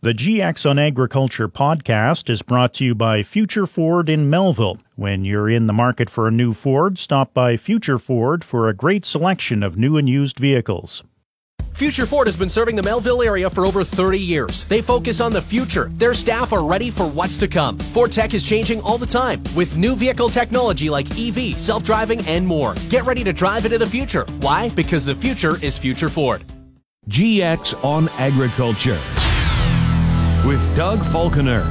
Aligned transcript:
The 0.00 0.12
GX 0.12 0.70
on 0.70 0.78
Agriculture 0.78 1.48
podcast 1.48 2.30
is 2.30 2.42
brought 2.42 2.72
to 2.74 2.84
you 2.84 2.94
by 2.94 3.24
Future 3.24 3.66
Ford 3.66 4.08
in 4.08 4.30
Melville. 4.30 4.78
When 4.94 5.24
you're 5.24 5.50
in 5.50 5.66
the 5.66 5.72
market 5.72 6.08
for 6.08 6.28
a 6.28 6.30
new 6.30 6.54
Ford, 6.54 7.00
stop 7.00 7.34
by 7.34 7.56
Future 7.56 7.98
Ford 7.98 8.44
for 8.44 8.68
a 8.68 8.74
great 8.74 9.04
selection 9.04 9.64
of 9.64 9.76
new 9.76 9.96
and 9.96 10.08
used 10.08 10.38
vehicles. 10.38 11.02
Future 11.72 12.06
Ford 12.06 12.28
has 12.28 12.36
been 12.36 12.48
serving 12.48 12.76
the 12.76 12.82
Melville 12.84 13.22
area 13.22 13.50
for 13.50 13.66
over 13.66 13.82
30 13.82 14.20
years. 14.20 14.62
They 14.66 14.80
focus 14.80 15.20
on 15.20 15.32
the 15.32 15.42
future. 15.42 15.90
Their 15.94 16.14
staff 16.14 16.52
are 16.52 16.62
ready 16.62 16.90
for 16.90 17.08
what's 17.08 17.36
to 17.38 17.48
come. 17.48 17.76
Ford 17.76 18.12
Tech 18.12 18.34
is 18.34 18.46
changing 18.46 18.80
all 18.82 18.98
the 18.98 19.06
time 19.06 19.42
with 19.56 19.76
new 19.76 19.96
vehicle 19.96 20.28
technology 20.28 20.88
like 20.88 21.10
EV, 21.18 21.58
self 21.58 21.82
driving, 21.82 22.24
and 22.28 22.46
more. 22.46 22.76
Get 22.88 23.04
ready 23.04 23.24
to 23.24 23.32
drive 23.32 23.64
into 23.64 23.78
the 23.78 23.86
future. 23.86 24.24
Why? 24.38 24.68
Because 24.68 25.04
the 25.04 25.16
future 25.16 25.56
is 25.60 25.76
Future 25.76 26.08
Ford. 26.08 26.44
GX 27.08 27.82
on 27.82 28.08
Agriculture 28.10 29.00
with 30.46 30.76
Doug 30.76 31.04
Falconer. 31.06 31.62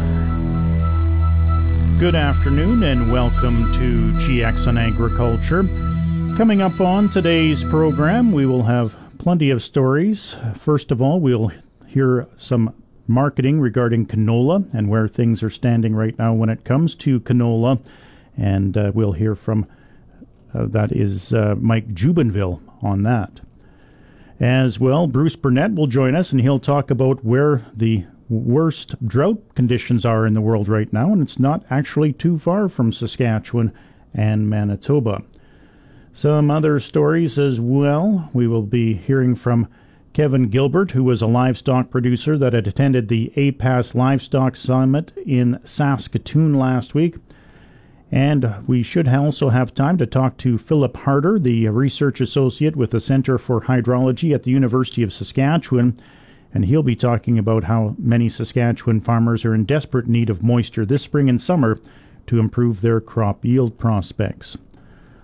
Good 2.00 2.16
afternoon 2.16 2.84
and 2.84 3.12
welcome 3.12 3.72
to 3.74 4.12
GX 4.14 4.68
on 4.68 4.78
Agriculture. 4.78 5.64
Coming 6.38 6.62
up 6.62 6.80
on 6.80 7.10
today's 7.10 7.64
program, 7.64 8.32
we 8.32 8.46
will 8.46 8.64
have 8.64 8.96
plenty 9.18 9.50
of 9.50 9.64
stories. 9.64 10.36
First 10.58 10.92
of 10.92 11.02
all, 11.02 11.20
we'll 11.20 11.52
hear 11.88 12.28
some 12.38 12.74
marketing 13.08 13.60
regarding 13.60 14.06
canola 14.06 14.72
and 14.74 14.90
where 14.90 15.08
things 15.08 15.42
are 15.42 15.50
standing 15.50 15.96
right 15.96 16.18
now 16.20 16.34
when 16.34 16.50
it 16.50 16.64
comes 16.64 16.94
to 16.96 17.20
canola. 17.22 17.82
And 18.38 18.78
uh, 18.78 18.92
we'll 18.94 19.14
hear 19.14 19.36
from 19.36 19.66
uh, 20.54 20.66
that 20.68 20.92
is 20.92 21.34
uh, 21.34 21.56
Mike 21.58 21.94
Jubenville 21.94 22.62
on 22.82 23.04
that. 23.04 23.42
As 24.40 24.80
well, 24.80 25.08
Bruce 25.08 25.36
Burnett 25.36 25.74
will 25.74 25.88
join 25.88 26.16
us 26.16 26.32
and 26.32 26.42
he'll 26.42 26.60
talk 26.60 26.92
about 26.92 27.26
where 27.26 27.66
the 27.74 28.06
worst 28.30 28.96
drought 29.08 29.56
conditions 29.56 30.06
are 30.06 30.26
in 30.26 30.34
the 30.34 30.42
world 30.42 30.68
right 30.68 30.92
now, 30.92 31.12
and 31.12 31.22
it's 31.22 31.40
not 31.40 31.64
actually 31.70 32.14
too 32.14 32.38
far 32.38 32.70
from 32.70 32.92
Saskatchewan 32.92 33.72
and 34.14 34.50
Manitoba. 34.50 35.24
Some 36.14 36.50
other 36.50 36.80
stories 36.80 37.38
as 37.38 37.60
well. 37.60 38.30
We 38.34 38.48
will 38.48 38.64
be 38.64 38.94
hearing 38.94 39.36
from 39.36 39.68
Kevin 40.14 40.50
Gilbert, 40.50 40.92
who 40.92 41.04
was 41.04 41.22
a 41.22 41.28
livestock 41.28 41.92
producer 41.92 42.38
that 42.40 42.54
had 42.54 42.68
attended 42.68 43.08
the 43.08 43.32
APAS 43.36 43.94
Livestock 43.94 44.56
Summit 44.56 45.14
in 45.26 45.60
Saskatoon 45.64 46.56
last 46.56 46.96
week. 46.96 47.18
And 48.12 48.56
we 48.66 48.82
should 48.82 49.08
also 49.08 49.50
have 49.50 49.76
time 49.76 49.98
to 50.00 50.08
talk 50.08 50.38
to 50.38 50.58
Philip 50.58 50.98
Harder, 50.98 51.38
the 51.38 51.68
research 51.68 52.20
associate 52.20 52.76
with 52.76 52.92
the 52.92 53.00
Center 53.00 53.38
for 53.38 53.62
Hydrology 53.62 54.34
at 54.34 54.44
the 54.44 54.52
University 54.52 55.04
of 55.04 55.14
Saskatchewan 55.14 56.00
and 56.54 56.66
he'll 56.66 56.84
be 56.84 56.96
talking 56.96 57.38
about 57.38 57.66
how 57.66 57.96
many 57.98 58.30
Saskatchewan 58.30 59.02
farmers 59.02 59.46
are 59.46 59.54
in 59.54 59.66
desperate 59.66 60.08
need 60.08 60.30
of 60.30 60.44
moisture 60.44 60.86
this 60.86 61.04
spring 61.04 61.30
and 61.30 61.42
summer 61.42 61.80
to 62.28 62.40
improve 62.40 62.82
their 62.82 63.00
crop 63.00 63.44
yield 63.44 63.78
prospects. 63.78 64.58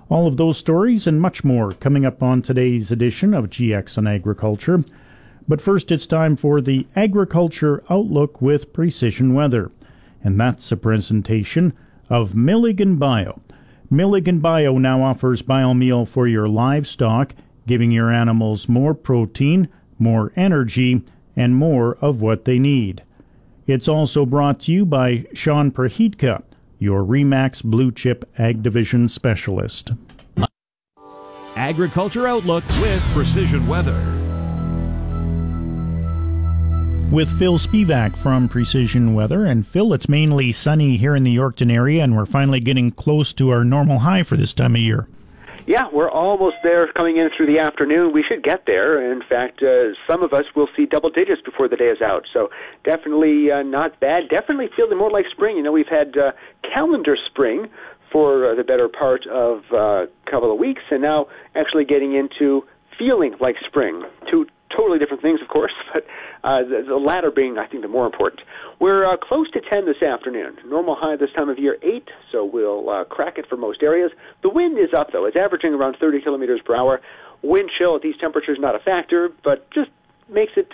All 0.10 0.28
of 0.28 0.38
those 0.38 0.58
stories 0.58 1.08
and 1.08 1.22
much 1.22 1.44
more 1.44 1.72
coming 1.72 2.06
up 2.06 2.22
on 2.22 2.42
today's 2.42 2.92
edition 2.92 3.33
of 3.33 3.50
GX 3.50 3.98
on 3.98 4.08
Agriculture. 4.08 4.83
But 5.48 5.62
first, 5.62 5.92
it's 5.92 6.06
time 6.06 6.36
for 6.36 6.62
the 6.62 6.88
Agriculture 6.95 7.83
Outlook 7.89 8.42
with 8.42 8.73
Precision 8.73 9.33
Weather, 9.33 9.72
and 10.23 10.39
that's 10.39 10.72
a 10.72 10.78
presentation 10.78 11.73
of 12.10 12.36
Milligan 12.36 12.98
Bio. 12.98 13.42
Milligan 13.89 14.39
Bio 14.39 14.78
now 14.78 15.04
offers 15.04 15.42
biomeal 15.42 16.08
for 16.08 16.28
your 16.28 16.48
livestock, 16.48 17.33
giving 17.67 17.92
your 17.92 18.12
animals 18.12 18.70
more 18.70 18.94
protein, 18.94 19.67
more 20.00 20.32
energy, 20.36 21.04
and 21.36 21.55
more 21.55 21.98
of 22.02 22.21
what 22.21 22.45
they 22.45 22.60
need. 22.60 23.04
It's 23.66 23.88
also 23.88 24.26
brought 24.26 24.60
to 24.61 24.71
you 24.71 24.86
by 24.86 25.26
Sean 25.33 25.71
Prahitka, 25.71 26.44
your 26.80 27.04
REMAX 27.04 27.64
Blue 27.64 27.92
Chip 27.92 28.30
Ag 28.38 28.61
Division 28.61 29.08
Specialist. 29.08 29.92
Agriculture 31.55 32.27
Outlook 32.27 32.64
with 32.82 33.02
Precision 33.14 33.67
Weather. 33.67 33.99
With 37.11 37.30
Phil 37.38 37.60
Spivak 37.60 38.17
from 38.17 38.50
Precision 38.50 39.14
Weather. 39.14 39.45
And 39.45 39.65
Phil, 39.67 39.94
it's 39.94 40.10
mainly 40.10 40.52
sunny 40.52 40.98
here 40.98 41.15
in 41.15 41.23
the 41.23 41.36
Yorkton 41.36 41.71
area, 41.71 42.04
and 42.04 42.17
we're 42.17 42.26
finally 42.26 42.60
getting 42.60 42.89
close 42.89 43.32
to 43.33 43.52
our 43.52 43.64
normal 43.64 44.00
high 44.00 44.23
for 44.23 44.36
this 44.36 44.52
time 44.52 44.73
of 44.76 44.82
year. 44.82 45.08
Yeah, 45.66 45.88
we're 45.94 46.10
almost 46.10 46.58
there 46.62 46.92
coming 46.92 47.18
in 47.18 47.30
through 47.36 47.48
the 47.48 47.60
afternoon. 47.62 48.12
We 48.14 48.24
should 48.28 48.44
get 48.44 48.66
there. 48.66 49.12
In 49.12 49.22
fact, 49.28 49.64
uh, 49.64 49.96
some 50.10 50.22
of 50.22 50.34
us 50.34 50.44
will 50.56 50.68
see 50.76 50.86
double 50.86 51.10
digits 51.10 51.42
before 51.42 51.70
the 51.70 51.78
day 51.78 51.86
is 51.86 52.02
out. 52.02 52.26
So 52.34 52.50
definitely 52.84 53.50
uh, 53.50 53.64
not 53.64 53.98
bad. 54.02 54.28
Definitely 54.30 54.68
feeling 54.76 54.98
more 54.98 55.10
like 55.10 55.26
spring. 55.32 55.56
You 55.56 55.64
know, 55.64 55.72
we've 55.72 55.88
had 55.88 56.18
uh, 56.18 56.32
calendar 56.74 57.16
spring 57.30 57.68
for 58.12 58.52
uh, 58.52 58.56
the 58.56 58.64
better 58.64 58.90
part 58.90 59.26
of 59.28 59.64
uh, 59.72 59.78
a 59.78 60.08
couple 60.30 60.52
of 60.52 60.60
weeks, 60.60 60.82
and 60.92 61.02
now 61.02 61.28
actually 61.56 61.86
getting 61.86 62.14
into 62.14 62.64
feeling 63.00 63.34
like 63.40 63.56
spring. 63.66 64.04
Two 64.30 64.45
totally 64.76 65.00
different 65.00 65.22
things, 65.22 65.42
of 65.42 65.48
course, 65.48 65.73
but 65.94 66.04
uh, 66.44 66.64
the, 66.64 66.84
the 66.88 66.95
latter 66.95 67.32
being, 67.32 67.58
I 67.58 67.67
think, 67.67 67.82
the 67.82 67.88
more 67.88 68.06
important. 68.06 68.42
We're 68.80 69.04
uh, 69.04 69.17
close 69.17 69.50
to 69.52 69.61
10 69.61 69.86
this 69.86 70.02
afternoon. 70.02 70.58
Normal 70.66 70.95
high 70.95 71.16
this 71.16 71.32
time 71.36 71.50
of 71.50 71.60
year, 71.60 71.78
8, 71.82 72.10
so 72.32 72.45
we'll 72.45 72.89
uh, 72.89 73.04
crack 73.06 73.38
it 73.38 73.45
for 73.48 73.58
most 73.58 73.83
areas. 73.83 74.12
The 74.42 74.50
wind 74.50 74.78
is 74.78 74.89
up, 74.98 75.12
though. 75.14 75.26
It's 75.26 75.38
averaging 75.38 75.73
around 75.73 75.98
30 76.00 76.22
kilometers 76.22 76.62
per 76.66 76.76
hour. 76.76 77.02
Wind 77.42 77.70
chill 77.78 77.95
at 77.95 78.02
these 78.02 78.16
temperatures 78.20 78.58
not 78.60 78.76
a 78.76 78.80
factor, 78.80 79.30
but 79.44 79.70
just 79.72 79.89
makes 80.30 80.54
it 80.56 80.73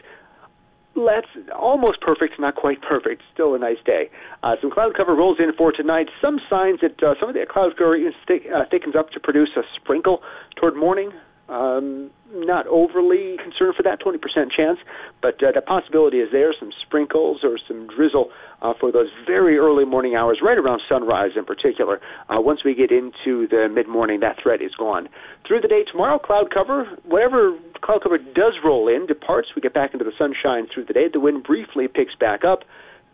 let's 0.96 1.28
almost 1.56 2.02
perfect, 2.02 2.40
not 2.40 2.56
quite 2.56 2.82
perfect. 2.90 3.22
Still 3.34 3.56
a 3.56 3.60
nice 3.60 3.82
day. 3.86 4.10
Uh, 4.44 4.56
some 4.62 4.72
cloud 4.72 4.94
cover 4.96 5.16
rolls 5.16 5.38
in 5.40 5.54
for 5.58 5.72
tonight. 5.72 6.08
Some 6.22 6.40
signs 6.50 6.80
that 6.82 7.02
uh, 7.02 7.16
some 7.20 7.30
of 7.30 7.36
the 7.36 7.46
cloud 7.50 7.78
cover 7.78 7.98
thick, 8.28 8.44
uh, 8.54 8.64
thickens 8.70 8.96
up 8.96 9.10
to 9.12 9.20
produce 9.20 9.50
a 9.56 9.62
sprinkle 9.76 10.22
toward 10.56 10.76
morning. 10.76 11.12
Um, 11.50 12.12
not 12.32 12.68
overly 12.68 13.38
concerned 13.42 13.74
for 13.76 13.82
that 13.82 14.00
20% 14.00 14.22
chance, 14.56 14.78
but 15.20 15.42
uh, 15.42 15.52
the 15.54 15.62
possibility 15.62 16.18
is 16.18 16.30
there 16.32 16.54
some 16.60 16.70
sprinkles 16.86 17.40
or 17.44 17.58
some 17.68 17.88
drizzle 17.88 18.30
uh, 18.62 18.74
for 18.80 18.92
those 18.92 19.08
very 19.26 19.58
early 19.58 19.84
morning 19.84 20.16
hours, 20.16 20.40
right 20.44 20.58
around 20.58 20.82
sunrise 20.88 21.32
in 21.36 21.46
particular. 21.46 22.00
Uh, 22.30 22.40
once 22.40 22.60
we 22.64 22.76
get 22.76 22.92
into 22.92 23.48
the 23.48 23.68
mid 23.74 23.88
morning, 23.88 24.20
that 24.20 24.38
threat 24.42 24.62
is 24.62 24.76
gone. 24.78 25.10
Through 25.48 25.62
the 25.62 25.68
day 25.68 25.84
tomorrow, 25.92 26.20
cloud 26.20 26.54
cover, 26.54 26.86
whatever 27.04 27.58
cloud 27.82 28.04
cover 28.04 28.20
does 28.20 28.54
roll 28.64 28.88
in, 28.88 29.08
departs. 29.08 29.50
We 29.56 29.62
get 29.62 29.74
back 29.74 29.94
into 29.94 30.06
the 30.06 30.14
sunshine 30.18 30.68
through 30.72 30.86
the 30.86 30.94
day. 30.94 31.08
The 31.12 31.20
wind 31.20 31.44
briefly 31.44 31.88
picks 31.88 32.14
back 32.16 32.44
up 32.46 32.60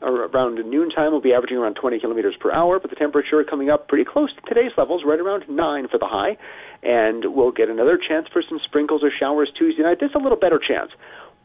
around 0.05 0.55
noontime 0.69 1.11
will 1.11 1.21
be 1.21 1.33
averaging 1.33 1.57
around 1.57 1.75
20 1.75 1.99
kilometers 1.99 2.35
per 2.39 2.51
hour, 2.51 2.79
but 2.79 2.89
the 2.89 2.95
temperature 2.95 3.43
coming 3.43 3.69
up 3.69 3.87
pretty 3.87 4.05
close 4.05 4.29
to 4.35 4.41
today's 4.47 4.71
levels, 4.77 5.03
right 5.05 5.19
around 5.19 5.43
9 5.49 5.87
for 5.89 5.97
the 5.97 6.05
high. 6.05 6.37
And 6.83 7.33
we'll 7.33 7.51
get 7.51 7.69
another 7.69 7.97
chance 7.97 8.27
for 8.31 8.43
some 8.47 8.59
sprinkles 8.63 9.03
or 9.03 9.09
showers 9.09 9.51
Tuesday 9.57 9.83
night. 9.83 9.97
There's 9.99 10.13
a 10.15 10.19
little 10.19 10.37
better 10.37 10.59
chance. 10.59 10.91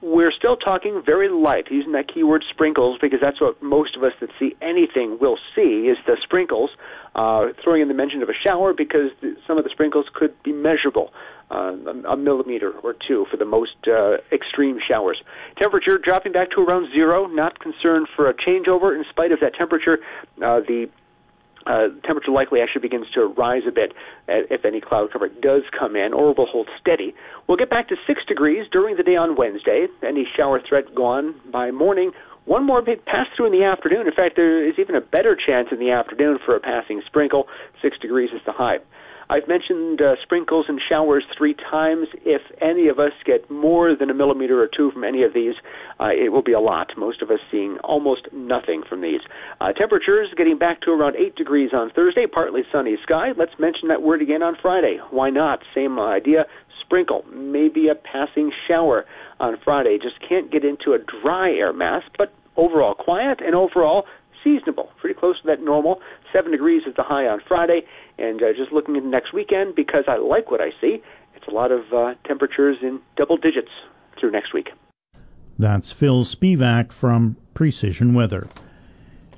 We're 0.03 0.33
still 0.33 0.57
talking 0.57 1.03
very 1.05 1.29
light, 1.29 1.67
using 1.71 1.93
that 1.93 2.13
keyword 2.13 2.45
sprinkles, 2.49 2.99
because 3.01 3.21
that's 3.21 3.41
what 3.41 3.63
most 3.63 3.97
of 3.97 4.03
us 4.03 4.13
that 4.21 4.31
see 4.39 4.55
anything 4.63 5.19
will 5.21 5.37
see 5.55 5.89
is 5.93 5.99
the 6.07 6.17
sprinkles. 6.23 6.71
Uh, 7.15 7.49
throwing 7.63 7.83
in 7.83 7.89
the 7.89 7.95
mention 7.95 8.23
of 8.23 8.29
a 8.29 8.33
shower 8.47 8.73
because 8.73 9.11
some 9.47 9.59
of 9.59 9.65
the 9.65 9.71
sprinkles 9.71 10.07
could 10.15 10.33
be 10.43 10.53
measurable 10.53 11.11
uh, 11.51 11.75
a, 12.09 12.17
millimeter 12.17 12.71
or 12.71 12.95
two 13.07 13.27
for 13.31 13.37
the 13.37 13.45
most 13.45 13.75
uh, 13.89 14.19
extreme 14.33 14.79
showers. 14.87 15.21
Temperature 15.61 15.99
dropping 15.99 16.33
back 16.33 16.51
to 16.53 16.61
around 16.61 16.91
zero. 16.93 17.27
Not 17.27 17.59
concerned 17.59 18.07
for 18.15 18.31
a 18.31 18.35
changeover 18.35 18.97
in 18.97 19.05
spite 19.11 19.33
of 19.33 19.41
that 19.41 19.55
temperature. 19.55 19.99
Uh, 20.37 20.61
the 20.61 20.89
uh, 21.67 21.89
temperature 22.05 22.31
likely 22.31 22.61
actually 22.61 22.81
begins 22.81 23.07
to 23.15 23.27
rise 23.37 23.63
a 23.69 23.73
bit 23.73 23.93
uh, 24.29 24.49
if 24.51 24.65
any 24.65 24.81
cloud 24.81 25.13
cover 25.13 25.29
does 25.29 25.63
come 25.79 25.97
in 25.97 26.13
or 26.13 26.35
will 26.35 26.47
hold 26.47 26.69
steady. 26.81 27.15
We'll 27.47 27.59
get 27.59 27.71
back 27.71 27.89
to 27.89 27.97
6 28.07 28.25
degrees 28.27 28.67
during 28.73 28.97
the 28.97 29.03
day 29.03 29.17
on 29.17 29.37
Wednesday. 29.37 29.87
Any 30.03 30.27
shower 30.37 30.61
threat 30.67 30.95
gone 30.95 31.35
by 31.53 31.71
morning. 31.71 32.13
One 32.47 32.65
more 32.65 32.83
big 32.83 33.05
pass 33.05 33.27
through 33.37 33.47
in 33.47 33.53
the 33.53 33.65
afternoon. 33.65 34.07
In 34.07 34.15
fact, 34.15 34.37
there 34.37 34.67
is 34.67 34.75
even 34.79 34.95
a 34.95 35.01
better 35.01 35.37
chance 35.37 35.69
in 35.71 35.79
the 35.79 35.91
afternoon 35.91 36.39
for 36.45 36.57
a 36.57 36.61
passing 36.61 37.03
sprinkle. 37.07 37.47
6 37.83 37.99
degrees 37.99 38.31
is 38.35 38.41
the 38.47 38.53
high. 38.53 38.79
I've 39.31 39.47
mentioned 39.47 40.03
uh, 40.03 40.17
sprinkles 40.25 40.67
and 40.69 40.81
showers 40.89 41.23
three 41.39 41.55
times. 41.55 42.09
If 42.25 42.43
any 42.61 42.89
of 42.89 42.99
us 42.99 43.13
get 43.25 43.49
more 43.49 43.95
than 43.95 44.11
a 44.11 44.15
millimeter 44.15 44.61
or 44.61 44.67
two 44.67 44.91
from 44.91 45.05
any 45.05 45.23
of 45.23 45.33
these, 45.33 45.55
uh, 46.01 46.09
it 46.09 46.33
will 46.33 46.43
be 46.43 46.53
a 46.53 46.59
lot. 46.59 46.91
Most 46.97 47.23
of 47.23 47.31
us 47.31 47.39
seeing 47.49 47.79
almost 47.85 48.27
nothing 48.33 48.83
from 48.89 49.03
these. 49.03 49.21
Uh, 49.61 49.73
temperatures 49.73 50.35
getting 50.37 50.59
back 50.59 50.81
to 50.81 50.91
around 50.91 51.15
8 51.15 51.37
degrees 51.37 51.71
on 51.73 51.91
Thursday, 51.91 52.27
partly 52.27 52.63
sunny 52.73 52.97
sky. 53.05 53.29
Let's 53.39 53.57
mention 53.57 53.87
that 53.87 54.03
word 54.03 54.21
again 54.21 54.43
on 54.43 54.57
Friday. 54.61 54.99
Why 55.11 55.31
not? 55.31 55.61
Same 55.77 56.01
idea. 56.01 56.47
Sprinkle, 56.81 57.25
maybe 57.33 57.87
a 57.87 57.95
passing 57.95 58.51
shower 58.67 59.07
on 59.39 59.59
Friday. 59.63 59.97
Just 60.03 60.17
can't 60.29 60.51
get 60.51 60.65
into 60.65 60.93
a 60.93 60.99
dry 60.99 61.53
air 61.53 61.73
mass, 61.73 62.03
but 62.19 62.35
overall 62.57 62.95
quiet 62.95 63.39
and 63.41 63.55
overall 63.55 64.07
seasonable, 64.43 64.91
pretty 65.01 65.19
close 65.19 65.41
to 65.41 65.47
that 65.47 65.63
normal. 65.63 66.01
Seven 66.33 66.51
degrees 66.51 66.83
is 66.87 66.95
the 66.97 67.03
high 67.03 67.27
on 67.27 67.41
Friday, 67.47 67.83
and 68.21 68.43
uh, 68.43 68.53
just 68.57 68.73
looking 68.73 68.97
at 68.97 69.05
next 69.05 69.33
weekend 69.33 69.75
because 69.75 70.05
I 70.07 70.17
like 70.17 70.51
what 70.51 70.61
I 70.61 70.71
see. 70.81 71.03
It's 71.35 71.49
a 71.49 71.51
lot 71.51 71.73
of 71.73 71.93
uh, 71.93 72.15
temperatures 72.27 72.77
in 72.83 73.01
double 73.17 73.37
digits 73.37 73.71
through 74.19 74.31
next 74.31 74.53
week. 74.53 74.69
That's 75.59 75.93
Phil 75.93 76.25
Spivak 76.25 76.93
from 76.93 77.37
Precision 77.55 78.15
Weather. 78.15 78.49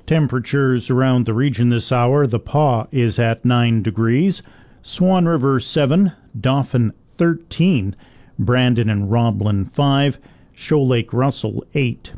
Temperatures 0.05 0.89
around 0.89 1.25
the 1.25 1.33
region 1.33 1.69
this 1.69 1.91
hour. 1.91 2.27
The 2.27 2.39
Pas 2.39 2.87
is 2.91 3.19
at 3.19 3.45
9 3.45 3.81
degrees, 3.81 4.41
Swan 4.81 5.25
River 5.25 5.59
7, 5.59 6.11
Dauphin 6.39 6.93
13, 7.17 7.95
Brandon 8.37 8.89
and 8.89 9.09
Roblin 9.09 9.65
5, 9.65 10.17
Shoal 10.53 10.87
Lake 10.87 11.13
Russell 11.13 11.63
8. 11.73 12.13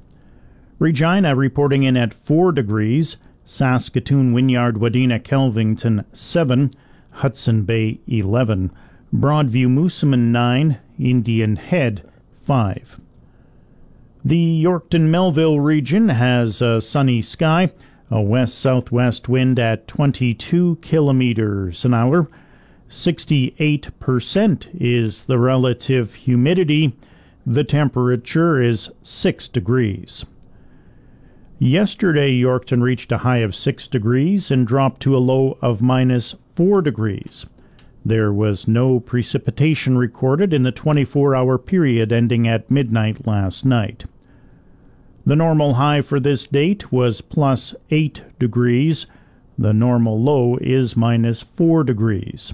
Regina 0.79 1.35
reporting 1.35 1.83
in 1.83 1.95
at 1.95 2.13
4 2.13 2.51
degrees, 2.51 3.17
Saskatoon, 3.45 4.33
Wynyard, 4.33 4.77
Wadena, 4.77 5.21
Kelvington 5.21 6.03
7, 6.11 6.71
Hudson 7.11 7.63
Bay 7.63 7.99
11, 8.07 8.71
Broadview, 9.13 9.67
Moosomin 9.67 10.31
9, 10.31 10.79
Indian 10.99 11.55
Head 11.55 12.03
5. 12.41 12.99
The 14.23 14.63
Yorkton 14.63 15.09
Melville 15.09 15.59
region 15.59 16.09
has 16.09 16.59
a 16.59 16.81
sunny 16.81 17.21
sky, 17.21 17.71
a 18.09 18.19
west 18.19 18.57
southwest 18.57 19.29
wind 19.29 19.59
at 19.59 19.87
22 19.87 20.79
kilometers 20.81 21.85
an 21.85 21.93
hour. 21.93 22.27
68% 22.89 24.67
is 24.73 25.25
the 25.25 25.37
relative 25.37 26.15
humidity. 26.15 26.95
The 27.45 27.63
temperature 27.63 28.59
is 28.59 28.89
6 29.03 29.47
degrees. 29.49 30.25
Yesterday, 31.57 32.37
Yorkton 32.37 32.81
reached 32.81 33.13
a 33.13 33.19
high 33.19 33.37
of 33.37 33.55
6 33.55 33.87
degrees 33.87 34.51
and 34.51 34.67
dropped 34.67 35.01
to 35.03 35.15
a 35.15 35.19
low 35.19 35.57
of 35.61 35.81
minus 35.81 36.35
4 36.55 36.81
degrees. 36.81 37.45
There 38.03 38.33
was 38.33 38.67
no 38.67 38.99
precipitation 38.99 39.97
recorded 39.97 40.53
in 40.53 40.63
the 40.63 40.73
24 40.73 41.33
hour 41.33 41.57
period 41.57 42.11
ending 42.11 42.45
at 42.45 42.69
midnight 42.69 43.25
last 43.25 43.63
night. 43.63 44.03
The 45.25 45.37
normal 45.37 45.75
high 45.75 46.01
for 46.01 46.19
this 46.19 46.45
date 46.45 46.91
was 46.91 47.21
plus 47.21 47.73
8 47.89 48.21
degrees. 48.37 49.05
The 49.57 49.73
normal 49.73 50.21
low 50.21 50.57
is 50.57 50.97
minus 50.97 51.41
4 51.41 51.85
degrees. 51.85 52.53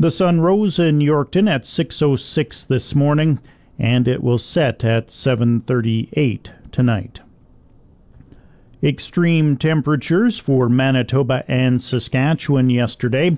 The 0.00 0.10
sun 0.10 0.40
rose 0.40 0.78
in 0.78 1.00
Yorkton 1.00 1.46
at 1.46 1.66
6:06 1.66 2.64
this 2.64 2.94
morning 2.94 3.38
and 3.78 4.08
it 4.08 4.22
will 4.22 4.38
set 4.38 4.82
at 4.82 5.10
7:38 5.10 6.52
tonight. 6.72 7.20
Extreme 8.86 9.56
temperatures 9.56 10.38
for 10.38 10.68
Manitoba 10.68 11.42
and 11.48 11.82
Saskatchewan 11.82 12.70
yesterday. 12.70 13.36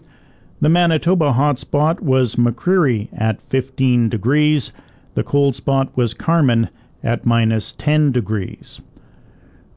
The 0.61 0.69
Manitoba 0.69 1.33
hotspot 1.33 2.01
was 2.01 2.35
McCreary 2.35 3.09
at 3.17 3.41
15 3.49 4.11
degrees. 4.11 4.73
The 5.15 5.23
cold 5.23 5.57
spot 5.57 5.97
was 5.97 6.13
Carman 6.13 6.69
at 7.03 7.25
minus 7.25 7.73
10 7.73 8.13
degrees. 8.13 8.83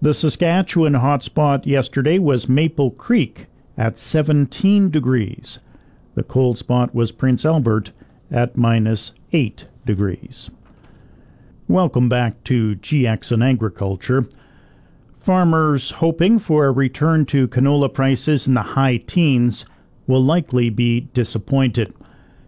The 0.01 0.13
Saskatchewan 0.13 0.95
hotspot 0.95 1.65
yesterday 1.65 2.19
was 2.19 2.49
Maple 2.49 2.91
Creek 2.91 3.45
at 3.77 3.97
17 3.97 4.89
degrees. 4.89 5.59
The 6.15 6.23
cold 6.23 6.57
spot 6.57 6.93
was 6.93 7.13
Prince 7.13 7.45
Albert 7.45 7.93
at 8.29 8.57
minus 8.57 9.13
8 9.31 9.67
degrees. 9.85 10.49
Welcome 11.69 12.09
back 12.09 12.43
to 12.43 12.75
GX 12.75 13.31
and 13.31 13.41
Agriculture. 13.41 14.27
Farmers 15.21 15.91
hoping 15.91 16.39
for 16.39 16.65
a 16.65 16.71
return 16.71 17.27
to 17.27 17.47
canola 17.47 17.93
prices 17.93 18.47
in 18.47 18.55
the 18.55 18.63
high 18.63 18.97
teens 18.97 19.65
will 20.07 20.23
likely 20.23 20.71
be 20.71 21.01
disappointed. 21.13 21.93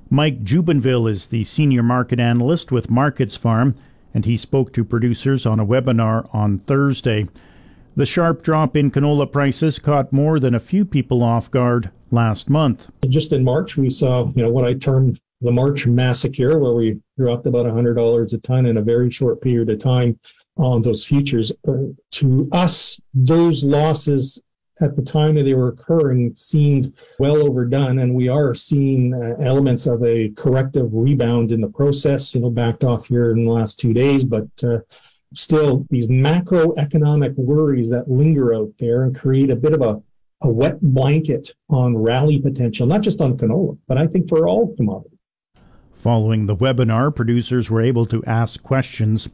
Mike 0.10 0.44
Jubenville 0.44 1.08
is 1.08 1.28
the 1.28 1.44
senior 1.44 1.84
market 1.84 2.20
analyst 2.20 2.72
with 2.72 2.90
MarketsFarm, 2.90 3.76
and 4.12 4.26
he 4.26 4.38
spoke 4.38 4.74
to 4.74 4.84
producers 4.84 5.46
on 5.46 5.60
a 5.60 5.66
webinar 5.66 6.28
on 6.34 6.60
Thursday. 6.60 7.28
The 7.96 8.08
sharp 8.08 8.42
drop 8.42 8.76
in 8.76 8.90
canola 8.90 9.32
prices 9.32 9.78
caught 9.78 10.12
more 10.12 10.40
than 10.40 10.56
a 10.56 10.60
few 10.60 10.84
people 10.84 11.22
off 11.22 11.52
guard 11.52 11.92
last 12.10 12.50
month. 12.50 12.88
Just 13.08 13.34
in 13.34 13.44
March, 13.44 13.78
we 13.78 13.92
saw, 13.92 14.32
you 14.36 14.42
know, 14.42 14.50
what 14.50 14.66
I 14.66 14.74
termed 14.74 15.20
the 15.42 15.52
March 15.52 15.86
massacre, 15.86 16.58
where 16.58 16.74
we 16.74 17.00
dropped 17.20 17.46
about 17.46 17.68
$100 17.68 18.34
a 18.34 18.38
ton 18.40 18.66
in 18.66 18.78
a 18.78 18.82
very 18.82 19.12
short 19.12 19.42
period 19.42 19.70
of 19.70 19.78
time 19.78 20.18
on 20.58 20.82
those 20.82 21.06
futures. 21.06 21.52
Uh, 21.68 21.88
to 22.12 22.48
us, 22.52 23.02
those 23.14 23.64
losses 23.64 24.42
at 24.82 24.96
the 24.96 25.02
time 25.02 25.36
that 25.36 25.44
they 25.44 25.54
were 25.54 25.70
occurring 25.70 26.34
seemed 26.36 26.94
well 27.20 27.38
overdone, 27.38 28.00
and 28.00 28.14
we 28.14 28.28
are 28.28 28.56
seeing 28.56 29.14
uh, 29.14 29.36
elements 29.40 29.86
of 29.86 30.04
a 30.04 30.30
corrective 30.30 30.90
rebound 30.92 31.52
in 31.52 31.62
the 31.62 31.68
process. 31.68 32.34
You 32.34 32.42
know, 32.42 32.50
backed 32.50 32.84
off 32.84 33.08
here 33.08 33.32
in 33.32 33.46
the 33.46 33.52
last 33.52 33.80
two 33.80 33.94
days, 33.94 34.24
but 34.24 34.48
uh, 34.64 34.80
still 35.34 35.86
these 35.90 36.08
macroeconomic 36.08 37.36
worries 37.36 37.90
that 37.90 38.10
linger 38.10 38.54
out 38.54 38.74
there 38.80 39.04
and 39.04 39.16
create 39.16 39.50
a 39.50 39.56
bit 39.56 39.74
of 39.74 39.82
a, 39.82 40.02
a 40.42 40.50
wet 40.50 40.80
blanket 40.82 41.54
on 41.70 41.96
rally 41.98 42.40
potential, 42.40 42.88
not 42.88 43.02
just 43.02 43.22
on 43.22 43.38
canola, 43.38 43.78
but 43.88 43.98
I 43.98 44.08
think 44.08 44.28
for 44.28 44.48
all 44.48 44.76
commodities. 44.76 45.18
Following 45.94 46.48
the 46.48 46.56
webinar, 46.56 47.16
producers 47.16 47.70
were 47.70 47.82
able 47.82 48.06
to 48.08 48.24
ask 48.26 48.62
questions 48.62 49.30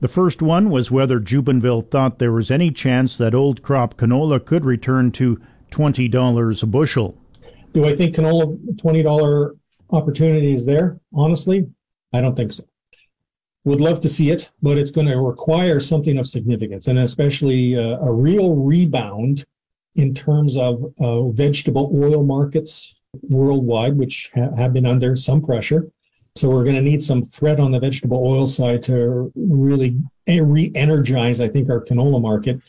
the 0.00 0.08
first 0.08 0.42
one 0.42 0.70
was 0.70 0.90
whether 0.90 1.18
Jubenville 1.18 1.90
thought 1.90 2.18
there 2.18 2.32
was 2.32 2.50
any 2.50 2.70
chance 2.70 3.16
that 3.16 3.34
old 3.34 3.62
crop 3.62 3.96
canola 3.96 4.44
could 4.44 4.64
return 4.64 5.10
to 5.12 5.40
$20 5.70 6.62
a 6.62 6.66
bushel. 6.66 7.16
Do 7.72 7.84
I 7.84 7.94
think 7.94 8.14
canola 8.14 8.56
$20 8.76 9.58
opportunity 9.90 10.54
is 10.54 10.64
there? 10.64 10.98
Honestly, 11.12 11.68
I 12.12 12.20
don't 12.20 12.36
think 12.36 12.52
so. 12.52 12.64
Would 13.64 13.80
love 13.80 14.00
to 14.00 14.08
see 14.08 14.30
it, 14.30 14.50
but 14.62 14.78
it's 14.78 14.90
going 14.90 15.08
to 15.08 15.18
require 15.18 15.80
something 15.80 16.16
of 16.16 16.26
significance, 16.26 16.86
and 16.86 16.98
especially 17.00 17.76
uh, 17.76 17.98
a 17.98 18.10
real 18.10 18.54
rebound 18.54 19.44
in 19.96 20.14
terms 20.14 20.56
of 20.56 20.94
uh, 21.00 21.28
vegetable 21.28 21.90
oil 21.94 22.24
markets 22.24 22.94
worldwide, 23.22 23.96
which 23.96 24.30
ha- 24.34 24.54
have 24.56 24.72
been 24.72 24.86
under 24.86 25.16
some 25.16 25.42
pressure. 25.42 25.90
So 26.36 26.48
we're 26.48 26.64
going 26.64 26.76
to 26.76 26.82
need 26.82 27.02
some 27.02 27.24
threat 27.24 27.58
on 27.58 27.72
the 27.72 27.80
vegetable 27.80 28.24
oil 28.24 28.46
side 28.46 28.82
to 28.84 29.32
really 29.34 29.98
re-energize, 30.28 31.40
I 31.40 31.48
think, 31.48 31.68
our 31.68 31.84
canola 31.84 32.22
market 32.22 32.60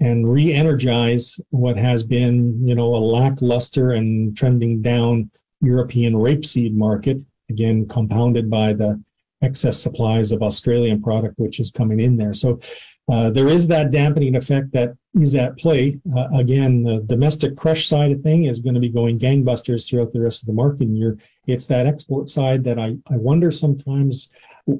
and 0.00 0.30
re-energize 0.30 1.38
what 1.50 1.76
has 1.76 2.02
been, 2.02 2.66
you 2.66 2.74
know, 2.74 2.94
a 2.94 2.98
lackluster 2.98 3.90
and 3.90 4.36
trending 4.36 4.80
down 4.80 5.30
European 5.60 6.14
rapeseed 6.14 6.74
market, 6.74 7.18
again 7.50 7.86
compounded 7.86 8.48
by 8.48 8.72
the 8.72 9.02
excess 9.42 9.80
supplies 9.80 10.32
of 10.32 10.42
Australian 10.42 11.02
product 11.02 11.34
which 11.38 11.60
is 11.60 11.70
coming 11.70 12.00
in 12.00 12.16
there. 12.16 12.32
So 12.32 12.60
uh, 13.08 13.30
there 13.30 13.48
is 13.48 13.66
that 13.66 13.90
dampening 13.90 14.36
effect 14.36 14.72
that 14.72 14.94
is 15.14 15.34
at 15.34 15.56
play. 15.56 15.98
Uh, 16.14 16.28
again, 16.34 16.82
the 16.82 17.00
domestic 17.00 17.56
crush 17.56 17.86
side 17.86 18.12
of 18.12 18.20
thing 18.20 18.44
is 18.44 18.60
going 18.60 18.74
to 18.74 18.80
be 18.80 18.88
going 18.88 19.18
gangbusters 19.18 19.88
throughout 19.88 20.12
the 20.12 20.20
rest 20.20 20.42
of 20.42 20.46
the 20.46 20.52
market 20.52 20.88
year. 20.88 21.18
It's 21.46 21.66
that 21.68 21.86
export 21.86 22.28
side 22.28 22.64
that 22.64 22.78
I, 22.78 22.96
I 23.10 23.16
wonder 23.16 23.50
sometimes 23.50 24.30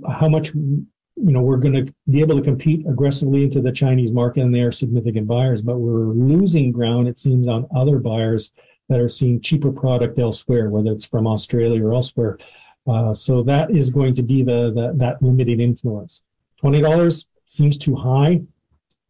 how 0.07 0.29
much 0.29 0.55
you 0.55 0.87
know 1.17 1.41
we're 1.41 1.57
going 1.57 1.87
to 1.87 1.95
be 2.11 2.21
able 2.21 2.37
to 2.37 2.43
compete 2.43 2.87
aggressively 2.87 3.45
into 3.45 3.63
the 3.63 3.73
Chinese 3.73 4.13
market, 4.13 4.43
and 4.43 4.55
they 4.55 4.61
are 4.61 4.73
significant 4.73 5.27
buyers, 5.27 5.63
but 5.63 5.79
we're 5.79 6.13
losing 6.13 6.71
ground, 6.71 7.09
it 7.09 7.19
seems, 7.19 7.49
on 7.49 7.67
other 7.75 7.99
buyers 7.99 8.53
that 8.89 9.01
are 9.01 9.09
seeing 9.09 9.41
cheaper 9.41 9.73
product 9.73 10.19
elsewhere, 10.19 10.71
whether 10.71 10.93
it's 10.93 11.05
from 11.05 11.27
Australia 11.27 11.85
or 11.85 11.95
elsewhere. 11.95 12.39
Uh, 12.87 13.13
so 13.13 13.43
that 13.43 13.71
is 13.71 13.91
going 13.91 14.15
to 14.15 14.23
be 14.23 14.43
the, 14.43 14.73
the 14.73 14.93
that 14.97 15.23
limiting 15.23 15.61
influence. 15.61 16.21
Twenty 16.59 16.81
dollars 16.81 17.27
seems 17.49 17.77
too 17.77 17.97
high, 17.97 18.43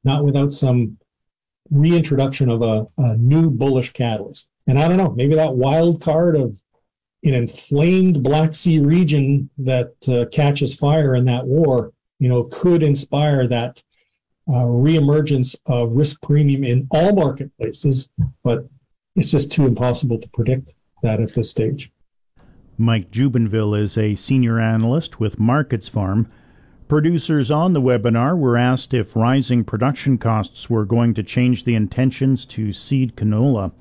not 0.05 0.25
without 0.25 0.53
some 0.53 0.97
reintroduction 1.71 2.49
of 2.49 2.63
a, 2.63 2.87
a 2.99 3.17
new 3.17 3.51
bullish 3.51 3.93
catalyst. 3.93 4.49
And 4.67 4.79
I 4.79 4.89
don't 4.89 4.97
know, 4.97 5.11
maybe 5.11 5.35
that 5.35 5.55
wild 5.55 6.01
card 6.01 6.37
of 6.37 6.61
an 7.25 7.35
inflamed 7.35 8.23
Black 8.23 8.55
Sea 8.55 8.79
region 8.79 9.51
that 9.59 9.93
uh, 10.09 10.27
catches 10.31 10.75
fire 10.75 11.15
in 11.15 11.25
that 11.27 11.47
war, 11.47 11.93
you 12.19 12.29
know, 12.29 12.45
could 12.45 12.83
inspire 12.83 13.47
that 13.49 13.83
uh, 14.49 14.65
reemergence 14.65 15.57
of 15.67 15.93
risk 15.93 16.23
premium 16.23 16.65
in 16.65 16.87
all 16.91 17.13
marketplaces, 17.13 18.09
but 18.43 18.67
it's 19.15 19.31
just 19.31 19.53
too 19.53 19.67
impossible 19.67 20.19
to 20.19 20.29
predict 20.29 20.75
that 21.03 21.21
at 21.21 21.35
this 21.35 21.51
stage. 21.51 21.93
Mike 22.79 23.11
Jubenville 23.11 23.75
is 23.75 23.99
a 23.99 24.15
senior 24.15 24.61
analyst 24.61 25.19
with 25.19 25.39
MarketsFarm. 25.39 26.31
Producers 26.89 27.51
on 27.51 27.75
the 27.75 27.83
webinar 27.83 28.35
were 28.35 28.57
asked 28.57 28.95
if 28.95 29.15
rising 29.15 29.63
production 29.63 30.17
costs 30.17 30.71
were 30.71 30.87
going 30.87 31.13
to 31.13 31.23
change 31.23 31.65
the 31.65 31.75
intentions 31.75 32.47
to 32.47 32.73
seed 32.73 33.15
canola. 33.15 33.73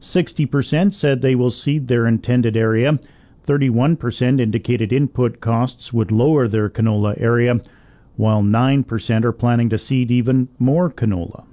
60% 0.00 0.92
said 0.92 1.22
they 1.22 1.36
will 1.36 1.50
seed 1.50 1.86
their 1.86 2.04
intended 2.04 2.56
area. 2.56 2.98
31% 3.46 4.40
indicated 4.40 4.92
input 4.92 5.40
costs 5.40 5.92
would 5.92 6.10
lower 6.10 6.48
their 6.48 6.68
canola 6.68 7.18
area, 7.20 7.60
while 8.16 8.42
9% 8.42 9.24
are 9.24 9.32
planning 9.32 9.68
to 9.68 9.78
seed 9.78 10.10
even 10.10 10.48
more 10.58 10.90
canola. 10.90 11.44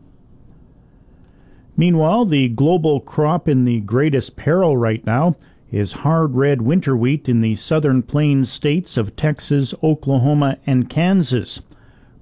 Meanwhile, 1.78 2.26
the 2.26 2.50
global 2.50 3.00
crop 3.00 3.48
in 3.48 3.66
the 3.66 3.82
greatest 3.82 4.36
peril 4.36 4.76
right 4.76 5.06
now 5.06 5.36
is 5.76 5.92
hard 5.92 6.36
red 6.36 6.62
winter 6.62 6.96
wheat 6.96 7.28
in 7.28 7.42
the 7.42 7.54
southern 7.54 8.02
plains 8.02 8.50
states 8.50 8.96
of 8.96 9.14
Texas, 9.18 9.74
Oklahoma, 9.84 10.58
and 10.66 10.90
Kansas. 10.90 11.62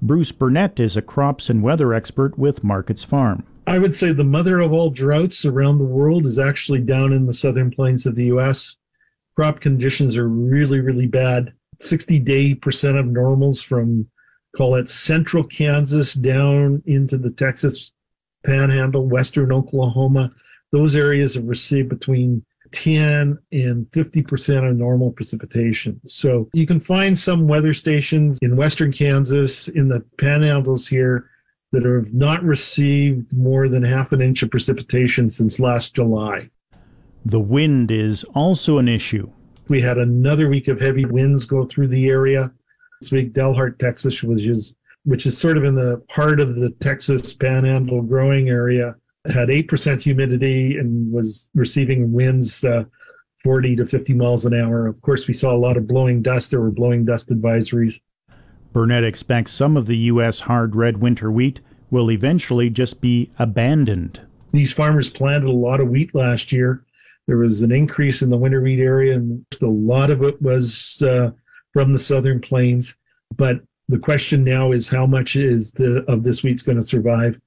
Bruce 0.02 0.32
Burnett 0.32 0.80
is 0.80 0.98
a 0.98 1.04
crops 1.04 1.52
and 1.52 1.62
weather 1.62 1.94
expert 1.94 2.36
with 2.36 2.64
MarketsFarm. 2.64 3.44
I 3.68 3.78
would 3.78 3.94
say 3.94 4.12
the 4.12 4.24
mother 4.24 4.60
of 4.60 4.74
all 4.74 4.90
droughts 4.90 5.46
around 5.46 5.78
the 5.78 5.84
world 5.84 6.26
is 6.26 6.40
actually 6.40 6.80
down 6.80 7.14
in 7.14 7.28
the 7.28 7.34
southern 7.34 7.70
plains 7.70 8.08
of 8.08 8.16
the 8.16 8.26
U.S. 8.26 8.76
Crop 9.36 9.60
conditions 9.60 10.18
are 10.18 10.28
really, 10.28 10.80
really 10.80 11.08
bad. 11.08 11.54
60 11.80 12.18
day 12.20 12.56
percent 12.56 12.98
of 12.98 13.06
normals 13.06 13.62
from, 13.62 14.08
call 14.58 14.76
it 14.76 14.90
central 14.90 15.44
Kansas 15.44 16.16
down 16.16 16.82
into 16.88 17.20
the 17.20 17.32
Texas 17.32 17.92
panhandle, 18.44 19.08
western 19.08 19.52
Oklahoma. 19.52 20.34
Those 20.72 20.96
areas 20.96 21.36
have 21.36 21.46
received 21.46 21.90
between 21.90 22.44
10 22.74 23.38
and 23.52 23.86
50% 23.92 24.70
of 24.70 24.76
normal 24.76 25.12
precipitation. 25.12 26.02
So 26.06 26.50
you 26.54 26.68
can 26.68 26.80
find 26.80 27.18
some 27.18 27.48
weather 27.48 27.74
stations 27.74 28.38
in 28.42 28.58
western 28.58 28.92
Kansas, 28.92 29.70
in 29.70 29.88
the 29.88 30.04
panhandles 30.18 30.88
here, 30.88 31.30
that 31.72 31.86
have 31.86 32.14
not 32.14 32.44
received 32.44 33.32
more 33.36 33.70
than 33.70 33.84
half 33.84 34.12
an 34.12 34.22
inch 34.22 34.44
of 34.44 34.52
precipitation 34.52 35.30
since 35.30 35.60
last 35.60 35.96
July. 35.96 36.50
The 37.26 37.40
wind 37.40 37.90
is 37.90 38.24
also 38.36 38.78
an 38.78 38.88
issue. 38.88 39.30
We 39.70 39.82
had 39.82 39.98
another 39.98 40.50
week 40.50 40.68
of 40.68 40.80
heavy 40.80 41.06
winds 41.06 41.46
go 41.46 41.66
through 41.66 41.88
the 41.88 42.10
area. 42.10 42.52
This 43.00 43.12
week, 43.12 43.34
Dalhart, 43.34 43.80
Texas, 43.80 44.22
which 44.22 44.44
is 44.44 44.76
which 45.06 45.26
is 45.26 45.38
sort 45.38 45.58
of 45.58 45.66
in 45.66 45.76
the 45.76 46.02
heart 46.10 46.40
of 46.40 46.56
the 46.56 46.70
Texas 46.80 47.34
Panhandle 47.34 48.02
growing 48.02 48.50
area, 48.50 48.96
had 49.26 49.50
8% 49.50 50.02
humidity 50.02 50.78
and 50.78 51.12
was 51.12 51.50
receiving 51.56 52.12
winds 52.12 52.64
uh, 52.64 52.84
40 53.44 53.78
to 53.78 53.86
50 53.86 54.14
miles 54.14 54.46
an 54.46 54.54
hour. 54.54 54.88
Of 54.88 55.02
course, 55.02 55.28
we 55.28 55.34
saw 55.34 55.54
a 55.54 55.58
lot 55.58 55.78
of 55.78 55.88
blowing 55.88 56.22
dust. 56.22 56.52
There 56.52 56.62
were 56.62 56.72
blowing 56.72 57.06
dust 57.06 57.30
advisories. 57.30 58.02
Burnett 58.74 59.04
expects 59.04 59.52
some 59.52 59.78
of 59.78 59.86
the 59.86 59.98
U.S. 59.98 60.40
hard 60.40 60.76
red 60.76 60.98
winter 60.98 61.32
wheat 61.32 61.62
will 61.92 62.10
eventually 62.10 62.70
just 62.70 63.02
be 63.02 63.32
abandoned. 63.38 64.20
These 64.52 64.74
farmers 64.74 65.10
planted 65.10 65.48
a 65.48 65.52
lot 65.52 65.80
of 65.80 65.90
wheat 65.90 66.16
last 66.16 66.52
year. 66.52 66.86
There 67.28 67.38
was 67.38 67.62
an 67.62 67.72
increase 67.72 68.22
in 68.22 68.30
the 68.30 68.38
winter 68.38 68.62
wheat 68.62 68.80
area, 68.80 69.16
and 69.16 69.46
a 69.62 69.66
lot 69.66 70.10
of 70.10 70.24
it 70.24 70.42
was 70.42 71.02
uh, 71.02 71.32
from 71.72 71.94
the 71.94 72.00
southern 72.00 72.42
plains. 72.42 72.98
But 73.36 73.62
the 73.90 74.00
question 74.00 74.44
now 74.44 74.72
is 74.72 74.88
how 74.88 75.06
much 75.06 75.36
is 75.36 75.72
the 75.72 76.04
of 76.12 76.24
this 76.24 76.44
wheat's 76.44 76.64
going 76.64 76.78
to 76.78 76.84
survive? 76.84 77.40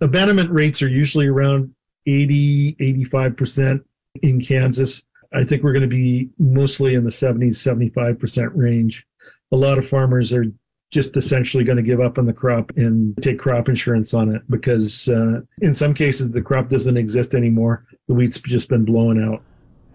Abandonment 0.00 0.50
rates 0.50 0.82
are 0.82 0.88
usually 0.88 1.26
around 1.26 1.74
80, 2.06 2.76
85% 3.04 3.82
in 4.22 4.40
Kansas. 4.40 5.06
I 5.34 5.42
think 5.42 5.62
we're 5.62 5.72
going 5.72 5.82
to 5.82 5.88
be 5.88 6.30
mostly 6.38 6.94
in 6.94 7.04
the 7.04 7.10
70, 7.10 7.50
75% 7.50 8.50
range. 8.54 9.06
A 9.52 9.56
lot 9.56 9.78
of 9.78 9.88
farmers 9.88 10.32
are 10.32 10.44
just 10.90 11.16
essentially 11.16 11.64
going 11.64 11.76
to 11.76 11.82
give 11.82 12.00
up 12.00 12.16
on 12.16 12.26
the 12.26 12.32
crop 12.32 12.70
and 12.76 13.16
take 13.20 13.38
crop 13.38 13.68
insurance 13.68 14.14
on 14.14 14.34
it 14.34 14.42
because 14.48 15.08
uh, 15.08 15.40
in 15.60 15.74
some 15.74 15.92
cases 15.92 16.30
the 16.30 16.40
crop 16.40 16.68
doesn't 16.68 16.96
exist 16.96 17.34
anymore. 17.34 17.84
The 18.08 18.14
wheat's 18.14 18.40
just 18.40 18.68
been 18.68 18.84
blown 18.84 19.22
out. 19.22 19.42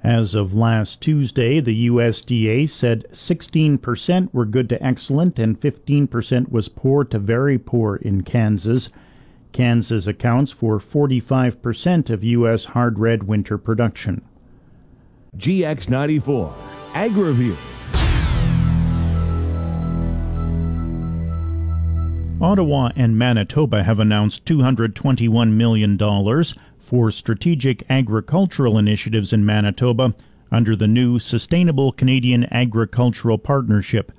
As 0.03 0.33
of 0.33 0.53
last 0.53 0.99
Tuesday, 0.99 1.59
the 1.59 1.87
USDA 1.87 2.67
said 2.69 3.05
16% 3.11 4.33
were 4.33 4.45
good 4.45 4.67
to 4.69 4.83
excellent 4.83 5.37
and 5.37 5.59
15% 5.59 6.51
was 6.51 6.69
poor 6.69 7.03
to 7.05 7.19
very 7.19 7.59
poor 7.59 7.97
in 7.97 8.23
Kansas. 8.23 8.89
Kansas 9.51 10.07
accounts 10.07 10.51
for 10.51 10.79
45% 10.79 12.09
of 12.09 12.23
U.S. 12.23 12.65
hard 12.65 12.99
red 12.99 13.23
winter 13.23 13.57
production. 13.57 14.21
GX94 15.37 16.53
AgriView. 16.93 17.57
Ottawa 22.41 22.89
and 22.95 23.17
Manitoba 23.17 23.83
have 23.83 23.99
announced 23.99 24.45
$221 24.45 25.53
million 25.53 25.97
for 26.79 27.11
strategic 27.11 27.83
agricultural 27.89 28.79
initiatives 28.79 29.31
in 29.31 29.45
Manitoba 29.45 30.15
under 30.51 30.75
the 30.75 30.87
new 30.87 31.19
Sustainable 31.19 31.91
Canadian 31.91 32.51
Agricultural 32.51 33.37
Partnership. 33.37 34.11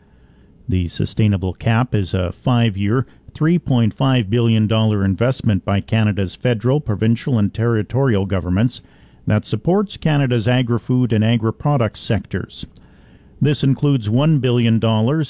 The 0.68 0.88
Sustainable 0.88 1.52
CAP 1.52 1.94
is 1.94 2.14
a 2.14 2.32
five 2.32 2.76
year, 2.76 3.06
$3.5 3.34 4.30
billion 4.30 4.72
investment 4.72 5.64
by 5.64 5.80
Canada's 5.80 6.34
federal, 6.34 6.80
provincial, 6.80 7.38
and 7.38 7.52
territorial 7.52 8.26
governments 8.26 8.80
that 9.26 9.44
supports 9.44 9.96
Canada's 9.96 10.48
agri 10.48 10.78
food 10.78 11.12
and 11.12 11.24
agri 11.24 11.52
products 11.52 12.00
sectors. 12.00 12.66
This 13.40 13.64
includes 13.64 14.08
$1 14.08 14.40
billion 14.40 14.80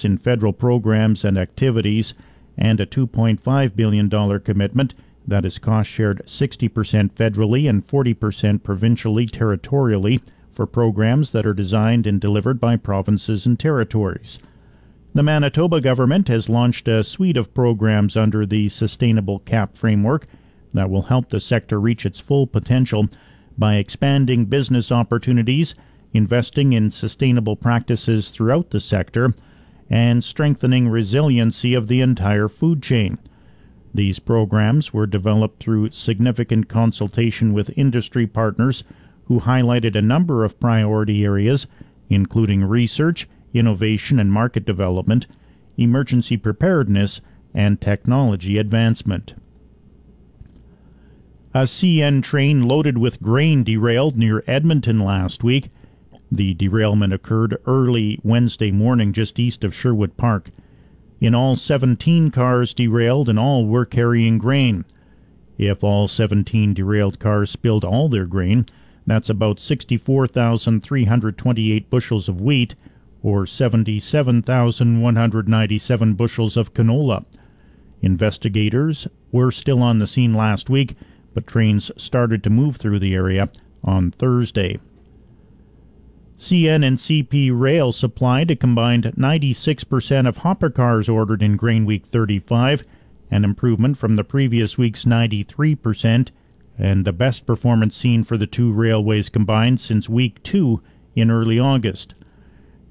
in 0.05 0.19
federal 0.19 0.53
programs 0.53 1.25
and 1.25 1.39
activities 1.39 2.15
and 2.59 2.81
a 2.81 2.87
$2.5 2.87 3.77
billion 3.77 4.41
commitment 4.41 4.95
that 5.27 5.45
is 5.45 5.59
cost 5.59 5.89
shared 5.89 6.23
60% 6.27 7.13
federally 7.13 7.69
and 7.69 7.87
40% 7.87 8.63
provincially 8.63 9.27
territorially 9.27 10.21
for 10.51 10.67
programs 10.67 11.31
that 11.31 11.47
are 11.47 11.55
designed 11.55 12.07
and 12.07 12.21
delivered 12.21 12.61
by 12.61 12.77
provinces 12.77 13.47
and 13.47 13.59
territories. 13.59 14.39
The 15.15 15.23
Manitoba 15.23 15.83
government 15.83 16.29
has 16.29 16.49
launched 16.49 16.89
a 16.89 17.05
suite 17.05 17.37
of 17.37 17.53
programs 17.53 18.17
under 18.17 18.47
the 18.47 18.71
Sustainable 18.71 19.41
CAP 19.41 19.77
framework 19.77 20.27
that 20.73 20.89
will 20.89 21.03
help 21.03 21.29
the 21.29 21.39
sector 21.39 21.79
reach 21.79 22.07
its 22.07 22.19
full 22.19 22.47
potential 22.47 23.11
by 23.59 23.77
expanding 23.77 24.47
business 24.47 24.91
opportunities, 24.91 25.75
investing 26.15 26.73
in 26.73 26.91
sustainable 26.91 27.57
practices 27.57 28.31
throughout 28.31 28.71
the 28.71 28.81
sector, 28.81 29.35
and 29.91 30.25
strengthening 30.25 30.89
resiliency 30.89 31.75
of 31.75 31.89
the 31.89 32.01
entire 32.01 32.49
food 32.49 32.83
chain. 32.83 33.19
These 33.93 34.19
programs 34.19 34.95
were 34.95 35.07
developed 35.07 35.63
through 35.63 35.91
significant 35.91 36.69
consultation 36.69 37.53
with 37.53 37.77
industry 37.77 38.27
partners 38.27 38.83
who 39.25 39.41
highlighted 39.41 39.95
a 39.95 40.01
number 40.01 40.43
of 40.43 40.59
priority 40.59 41.23
areas, 41.23 41.67
including 42.09 42.65
research, 42.65 43.29
innovation 43.55 44.19
and 44.19 44.33
market 44.33 44.65
development, 44.65 45.29
emergency 45.77 46.37
preparedness, 46.37 47.21
and 47.55 47.81
technology 47.81 48.59
advancement. 48.59 49.35
A 51.55 51.65
CN 51.65 52.23
train 52.23 52.63
loaded 52.63 52.97
with 52.97 53.21
grain 53.21 53.63
derailed 53.63 54.17
near 54.17 54.43
Edmonton 54.47 54.99
last 54.99 55.45
week. 55.45 55.69
The 56.31 56.55
derailment 56.55 57.13
occurred 57.13 57.59
early 57.67 58.19
Wednesday 58.23 58.71
morning 58.71 59.13
just 59.13 59.39
east 59.39 59.65
of 59.65 59.75
Sherwood 59.75 60.17
Park. 60.17 60.51
In 61.21 61.35
all, 61.35 61.57
17 61.57 62.31
cars 62.31 62.73
derailed 62.73 63.29
and 63.29 63.39
all 63.39 63.67
were 63.67 63.85
carrying 63.85 64.39
grain. 64.39 64.87
If 65.59 65.85
all 65.85 66.09
17 66.09 66.73
derailed 66.73 67.19
cars 67.19 67.51
spilled 67.51 67.85
all 67.85 68.09
their 68.09 68.25
grain, 68.25 68.65
that's 69.07 69.29
about 69.29 69.61
64,328 69.61 71.91
bushels 71.91 72.31
of 72.31 72.41
wheat 72.41 72.75
or 73.23 73.47
77,197 73.47 76.15
bushels 76.15 76.57
of 76.57 76.75
canola. 76.75 77.25
Investigators 78.01 79.07
were 79.31 79.51
still 79.51 79.83
on 79.83 79.99
the 79.99 80.07
scene 80.07 80.35
last 80.35 80.69
week, 80.69 80.97
but 81.35 81.47
trains 81.47 81.91
started 81.97 82.43
to 82.43 82.51
move 82.51 82.77
through 82.77 82.99
the 82.99 83.15
area 83.15 83.49
on 83.85 84.11
Thursday. 84.11 84.79
CN 86.37 86.85
and 86.85 86.99
CP 86.99 87.53
Rail 87.55 87.93
supplied 87.93 88.51
a 88.51 88.57
combined 88.57 89.05
96% 89.05 90.27
of 90.27 90.39
hopper 90.39 90.71
cars 90.71 91.09
ordered 91.09 91.41
in 91.41 91.57
Grain 91.57 91.85
Week 91.85 92.05
35, 92.07 92.83
an 93.31 93.45
improvement 93.45 93.97
from 93.97 94.17
the 94.17 94.25
previous 94.25 94.77
week's 94.77 95.05
93%, 95.05 96.31
and 96.77 97.05
the 97.05 97.13
best 97.13 97.47
performance 97.47 97.97
seen 97.97 98.25
for 98.25 98.37
the 98.37 98.49
two 98.49 98.73
railways 98.73 99.29
combined 99.29 99.79
since 99.79 100.09
Week 100.09 100.43
2 100.43 100.83
in 101.15 101.31
early 101.31 101.61
August. 101.61 102.17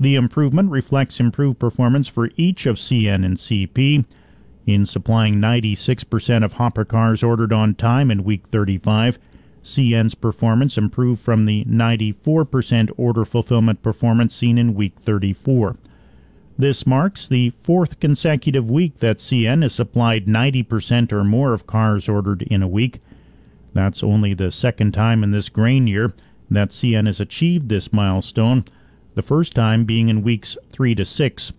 The 0.02 0.16
improvement 0.16 0.72
reflects 0.72 1.20
improved 1.20 1.60
performance 1.60 2.08
for 2.08 2.32
each 2.36 2.66
of 2.66 2.78
CN 2.78 3.24
and 3.24 3.38
CP 3.38 4.04
in 4.66 4.88
supplying 4.88 5.36
96% 5.36 6.44
of 6.44 6.54
hopper 6.54 6.84
cars 6.86 7.22
ordered 7.22 7.54
on 7.54 7.76
time 7.76 8.10
in 8.10 8.24
week 8.24 8.48
35. 8.48 9.20
CN's 9.64 10.16
performance 10.16 10.76
improved 10.76 11.22
from 11.22 11.46
the 11.46 11.64
94% 11.66 12.90
order 12.98 13.24
fulfillment 13.26 13.84
performance 13.84 14.36
seen 14.36 14.58
in 14.58 14.74
week 14.74 14.96
34. 15.00 15.76
This 16.58 16.88
marks 16.88 17.28
the 17.28 17.54
fourth 17.62 18.00
consecutive 18.00 18.72
week 18.72 18.98
that 19.02 19.20
CN 19.20 19.62
has 19.62 19.76
supplied 19.76 20.26
90% 20.26 21.12
or 21.12 21.24
more 21.24 21.54
of 21.54 21.68
cars 21.68 22.10
ordered 22.10 22.42
in 22.42 22.64
a 22.64 22.68
week. 22.68 23.02
That's 23.76 24.02
only 24.02 24.34
the 24.34 24.52
second 24.52 24.94
time 24.94 25.24
in 25.24 25.30
this 25.30 25.50
grain 25.50 25.86
year 25.86 26.12
that 26.50 26.70
CN 26.70 27.06
has 27.06 27.20
achieved 27.20 27.70
this 27.70 27.94
milestone, 27.94 28.66
the 29.16 29.22
first 29.22 29.54
time 29.54 29.86
being 29.86 30.10
in 30.10 30.24
weeks 30.24 30.58
3 30.72 30.96
to 30.96 31.06
6. 31.06 31.54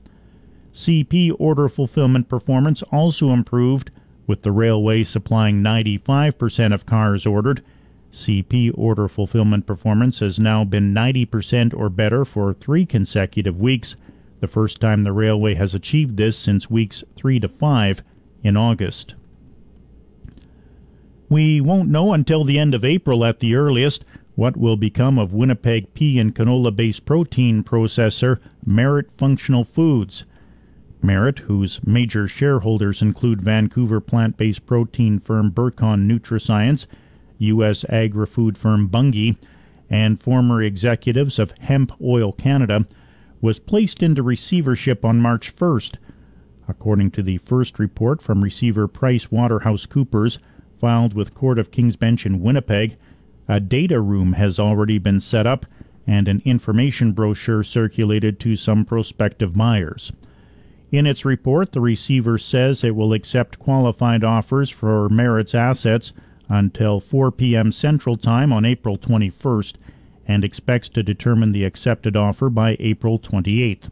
CP 0.75 1.35
order 1.39 1.69
fulfillment 1.69 2.29
performance 2.29 2.83
also 2.85 3.31
improved, 3.31 3.91
with 4.27 4.43
the 4.43 4.53
railway 4.53 5.05
supplying 5.05 5.63
95% 5.63 6.73
of 6.73 6.87
cars 6.87 7.27
ordered. 7.27 7.63
CP 8.13 8.71
order 8.75 9.09
fulfillment 9.09 9.67
performance 9.67 10.21
has 10.21 10.39
now 10.39 10.65
been 10.65 10.95
90% 10.95 11.75
or 11.75 11.89
better 11.89 12.25
for 12.25 12.53
three 12.53 12.87
consecutive 12.87 13.59
weeks, 13.59 13.97
the 14.41 14.49
first 14.49 14.81
time 14.81 15.03
the 15.03 15.13
railway 15.13 15.55
has 15.55 15.75
achieved 15.75 16.17
this 16.17 16.37
since 16.37 16.69
weeks 16.69 17.05
3 17.17 17.41
to 17.41 17.49
5 17.49 18.03
in 18.43 18.57
August. 18.57 19.15
We 21.29 21.61
won't 21.61 21.89
know 21.89 22.13
until 22.13 22.45
the 22.45 22.59
end 22.59 22.75
of 22.75 22.85
April 22.85 23.25
at 23.25 23.41
the 23.41 23.55
earliest 23.55 24.05
what 24.35 24.57
will 24.57 24.77
become 24.77 25.19
of 25.19 25.35
Winnipeg 25.35 25.93
pea 25.93 26.19
and 26.19 26.35
canola 26.35 26.75
based 26.75 27.05
protein 27.05 27.63
processor 27.63 28.39
Merit 28.65 29.11
Functional 29.17 29.63
Foods. 29.63 30.25
Merit, 31.03 31.41
whose 31.41 31.81
major 31.87 32.27
shareholders 32.27 33.03
include 33.03 33.43
Vancouver 33.43 34.01
plant 34.01 34.37
based 34.37 34.65
protein 34.65 35.19
firm 35.19 35.51
Burcon 35.51 36.07
NutraScience, 36.11 36.87
U.S. 37.39 37.85
agri 37.89 38.25
food 38.25 38.57
firm 38.57 38.89
Bunge, 38.89 39.37
and 39.91 40.23
former 40.23 40.63
executives 40.63 41.39
of 41.39 41.53
Hemp 41.59 41.93
Oil 42.01 42.33
Canada, 42.33 42.87
was 43.43 43.59
placed 43.59 44.03
into 44.03 44.23
receivership 44.23 45.05
on 45.05 45.21
March 45.21 45.55
1st. 45.55 45.97
According 46.69 47.11
to 47.11 47.23
the 47.23 47.39
first 47.39 47.79
report 47.79 48.23
from 48.23 48.43
receiver 48.43 48.89
PricewaterhouseCoopers, 48.89 50.39
filed 50.79 51.13
with 51.13 51.35
Court 51.35 51.59
of 51.59 51.71
King's 51.71 51.97
Bench 51.97 52.25
in 52.25 52.41
Winnipeg, 52.41 52.97
a 53.49 53.61
data 53.61 54.01
room 54.01 54.35
has 54.35 54.59
already 54.59 54.99
been 54.99 55.21
set 55.21 55.47
up 55.47 55.67
and 56.07 56.29
an 56.29 56.43
information 56.45 57.13
brochure 57.13 57.63
circulated 57.63 58.41
to 58.41 58.57
some 58.57 58.85
prospective 58.85 59.57
buyers. 59.57 60.13
In 60.91 61.07
its 61.07 61.25
report, 61.25 61.73
the 61.73 61.81
receiver 61.81 62.37
says 62.39 62.85
it 62.85 62.95
will 62.95 63.13
accept 63.13 63.59
qualified 63.59 64.23
offers 64.23 64.69
for 64.69 65.09
Merit's 65.09 65.55
assets 65.55 66.13
until 66.49 67.01
4 67.01 67.33
p.m. 67.33 67.73
Central 67.73 68.17
Time 68.17 68.53
on 68.53 68.65
April 68.65 68.99
21st 68.99 69.75
and 70.29 70.45
expects 70.45 70.89
to 70.91 71.03
determine 71.03 71.53
the 71.53 71.65
accepted 71.65 72.17
offer 72.17 72.51
by 72.51 72.77
April 72.79 73.19
28th. 73.19 73.91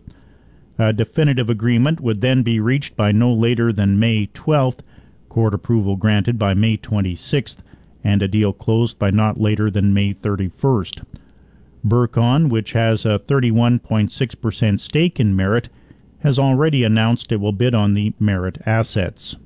A 0.79 0.93
definitive 0.93 1.51
agreement 1.51 2.01
would 2.01 2.21
then 2.21 2.43
be 2.43 2.61
reached 2.61 2.97
by 2.97 3.13
no 3.13 3.33
later 3.33 3.73
than 3.73 3.99
May 3.99 4.27
12th, 4.29 4.81
court 5.29 5.55
approval 5.55 5.97
granted 5.97 6.39
by 6.39 6.55
May 6.55 6.77
26th, 6.77 7.59
and 8.03 8.23
a 8.23 8.29
deal 8.29 8.53
closed 8.53 8.99
by 8.99 9.11
not 9.11 9.41
later 9.41 9.71
than 9.71 9.95
May 9.95 10.15
31st. 10.15 11.05
Burcon, 11.87 12.49
which 12.49 12.73
has 12.73 13.05
a 13.05 13.19
31.6% 13.19 14.81
stake 14.81 15.21
in 15.21 15.35
Merit, 15.35 15.69
has 16.21 16.39
already 16.39 16.85
announced 16.85 17.33
it 17.33 17.41
will 17.41 17.53
bid 17.53 17.75
on 17.75 17.95
the 17.95 18.13
Merit 18.19 18.61
assets. 18.67 19.37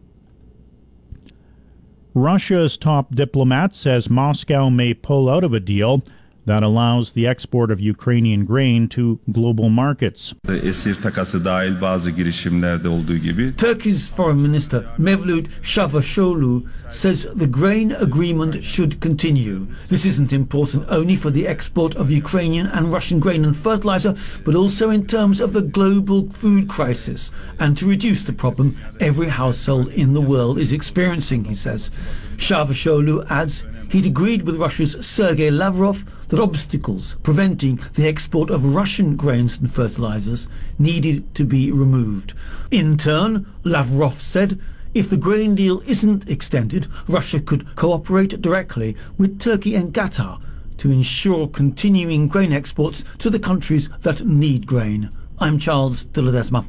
Russia's 2.15 2.77
top 2.77 3.15
diplomat 3.15 3.75
says 3.75 4.09
Moscow 4.09 4.71
may 4.71 4.95
pull 4.95 5.29
out 5.29 5.45
of 5.45 5.53
a 5.53 5.61
deal 5.61 6.05
that 6.47 6.63
allows 6.63 7.13
the 7.13 7.27
export 7.27 7.71
of 7.71 7.81
Ukrainian 7.81 8.45
grain 8.45 8.89
to 8.89 9.19
global 9.29 9.69
markets. 9.69 10.33
Esir 10.63 10.95
takası 10.95 11.45
dahil 11.45 11.81
bazı 11.81 12.11
girişimlerde 12.11 12.89
olduğu 12.89 13.17
gibi. 13.17 13.57
Turkey's 13.57 14.17
Foreign 14.17 14.39
Minister 14.39 14.83
Mevlut 14.99 15.47
Çavuşoğlu 15.63 16.65
says 16.91 17.27
the 17.39 17.47
grain 17.47 17.91
agreement 17.91 18.65
should 18.65 18.93
continue. 19.03 19.59
This 19.89 20.07
isn't 20.07 20.33
important 20.33 20.92
only 20.92 21.16
for 21.16 21.33
the 21.33 21.47
export 21.47 21.97
of 21.97 22.11
Ukrainian 22.11 22.66
and 22.66 22.92
Russian 22.92 23.21
grain 23.21 23.45
and 23.45 23.55
fertilizer, 23.55 24.14
but 24.47 24.55
also 24.55 24.90
in 24.90 25.07
terms 25.07 25.40
of 25.40 25.53
the 25.53 25.61
global 25.61 26.31
food 26.31 26.68
crisis 26.68 27.33
and 27.59 27.77
to 27.77 27.87
reduce 27.90 28.25
the 28.25 28.33
problem 28.33 28.77
every 29.01 29.29
household 29.29 29.88
in 29.88 30.14
the 30.14 30.21
world 30.21 30.59
is 30.59 30.73
experiencing, 30.73 31.45
he 31.45 31.55
says. 31.55 31.90
Çavuşoğlu 32.38 33.25
adds 33.29 33.64
he'd 33.90 34.07
agreed 34.07 34.42
with 34.42 34.61
Russia's 34.61 35.07
Sergei 35.07 35.51
Lavrov 35.51 36.29
that 36.29 36.40
obstacles 36.40 37.16
preventing 37.23 37.81
the 37.94 38.07
export 38.07 38.51
of 38.51 38.75
Russian 38.75 39.16
grains 39.16 39.59
and 39.59 39.70
fertilizers 39.70 40.49
needed 40.79 41.35
to 41.35 41.44
be 41.44 41.70
removed. 41.70 42.35
In 42.70 42.97
turn, 42.97 43.47
Lavrov 43.64 44.20
said 44.20 44.61
if 44.94 45.11
the 45.11 45.16
grain 45.16 45.57
deal 45.57 45.81
isn't 45.87 46.31
extended, 46.31 46.87
Russia 47.09 47.40
could 47.40 47.75
cooperate 47.75 48.40
directly 48.40 48.97
with 49.18 49.40
Turkey 49.40 49.75
and 49.75 49.92
Qatar 49.92 50.40
to 50.77 50.90
ensure 50.92 51.49
continuing 51.49 52.29
grain 52.29 52.53
exports 52.53 53.05
to 53.18 53.29
the 53.29 53.40
countries 53.40 53.88
that 54.03 54.25
need 54.25 54.66
grain. 54.66 55.11
I'm 55.40 55.59
Charles 55.59 56.05
de 56.05 56.20
Ledesma. 56.20 56.64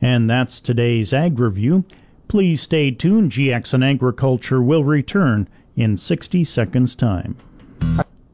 And 0.00 0.28
that's 0.28 0.60
today's 0.60 1.12
Ag 1.12 1.38
Review. 1.38 1.84
Please 2.26 2.62
stay 2.62 2.90
tuned. 2.90 3.30
GX 3.30 3.72
and 3.72 3.84
Agriculture 3.84 4.60
will 4.60 4.82
return 4.82 5.48
in 5.76 5.96
60 5.96 6.44
seconds' 6.44 6.94
time. 6.94 7.36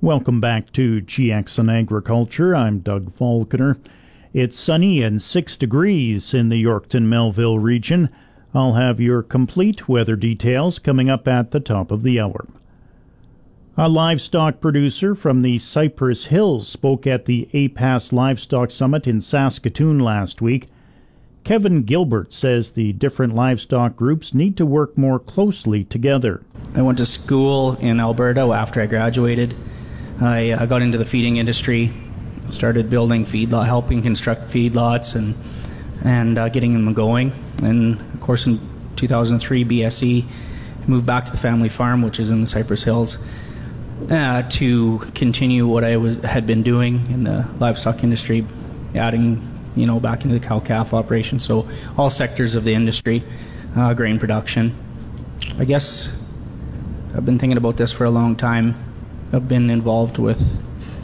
Welcome 0.00 0.40
back 0.40 0.72
to 0.72 1.00
GX 1.03 1.59
on 1.59 1.68
Agriculture. 1.68 2.57
I'm 2.57 2.79
Doug 2.81 3.14
Falconer. 3.14 3.76
It's 4.33 4.59
sunny 4.59 5.03
and 5.03 5.20
6 5.20 5.57
degrees 5.57 6.33
in 6.33 6.48
the 6.48 6.62
Yorkton 6.62 7.03
Melville 7.03 7.59
region. 7.59 8.09
I'll 8.55 8.74
have 8.74 9.00
your 9.00 9.22
complete 9.22 9.88
weather 9.88 10.16
details 10.16 10.79
coming 10.79 11.11
up 11.11 11.29
at 11.29 11.50
the 11.50 11.61
top 11.61 11.90
of 11.90 12.03
the 12.03 12.18
hour. 12.18 12.46
A 13.76 13.88
livestock 13.88 14.61
producer 14.61 15.14
from 15.14 15.40
the 15.40 15.59
Cypress 15.59 16.26
Hills 16.26 16.68
spoke 16.68 17.07
at 17.07 17.24
the 17.24 17.48
APAS 17.53 18.12
Livestock 18.12 18.70
Summit 18.70 19.07
in 19.07 19.20
Saskatoon 19.20 19.98
last 19.98 20.42
week. 20.42 20.68
Kevin 21.44 21.83
Gilbert 21.83 22.33
says 22.33 22.72
the 22.72 22.92
different 22.92 23.35
livestock 23.35 23.96
groups 23.96 24.35
need 24.35 24.57
to 24.59 24.66
work 24.66 24.96
more 24.96 25.18
closely 25.18 25.85
together. 25.85 26.42
I 26.74 26.83
went 26.83 26.98
to 26.98 27.07
school 27.07 27.76
in 27.76 27.98
Alberta 27.98 28.42
after 28.42 28.81
I 28.81 28.87
graduated. 28.87 29.55
I 30.20 30.50
uh, 30.50 30.66
got 30.66 30.83
into 30.83 30.98
the 30.98 31.05
feeding 31.05 31.38
industry, 31.38 31.92
started 32.50 32.90
building 32.90 33.24
feedlot, 33.24 33.66
helping 33.66 34.03
construct 34.03 34.42
feedlots, 34.50 35.16
and 35.16 35.35
and 36.05 36.38
uh, 36.38 36.48
getting 36.48 36.72
them 36.72 36.92
going. 36.94 37.33
And 37.62 38.00
of 38.14 38.20
course, 38.20 38.46
in 38.46 38.61
2003, 38.96 39.64
BSE 39.64 40.24
moved 40.87 41.07
back 41.07 41.24
to 41.26 41.33
the 41.33 41.38
family 41.38 41.68
farm, 41.68 42.03
which 42.03 42.20
is 42.20 42.31
in 42.31 42.40
the 42.40 42.46
Cypress 42.46 42.85
Hills, 42.85 43.18
uh, 44.11 44.42
to 44.42 44.98
continue 45.14 45.66
what 45.66 45.85
I 45.85 45.96
was 45.96 46.16
had 46.18 46.46
been 46.46 46.62
doing 46.62 47.11
in 47.11 47.24
the 47.24 47.48
livestock 47.59 48.03
industry, 48.05 48.46
adding 48.94 49.50
you 49.76 49.87
know 49.87 50.00
back 50.00 50.24
into 50.24 50.38
the 50.38 50.46
cow 50.46 50.61
calf 50.61 50.92
operation. 50.94 51.40
So 51.40 51.68
all 51.96 52.11
sectors 52.11 52.54
of 52.54 52.64
the 52.64 52.74
industry, 52.74 53.22
uh, 53.76 53.94
grain 53.94 54.18
production. 54.18 54.74
I 55.59 55.64
guess 55.64 56.22
I've 57.14 57.24
been 57.24 57.38
thinking 57.38 57.56
about 57.56 57.76
this 57.76 57.92
for 57.92 58.04
a 58.04 58.11
long 58.11 58.37
time. 58.37 58.74
I've 59.33 59.48
been 59.48 59.70
involved 59.70 60.18
with 60.18 60.61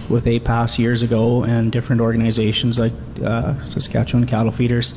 with 0.08 0.24
APAS 0.24 0.78
years 0.78 1.02
ago 1.02 1.42
and 1.42 1.72
different 1.72 2.00
organizations 2.00 2.78
like 2.78 2.92
uh, 3.22 3.58
Saskatchewan 3.58 4.26
Cattle 4.26 4.52
Feeders. 4.52 4.92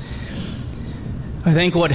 I 1.46 1.54
think 1.54 1.74
what 1.74 1.92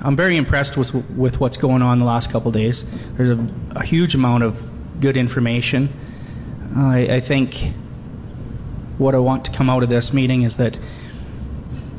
I'm 0.00 0.16
very 0.16 0.36
impressed 0.36 0.76
with 0.76 0.94
with 1.16 1.40
what's 1.40 1.56
going 1.56 1.82
on 1.82 1.98
the 1.98 2.04
last 2.04 2.30
couple 2.30 2.50
days. 2.50 2.90
There's 3.16 3.30
a, 3.30 3.48
a, 3.72 3.84
huge 3.84 4.14
amount 4.14 4.44
of 4.44 4.62
good 5.00 5.16
information. 5.16 5.88
I, 6.76 7.16
I 7.16 7.20
think 7.20 7.72
what 8.98 9.14
I 9.14 9.18
want 9.18 9.44
to 9.46 9.52
come 9.52 9.70
out 9.70 9.82
of 9.82 9.88
this 9.88 10.12
meeting 10.12 10.42
is 10.42 10.56
that 10.56 10.78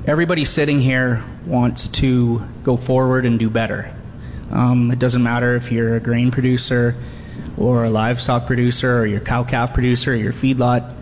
everybody 0.05 0.43
sitting 0.45 0.79
here 0.79 1.23
wants 1.45 1.87
to 1.87 2.45
go 2.63 2.77
forward 2.77 3.25
and 3.25 3.39
do 3.39 3.49
better. 3.49 3.93
Um, 4.51 4.91
it 4.91 4.99
doesn't 4.99 5.23
matter 5.23 5.55
if 5.55 5.71
you're 5.71 5.95
a 5.95 5.99
grain 5.99 6.29
producer 6.29 6.95
or 7.57 7.85
a 7.85 7.89
livestock 7.89 8.45
producer 8.45 8.99
or 8.99 9.05
your 9.05 9.21
cow 9.21 9.43
calf 9.43 9.73
producer 9.73 10.13
or 10.13 10.15
your 10.15 10.33
feedlot 10.33 10.93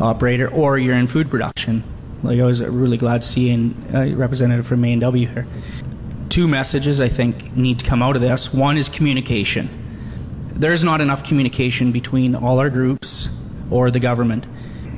operator 0.00 0.48
or 0.48 0.78
you're 0.78 0.96
in 0.96 1.06
food 1.06 1.30
production. 1.30 1.84
Like 2.22 2.40
I 2.40 2.44
was 2.44 2.62
really 2.62 2.96
glad 2.96 3.22
to 3.22 3.28
see 3.28 3.50
a 3.92 4.14
representative 4.14 4.66
from 4.66 4.84
A&W 4.84 5.26
here. 5.28 5.46
Two 6.30 6.48
messages 6.48 7.00
I 7.00 7.08
think 7.08 7.56
need 7.56 7.78
to 7.78 7.86
come 7.86 8.02
out 8.02 8.16
of 8.16 8.22
this. 8.22 8.52
One 8.52 8.76
is 8.76 8.88
communication. 8.88 9.68
There's 10.54 10.82
not 10.82 11.00
enough 11.00 11.22
communication 11.22 11.92
between 11.92 12.34
all 12.34 12.58
our 12.58 12.70
groups 12.70 13.36
or 13.70 13.90
the 13.90 14.00
government 14.00 14.46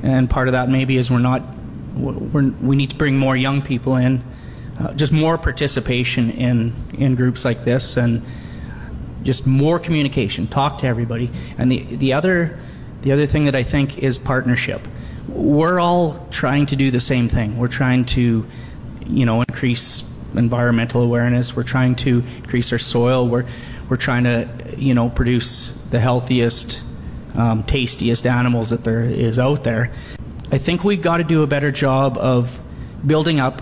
and 0.03 0.29
part 0.29 0.47
of 0.47 0.53
that 0.53 0.69
maybe 0.69 0.97
is 0.97 1.09
we're 1.11 1.19
not 1.19 1.41
we're, 1.95 2.49
we 2.61 2.75
need 2.75 2.91
to 2.91 2.95
bring 2.95 3.17
more 3.17 3.35
young 3.35 3.61
people 3.61 3.95
in, 3.95 4.23
uh, 4.79 4.93
just 4.93 5.11
more 5.11 5.37
participation 5.37 6.31
in 6.31 6.73
in 6.93 7.15
groups 7.15 7.43
like 7.43 7.63
this, 7.63 7.97
and 7.97 8.23
just 9.23 9.47
more 9.47 9.79
communication. 9.79 10.47
Talk 10.47 10.77
to 10.79 10.87
everybody. 10.87 11.29
And 11.57 11.71
the 11.71 11.79
the 11.83 12.13
other 12.13 12.59
the 13.01 13.11
other 13.11 13.25
thing 13.25 13.45
that 13.45 13.55
I 13.55 13.63
think 13.63 13.99
is 13.99 14.17
partnership. 14.17 14.81
We're 15.27 15.79
all 15.79 16.25
trying 16.31 16.65
to 16.67 16.75
do 16.75 16.91
the 16.91 17.01
same 17.01 17.27
thing. 17.27 17.57
We're 17.57 17.67
trying 17.67 18.05
to, 18.05 18.45
you 19.05 19.25
know, 19.25 19.41
increase 19.41 20.11
environmental 20.35 21.01
awareness. 21.01 21.55
We're 21.55 21.63
trying 21.63 21.95
to 21.97 22.23
increase 22.37 22.71
our 22.71 22.79
soil. 22.79 23.27
We're 23.27 23.45
we're 23.89 23.97
trying 23.97 24.25
to, 24.25 24.49
you 24.77 24.93
know, 24.93 25.09
produce 25.09 25.77
the 25.89 25.99
healthiest, 25.99 26.81
um, 27.37 27.63
tastiest 27.63 28.25
animals 28.25 28.71
that 28.71 28.83
there 28.83 29.03
is 29.03 29.39
out 29.39 29.63
there. 29.63 29.91
I 30.51 30.57
think 30.57 30.83
we've 30.83 31.01
got 31.01 31.17
to 31.17 31.23
do 31.23 31.43
a 31.43 31.47
better 31.47 31.71
job 31.71 32.17
of 32.17 32.59
building 33.05 33.39
up 33.39 33.61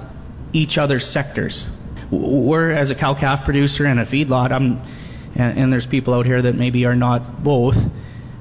each 0.53 0.77
other's 0.77 1.07
sectors. 1.07 1.75
We're 2.09 2.71
as 2.71 2.91
a 2.91 2.95
cow 2.95 3.13
calf 3.13 3.43
producer 3.43 3.85
and 3.85 3.99
a 3.99 4.05
feedlot. 4.05 4.51
I'm, 4.51 4.81
and, 5.35 5.59
and 5.59 5.73
there's 5.73 5.85
people 5.85 6.13
out 6.13 6.25
here 6.25 6.41
that 6.41 6.55
maybe 6.55 6.85
are 6.85 6.95
not 6.95 7.43
both. 7.43 7.89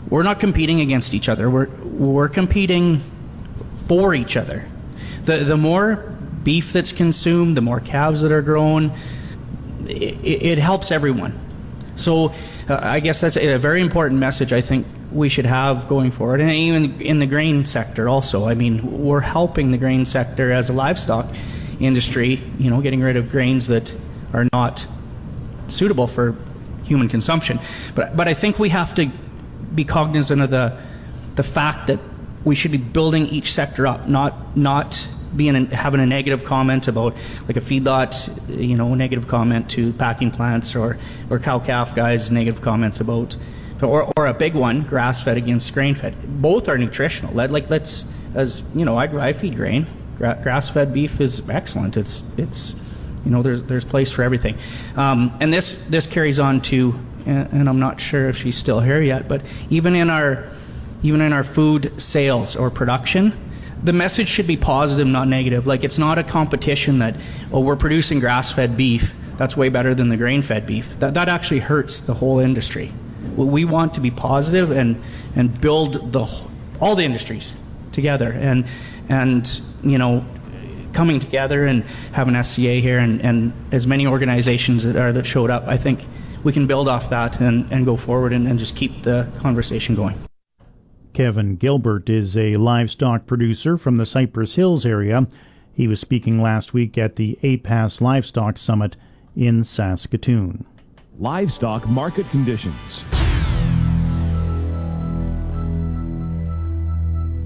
We're 0.09 0.23
not 0.23 0.39
competing 0.39 0.81
against 0.81 1.15
each 1.15 1.29
other. 1.29 1.51
We're 1.51 1.67
we're 1.67 2.29
competing 2.29 3.03
for 3.75 4.15
each 4.15 4.37
other. 4.37 4.69
The 5.25 5.39
the 5.39 5.57
more 5.57 5.97
beef 6.45 6.73
that's 6.73 6.93
consumed, 6.93 7.57
the 7.57 7.63
more 7.63 7.81
calves 7.81 8.21
that 8.21 8.31
are 8.31 8.43
grown, 8.43 8.93
it, 9.87 10.25
it 10.25 10.59
helps 10.59 10.93
everyone. 10.93 11.41
So 11.97 12.35
uh, 12.69 12.79
I 12.83 13.01
guess 13.01 13.23
that's 13.23 13.37
a, 13.37 13.55
a 13.55 13.59
very 13.59 13.81
important 13.81 14.21
message 14.21 14.53
I 14.53 14.61
think 14.61 14.87
we 15.15 15.29
should 15.29 15.47
have 15.47 15.89
going 15.89 16.11
forward, 16.11 16.41
and 16.41 16.51
even 16.51 17.01
in 17.01 17.21
the 17.21 17.27
grain 17.27 17.65
sector 17.65 18.09
also. 18.09 18.49
I 18.49 18.55
mean, 18.55 19.05
we're 19.05 19.21
helping 19.21 19.71
the 19.71 19.79
grain 19.79 20.05
sector 20.05 20.53
as 20.53 20.69
a 20.71 20.73
livestock 20.73 21.27
industry, 21.81 22.41
you 22.59 22.69
know, 22.69 22.81
getting 22.83 23.01
rid 23.01 23.17
of 23.17 23.31
grains 23.31 23.69
that 23.69 23.95
are 24.33 24.49
not 24.53 24.87
suitable 25.69 26.09
for 26.09 26.37
human 26.83 27.09
consumption. 27.09 27.61
But 27.95 28.17
but 28.17 28.29
I 28.29 28.35
think 28.35 28.59
we 28.59 28.71
have 28.71 28.95
to 28.97 29.11
be 29.75 29.85
cognizant 29.85 30.43
of 30.43 30.51
the 30.51 30.79
the 31.37 31.43
fact 31.43 31.87
that 31.87 32.01
we 32.45 32.55
should 32.55 32.73
be 32.73 32.79
building 32.79 33.27
each 33.29 33.53
sector 33.53 33.87
up, 33.87 34.09
not 34.09 34.57
not 34.57 35.09
being 35.35 35.57
a, 35.57 35.75
having 35.75 36.01
a 36.01 36.07
negative 36.07 36.45
comment 36.45 36.89
about 36.89 37.17
like 37.49 37.57
a 37.57 37.61
feedlot, 37.61 38.31
you 38.49 38.77
know, 38.77 38.95
negative 38.95 39.29
comment 39.29 39.71
to 39.71 39.93
packing 39.95 40.31
plants 40.31 40.75
or 40.75 40.99
or 41.31 41.39
cow 41.39 41.59
calf 41.59 41.95
guys 41.95 42.31
negative 42.31 42.61
comments 42.61 43.01
about 43.01 43.37
or, 43.83 44.13
or 44.17 44.27
a 44.27 44.35
big 44.35 44.55
one 44.55 44.83
grass 44.83 45.23
fed 45.23 45.37
against 45.37 45.73
grain 45.75 45.95
fed. 45.95 46.15
Both 46.41 46.69
are 46.69 46.79
nutritional. 46.79 47.35
Let, 47.35 47.51
like 47.51 47.71
let's 47.71 48.13
as 48.35 48.63
you 48.75 48.85
know, 48.85 48.97
I, 48.97 49.29
I 49.29 49.33
feed 49.33 49.57
grain. 49.57 49.87
Gra- 50.17 50.39
grass 50.43 50.69
fed 50.69 50.93
beef 50.93 51.21
is 51.21 51.49
excellent. 51.49 51.97
It's 51.97 52.37
it's 52.39 52.81
you 53.25 53.31
know 53.31 53.43
there's 53.43 53.65
there's 53.65 53.85
place 53.85 54.13
for 54.13 54.23
everything, 54.23 54.57
um, 54.97 55.37
and 55.41 55.53
this 55.53 55.83
this 55.85 56.07
carries 56.07 56.39
on 56.39 56.61
to 56.63 56.99
and, 57.27 57.53
and 57.53 57.69
I'm 57.69 57.81
not 57.81 58.01
sure 58.01 58.29
if 58.29 58.37
she's 58.37 58.57
still 58.57 58.81
here 58.81 59.01
yet, 59.01 59.29
but 59.29 59.43
even 59.71 59.95
in 59.95 60.11
our 60.11 60.49
even 61.03 61.21
in 61.21 61.33
our 61.33 61.45
food 61.45 62.01
sales 62.01 62.57
or 62.57 62.71
production, 62.71 63.33
the 63.83 63.93
message 63.93 64.29
should 64.29 64.47
be 64.47 64.57
positive, 64.57 65.07
not 65.07 65.29
negative. 65.29 65.67
Like 65.67 65.85
it's 65.85 65.99
not 65.99 66.19
a 66.19 66.23
competition 66.23 67.01
that, 67.01 67.17
oh, 67.53 67.61
we're 67.61 67.77
producing 67.77 68.21
grass-fed 68.21 68.77
beef. 68.77 69.15
That's 69.37 69.55
way 69.55 69.69
better 69.69 69.95
than 69.95 70.09
the 70.09 70.17
grain-fed 70.17 70.67
beef. 70.67 70.99
That 71.01 71.15
that 71.15 71.29
actually 71.29 71.61
hurts 71.61 72.01
the 72.01 72.15
whole 72.15 72.39
industry. 72.39 72.93
We 73.37 73.65
want 73.65 73.95
to 73.95 74.01
be 74.01 74.11
positive 74.11 74.71
and 74.71 75.03
and 75.35 75.61
build 75.61 76.13
the 76.13 76.27
all 76.81 76.95
the 76.95 77.05
industries 77.05 77.55
together 77.93 78.31
and 78.33 78.67
and 79.09 79.61
you 79.83 79.99
know 79.99 80.25
coming 80.93 81.21
together 81.21 81.65
and 81.65 81.83
having 82.13 82.41
SCA 82.43 82.75
here 82.81 82.99
and, 82.99 83.21
and 83.21 83.53
as 83.73 83.87
many 83.87 84.07
organizations 84.07 84.85
that 84.85 84.97
are 84.97 85.13
that 85.13 85.27
showed 85.27 85.51
up. 85.51 85.65
I 85.67 85.77
think 85.77 86.07
we 86.45 86.53
can 86.53 86.67
build 86.67 86.89
off 86.89 87.11
that 87.11 87.41
and, 87.41 87.71
and 87.73 87.85
go 87.85 87.97
forward 87.97 88.33
and, 88.33 88.47
and 88.47 88.59
just 88.59 88.77
keep 88.77 89.03
the 89.03 89.29
conversation 89.41 89.95
going. 89.95 90.19
Kevin 91.13 91.57
Gilbert 91.57 92.11
is 92.11 92.37
a 92.37 92.55
livestock 92.55 93.27
producer 93.27 93.77
from 93.77 93.97
the 93.97 94.07
Cypress 94.07 94.57
Hills 94.57 94.85
area. 94.85 95.29
He 95.73 95.89
was 95.89 96.01
speaking 96.01 96.41
last 96.41 96.73
week 96.75 96.99
at 96.99 97.17
the 97.17 97.39
APAS 97.43 98.01
Livestock 98.01 98.59
Summit 98.59 98.97
in 99.37 99.65
Saskatoon. 99.65 100.65
Livestock 101.19 101.89
market 101.89 102.29
conditions. 102.31 103.05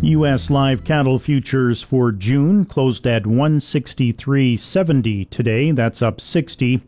U.S. 0.01 0.49
live 0.49 0.85
cattle 0.85 1.19
futures 1.19 1.83
for 1.83 2.13
June 2.13 2.65
closed 2.65 3.05
at 3.07 3.25
163.70 3.25 5.29
today. 5.29 5.73
That's 5.73 6.01
up 6.01 6.21
60. 6.21 6.83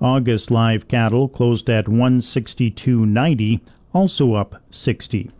August 0.00 0.50
live 0.50 0.86
cattle 0.86 1.28
closed 1.28 1.70
at 1.70 1.86
162.90, 1.86 3.60
also 3.94 4.34
up 4.34 4.62
60. 4.70 5.30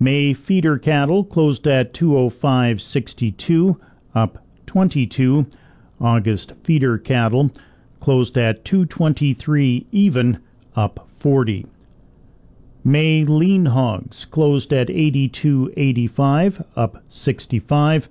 May 0.00 0.34
feeder 0.34 0.78
cattle 0.78 1.22
closed 1.24 1.66
at 1.66 1.94
205.62, 1.94 3.80
up 4.14 4.44
22. 4.66 5.46
August 6.00 6.52
feeder 6.64 6.98
cattle 6.98 7.50
closed 8.00 8.36
at 8.36 8.64
223 8.64 9.86
even, 9.92 10.42
up 10.74 11.08
40. 11.18 11.66
May 12.84 13.24
lean 13.24 13.66
hogs 13.66 14.24
closed 14.24 14.72
at 14.72 14.88
82.85, 14.88 16.64
up 16.76 17.02
65. 17.08 18.08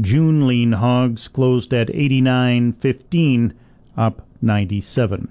June 0.00 0.46
lean 0.46 0.72
hogs 0.72 1.28
closed 1.28 1.72
at 1.72 1.88
89.15, 1.88 3.52
up 3.96 4.26
97. 4.42 5.28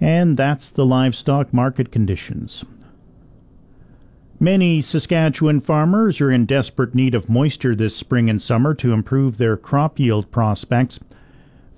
And 0.00 0.36
that's 0.36 0.68
the 0.68 0.84
livestock 0.84 1.52
market 1.52 1.92
conditions. 1.92 2.64
Many 4.42 4.80
Saskatchewan 4.80 5.60
farmers 5.60 6.20
are 6.22 6.30
in 6.30 6.46
desperate 6.46 6.94
need 6.94 7.14
of 7.14 7.28
moisture 7.28 7.74
this 7.74 7.94
spring 7.94 8.30
and 8.30 8.40
summer 8.40 8.74
to 8.74 8.92
improve 8.92 9.36
their 9.36 9.58
crop 9.58 9.98
yield 9.98 10.30
prospects. 10.30 10.98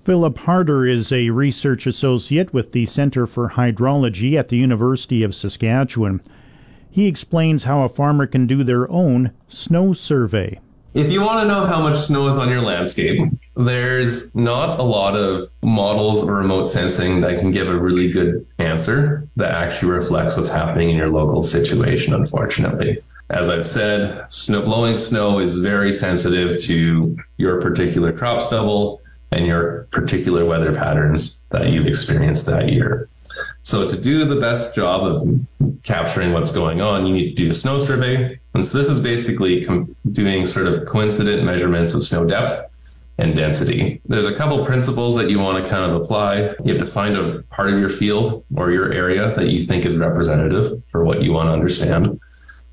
Philip 0.05 0.37
Harder 0.39 0.85
is 0.85 1.13
a 1.13 1.31
research 1.31 1.87
associate 1.87 2.53
with 2.53 2.73
the 2.73 2.87
Center 2.87 3.25
for 3.25 3.51
Hydrology 3.51 4.37
at 4.37 4.49
the 4.49 4.57
University 4.57 5.23
of 5.23 5.33
Saskatchewan. 5.33 6.21
He 6.91 7.07
explains 7.07 7.65
how 7.65 7.85
a 7.85 7.89
farmer 7.89 8.27
can 8.27 8.49
do 8.49 8.65
their 8.65 8.91
own 8.91 9.31
snow 9.47 9.93
survey. 9.93 10.59
If 10.95 11.13
you 11.13 11.23
want 11.23 11.43
to 11.43 11.49
know 11.49 11.67
how 11.67 11.81
much 11.81 11.99
snow 11.99 12.27
is 12.27 12.37
on 12.37 12.49
your 12.49 12.63
landscape, 12.63 13.31
there's 13.55 14.35
not 14.35 14.81
a 14.81 14.83
lot 14.83 15.15
of 15.15 15.49
models 15.63 16.25
or 16.25 16.35
remote 16.35 16.65
sensing 16.65 17.21
that 17.21 17.39
can 17.39 17.53
give 17.53 17.69
a 17.69 17.79
really 17.79 18.11
good 18.11 18.45
answer 18.59 19.29
that 19.37 19.53
actually 19.53 19.93
reflects 19.93 20.37
what's 20.37 20.49
happening 20.49 20.91
in 20.91 20.97
your 20.97 21.11
local 21.11 21.45
situation, 21.45 22.13
unfortunately. 22.13 23.01
As 23.31 23.49
I've 23.49 23.67
said, 23.67 24.27
snow, 24.29 24.63
blowing 24.63 24.97
snow 24.97 25.39
is 25.39 25.57
very 25.59 25.93
sensitive 25.93 26.61
to 26.63 27.17
your 27.37 27.63
particular 27.63 28.13
crop 28.13 28.43
stubble 28.43 29.02
and 29.33 29.47
your 29.47 29.89
particular 29.91 30.45
weather 30.45 30.75
patterns 30.75 31.43
that 31.51 31.69
you've 31.69 31.87
experienced 31.87 32.47
that 32.47 32.71
year. 32.71 33.09
So 33.63 33.89
to 33.89 33.97
do 33.97 34.25
the 34.25 34.37
best 34.37 34.75
job 34.75 35.05
of 35.05 35.83
capturing 35.83 36.33
what's 36.33 36.51
going 36.51 36.81
on, 36.81 37.07
you 37.07 37.15
need 37.15 37.37
to 37.37 37.43
do 37.45 37.51
a 37.51 37.55
snow 37.55 37.79
survey. 37.79 38.39
And 38.55 38.67
so 38.67 38.77
this 38.77 38.89
is 38.89 39.01
basically 39.01 39.65
com- 39.65 39.95
doing 40.11 40.47
sort 40.47 40.67
of 40.67 40.85
coincident 40.87 41.45
measurements 41.45 41.95
of 41.95 42.05
snow 42.05 42.25
depth 42.25 42.69
and 43.19 43.37
density. 43.37 44.01
There's 44.07 44.27
a 44.27 44.35
couple 44.35 44.65
principles 44.65 45.15
that 45.17 45.31
you 45.31 45.39
want 45.39 45.63
to 45.63 45.71
kind 45.71 45.91
of 45.91 46.01
apply. 46.01 46.55
You 46.65 46.75
have 46.75 46.79
to 46.79 46.87
find 46.87 47.17
a 47.17 47.43
part 47.45 47.71
of 47.71 47.79
your 47.79 47.89
field 47.89 48.45
or 48.57 48.71
your 48.71 48.93
area 48.93 49.35
that 49.37 49.51
you 49.51 49.61
think 49.63 49.87
is 49.87 49.97
representative 49.97 50.83
for 50.89 51.05
what 51.05 51.23
you 51.23 51.33
want 51.33 51.49
to 51.49 51.53
understand. 51.53 52.21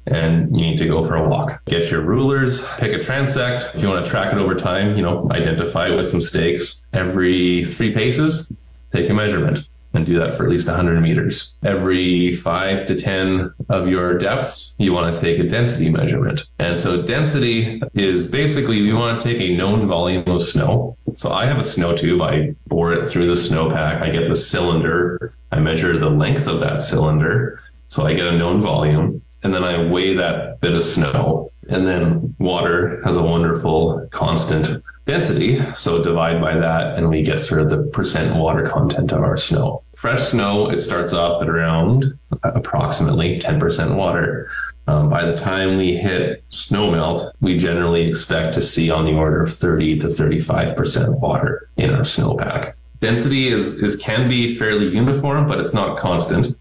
And 0.10 0.56
you 0.56 0.65
need 0.65 0.78
to 0.80 0.88
go 0.88 1.02
for 1.02 1.15
a 1.15 1.28
walk. 1.28 1.63
Get 1.65 1.91
your 1.91 2.02
rulers, 2.02 2.65
pick 2.78 2.93
a 2.93 3.00
transect. 3.00 3.76
If 3.76 3.82
you 3.82 3.89
want 3.89 4.04
to 4.04 4.10
track 4.10 4.34
it 4.34 4.39
over 4.39 4.56
time, 4.56 4.95
you 4.95 5.04
know, 5.04 5.28
identify 5.32 5.89
it 5.89 5.95
with 5.95 6.08
some 6.08 6.22
stakes. 6.22 6.86
Every 6.93 7.65
three 7.65 7.93
paces, 7.93 8.52
take 8.91 9.10
a 9.10 9.13
measurement 9.13 9.69
and 9.93 10.06
do 10.06 10.19
that 10.19 10.38
for 10.38 10.43
at 10.43 10.50
least 10.50 10.67
100 10.67 11.02
meters. 11.02 11.54
Every 11.63 12.36
five 12.36 12.86
to 12.88 12.95
10 12.95 13.52
of 13.69 13.88
your 13.88 14.17
depths, 14.17 14.76
you 14.78 14.93
want 14.93 15.15
to 15.15 15.22
take 15.22 15.39
a 15.39 15.43
density 15.43 15.89
measurement. 15.89 16.45
And 16.60 16.80
so 16.80 17.02
density 17.02 17.82
is 17.95 18.28
basically 18.28 18.82
we 18.82 18.93
want 18.93 19.22
to 19.22 19.28
take 19.28 19.41
a 19.41 19.56
known 19.56 19.88
volume 19.88 20.28
of 20.28 20.43
snow. 20.43 20.95
So 21.15 21.32
I 21.32 21.45
have 21.45 21.58
a 21.58 21.63
snow 21.63 21.95
tube. 21.95 22.22
I 22.22 22.56
bore 22.67 22.93
it 22.93 23.08
through 23.08 23.28
the 23.28 23.39
snowpack. 23.39 24.02
I 24.02 24.10
get 24.10 24.30
the 24.30 24.36
cylinder. 24.36 25.34
I 25.52 25.60
measure 25.60 25.98
the 25.98 26.10
length 26.10 26.48
of 26.48 26.60
that 26.60 26.80
cylinder. 26.80 27.62
So 27.88 28.06
I 28.06 28.13
get 28.13 28.28
a 28.28 28.38
known 28.38 28.60
volume. 28.60 29.24
And 29.43 29.54
then 29.54 29.63
I 29.63 29.89
weigh 29.89 30.15
that 30.15 30.60
bit 30.62 30.73
of 30.73 30.84
snow. 30.84 31.52
And 31.69 31.86
then 31.86 32.36
water 32.39 33.02
has 33.04 33.15
a 33.15 33.23
wonderful 33.23 34.08
constant 34.12 34.84
density. 35.06 35.60
So 35.73 36.04
divide 36.04 36.41
by 36.41 36.58
that, 36.58 36.97
and 36.97 37.10
we 37.10 37.21
get 37.23 37.39
sort 37.39 37.62
of 37.62 37.69
the 37.69 37.84
percent 37.91 38.36
water 38.36 38.67
content 38.67 39.12
of 39.12 39.21
our 39.23 39.38
snow. 39.38 39.84
Fresh 39.95 40.30
snow, 40.30 40.69
it 40.69 40.80
starts 40.80 41.13
off 41.13 41.41
at 41.41 41.49
around 41.49 42.17
approximately 42.43 43.39
10% 43.39 43.95
water. 43.95 44.49
Um, 44.88 45.10
by 45.10 45.23
the 45.23 45.38
time 45.38 45.78
we 45.78 45.95
hit 45.95 46.43
snow 46.49 46.89
melt, 46.89 47.36
we 47.41 47.58
generally 47.58 48.08
expect 48.08 48.54
to 48.56 48.62
see 48.62 48.89
on 48.89 49.06
the 49.06 49.13
order 49.13 49.43
of 49.43 49.54
30 49.54 49.99
to 49.99 50.08
35% 50.08 51.19
water 51.19 51.69
in 51.78 51.91
our 51.91 52.02
snowpack. 52.02 52.73
density 52.99 53.49
is, 53.49 53.84
is 53.84 53.95
can 53.95 54.28
be 54.28 54.56
fairly 54.56 54.88
uniform, 54.88 55.47
but 55.47 55.60
it's 55.60 55.73
not 55.73 55.99
constant. 55.99 56.56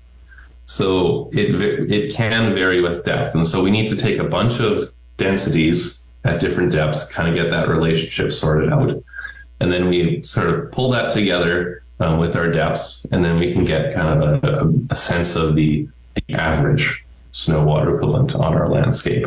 So 0.68 1.30
it 1.32 1.90
it 1.90 2.12
can 2.12 2.54
vary 2.54 2.82
with 2.82 3.02
depth, 3.02 3.34
and 3.34 3.46
so 3.46 3.62
we 3.62 3.70
need 3.70 3.88
to 3.88 3.96
take 3.96 4.18
a 4.18 4.24
bunch 4.24 4.60
of 4.60 4.92
densities 5.16 6.04
at 6.24 6.40
different 6.40 6.72
depths, 6.72 7.04
kind 7.06 7.26
of 7.26 7.34
get 7.34 7.50
that 7.50 7.70
relationship 7.70 8.32
sorted 8.32 8.70
out, 8.70 9.02
and 9.60 9.72
then 9.72 9.88
we 9.88 10.20
sort 10.22 10.50
of 10.50 10.70
pull 10.70 10.90
that 10.90 11.10
together 11.10 11.82
uh, 12.00 12.18
with 12.20 12.36
our 12.36 12.50
depths, 12.50 13.06
and 13.12 13.24
then 13.24 13.38
we 13.38 13.50
can 13.50 13.64
get 13.64 13.94
kind 13.94 14.22
of 14.22 14.44
a, 14.44 14.74
a, 14.90 14.94
sense 14.94 15.36
of 15.36 15.54
the, 15.54 15.88
the 16.14 16.34
average 16.34 17.02
snow 17.32 17.64
water 17.64 17.96
equivalent 17.96 18.34
on 18.34 18.52
our 18.52 18.68
landscape. 18.68 19.24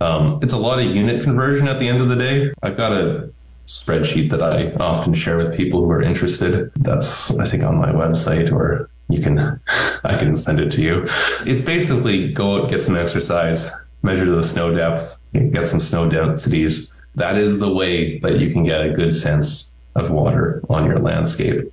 Um, 0.00 0.40
it's 0.42 0.52
a 0.52 0.58
lot 0.58 0.80
of 0.80 0.86
unit 0.86 1.22
conversion 1.22 1.68
at 1.68 1.78
the 1.78 1.88
end 1.88 2.00
of 2.00 2.08
the 2.08 2.16
day. 2.16 2.50
I've 2.64 2.76
got 2.76 2.90
a 2.90 3.30
spreadsheet 3.68 4.32
that 4.32 4.42
I 4.42 4.72
often 4.82 5.14
share 5.14 5.36
with 5.36 5.56
people 5.56 5.84
who 5.84 5.90
are 5.92 6.02
interested. 6.02 6.72
That's 6.74 7.38
I 7.38 7.46
think 7.46 7.62
on 7.62 7.76
my 7.76 7.92
website 7.92 8.50
or 8.50 8.90
you 9.12 9.22
can 9.22 9.38
I 10.04 10.16
can 10.16 10.34
send 10.34 10.60
it 10.60 10.70
to 10.72 10.82
you. 10.82 11.04
It's 11.46 11.62
basically 11.62 12.32
go 12.32 12.62
out, 12.62 12.70
get 12.70 12.80
some 12.80 12.96
exercise, 12.96 13.70
measure 14.02 14.26
the 14.26 14.42
snow 14.42 14.74
depth, 14.74 15.20
get 15.32 15.68
some 15.68 15.80
snow 15.80 16.08
densities. 16.08 16.94
That 17.14 17.36
is 17.36 17.58
the 17.58 17.72
way 17.72 18.18
that 18.20 18.40
you 18.40 18.50
can 18.50 18.64
get 18.64 18.84
a 18.84 18.90
good 18.90 19.14
sense 19.14 19.76
of 19.94 20.10
water 20.10 20.62
on 20.68 20.86
your 20.86 20.96
landscape. 20.96 21.72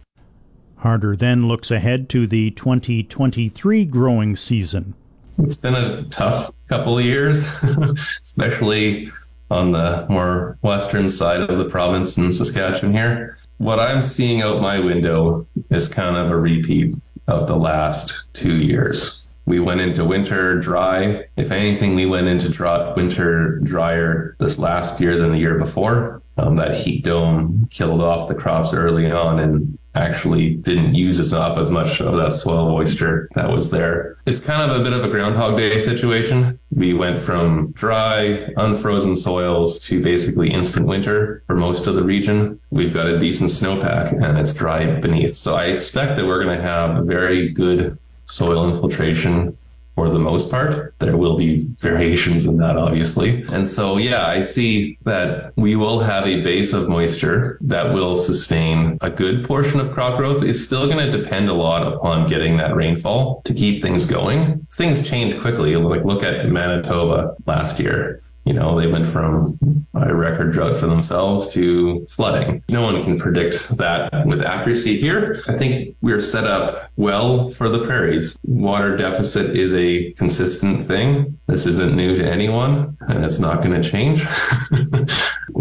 Harder 0.78 1.15
then 1.15 1.47
looks 1.47 1.71
ahead 1.71 2.10
to 2.10 2.28
the 2.28 2.52
2023 2.52 3.86
growing 3.86 4.36
season. 4.36 4.93
It's 5.38 5.56
been 5.56 5.75
a 5.75 6.04
tough 6.06 6.52
couple 6.67 6.97
of 6.97 7.06
years, 7.06 7.47
especially 8.21 9.12
on 9.52 9.71
the 9.71 10.06
more 10.10 10.58
western 10.62 11.10
side 11.10 11.41
of 11.41 11.58
the 11.58 11.65
province 11.65 12.17
in 12.17 12.32
Saskatchewan 12.32 12.93
here. 12.93 13.38
What 13.58 13.80
I'm 13.80 14.04
seeing 14.04 14.41
out 14.41 14.62
my 14.62 14.80
window 14.80 15.47
is 15.69 15.88
kind 15.88 16.15
of 16.15 16.30
a 16.30 16.38
repeat 16.38 16.95
of 17.27 17.47
the 17.47 17.55
last 17.55 18.23
two 18.34 18.58
years. 18.58 19.25
We 19.45 19.60
went 19.60 19.82
into 19.82 20.05
winter 20.05 20.60
dry. 20.60 21.25
If 21.36 21.51
anything, 21.51 21.95
we 21.95 22.05
went 22.05 22.27
into 22.27 22.49
dry, 22.49 22.93
winter 22.93 23.60
drier 23.60 24.36
this 24.39 24.60
last 24.60 25.01
year 25.01 25.17
than 25.17 25.32
the 25.32 25.39
year 25.39 25.58
before. 25.58 26.21
Um, 26.38 26.55
that 26.58 26.75
heat 26.75 27.03
dome 27.03 27.67
killed 27.71 28.01
off 28.01 28.27
the 28.27 28.36
crops 28.36 28.73
early 28.73 29.12
on, 29.12 29.39
and 29.39 29.77
actually 29.99 30.55
didn't 30.55 30.95
use 30.95 31.19
us 31.19 31.33
up 31.33 31.57
as 31.57 31.69
much 31.69 32.01
of 32.01 32.17
that 32.17 32.33
soil 32.33 32.69
moisture 32.69 33.29
that 33.35 33.49
was 33.49 33.69
there. 33.69 34.17
It's 34.25 34.39
kind 34.39 34.69
of 34.69 34.79
a 34.79 34.83
bit 34.83 34.93
of 34.93 35.03
a 35.03 35.09
groundhog 35.09 35.57
day 35.57 35.79
situation. 35.79 36.59
We 36.71 36.93
went 36.93 37.17
from 37.17 37.71
dry, 37.71 38.51
unfrozen 38.57 39.15
soils 39.15 39.79
to 39.79 40.01
basically 40.01 40.51
instant 40.51 40.85
winter 40.85 41.43
for 41.47 41.55
most 41.55 41.88
of 41.88 41.95
the 41.95 42.03
region. 42.03 42.59
We've 42.69 42.93
got 42.93 43.07
a 43.07 43.19
decent 43.19 43.49
snowpack 43.49 44.13
and 44.13 44.38
it's 44.38 44.53
dry 44.53 44.99
beneath. 44.99 45.35
So 45.35 45.55
I 45.55 45.65
expect 45.65 46.15
that 46.15 46.25
we're 46.25 46.43
going 46.43 46.55
to 46.55 46.63
have 46.63 47.05
very 47.05 47.49
good 47.49 47.97
soil 48.25 48.69
infiltration 48.69 49.57
for 49.99 50.07
the 50.07 50.17
most 50.17 50.49
part. 50.49 50.95
There 50.99 51.17
will 51.17 51.35
be 51.35 51.67
variations 51.81 52.45
in 52.45 52.55
that, 52.59 52.77
obviously. 52.77 53.43
And 53.51 53.67
so, 53.67 53.97
yeah, 53.97 54.27
I 54.27 54.39
see 54.39 54.97
that 55.03 55.51
we 55.57 55.75
will 55.75 55.99
have 55.99 56.25
a 56.25 56.41
base 56.41 56.71
of 56.71 56.88
moisture 56.88 57.57
that 57.59 57.93
will 57.93 58.15
sustain 58.15 58.97
a 59.01 59.09
good 59.09 59.43
portion 59.43 59.77
of 59.81 59.91
crop 59.91 60.17
growth. 60.17 60.41
It's 60.41 60.62
still 60.62 60.88
going 60.88 61.03
to 61.05 61.12
depend 61.12 61.49
a 61.49 61.53
lot 61.53 61.85
upon 61.85 62.27
getting 62.27 62.55
that 62.55 62.77
rainfall 62.77 63.41
to 63.43 63.53
keep 63.53 63.83
things 63.83 64.05
going. 64.05 64.65
Things 64.71 65.05
change 65.05 65.38
quickly. 65.38 65.75
Like 65.75 66.05
look 66.05 66.23
at 66.23 66.47
Manitoba 66.47 67.35
last 67.45 67.77
year 67.77 68.23
you 68.49 68.55
know, 68.55 68.79
they 68.79 68.88
went 68.88 69.05
from 69.05 69.59
a 69.93 70.12
record 70.12 70.51
drought 70.51 70.75
for 70.75 70.88
themselves 70.88 71.47
to 71.49 72.07
flooding. 72.09 72.63
No 72.67 72.81
one 72.81 73.03
can 73.03 73.19
predict 73.19 73.77
that 73.77 74.25
with 74.25 74.41
accuracy 74.41 74.97
here. 74.97 75.39
I 75.47 75.55
think 75.55 75.95
we're 76.01 76.19
set 76.19 76.45
up 76.45 76.89
well 76.95 77.51
for 77.51 77.69
the 77.69 77.85
prairies. 77.85 78.39
Water 78.43 78.97
deficit 78.97 79.55
is 79.55 79.75
a 79.75 80.13
consistent 80.13 80.88
thing. 80.88 81.38
This 81.45 81.67
isn't 81.67 81.95
new 81.95 82.15
to 82.15 82.27
anyone 82.27 82.97
and 83.01 83.23
it's 83.23 83.38
not 83.38 83.62
going 83.62 83.79
to 83.79 83.88
change. 83.88 84.25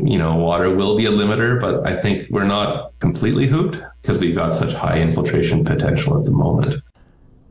you 0.03 0.16
know, 0.16 0.37
water 0.37 0.74
will 0.74 0.96
be 0.96 1.05
a 1.05 1.12
limiter, 1.12 1.61
but 1.61 1.87
I 1.87 1.94
think 1.94 2.31
we're 2.31 2.44
not 2.44 2.98
completely 3.01 3.46
hooped 3.46 3.83
because 4.01 4.18
we've 4.18 4.35
got 4.35 4.51
such 4.51 4.72
high 4.72 4.98
infiltration 4.98 5.62
potential 5.62 6.18
at 6.18 6.24
the 6.24 6.31
moment. 6.31 6.77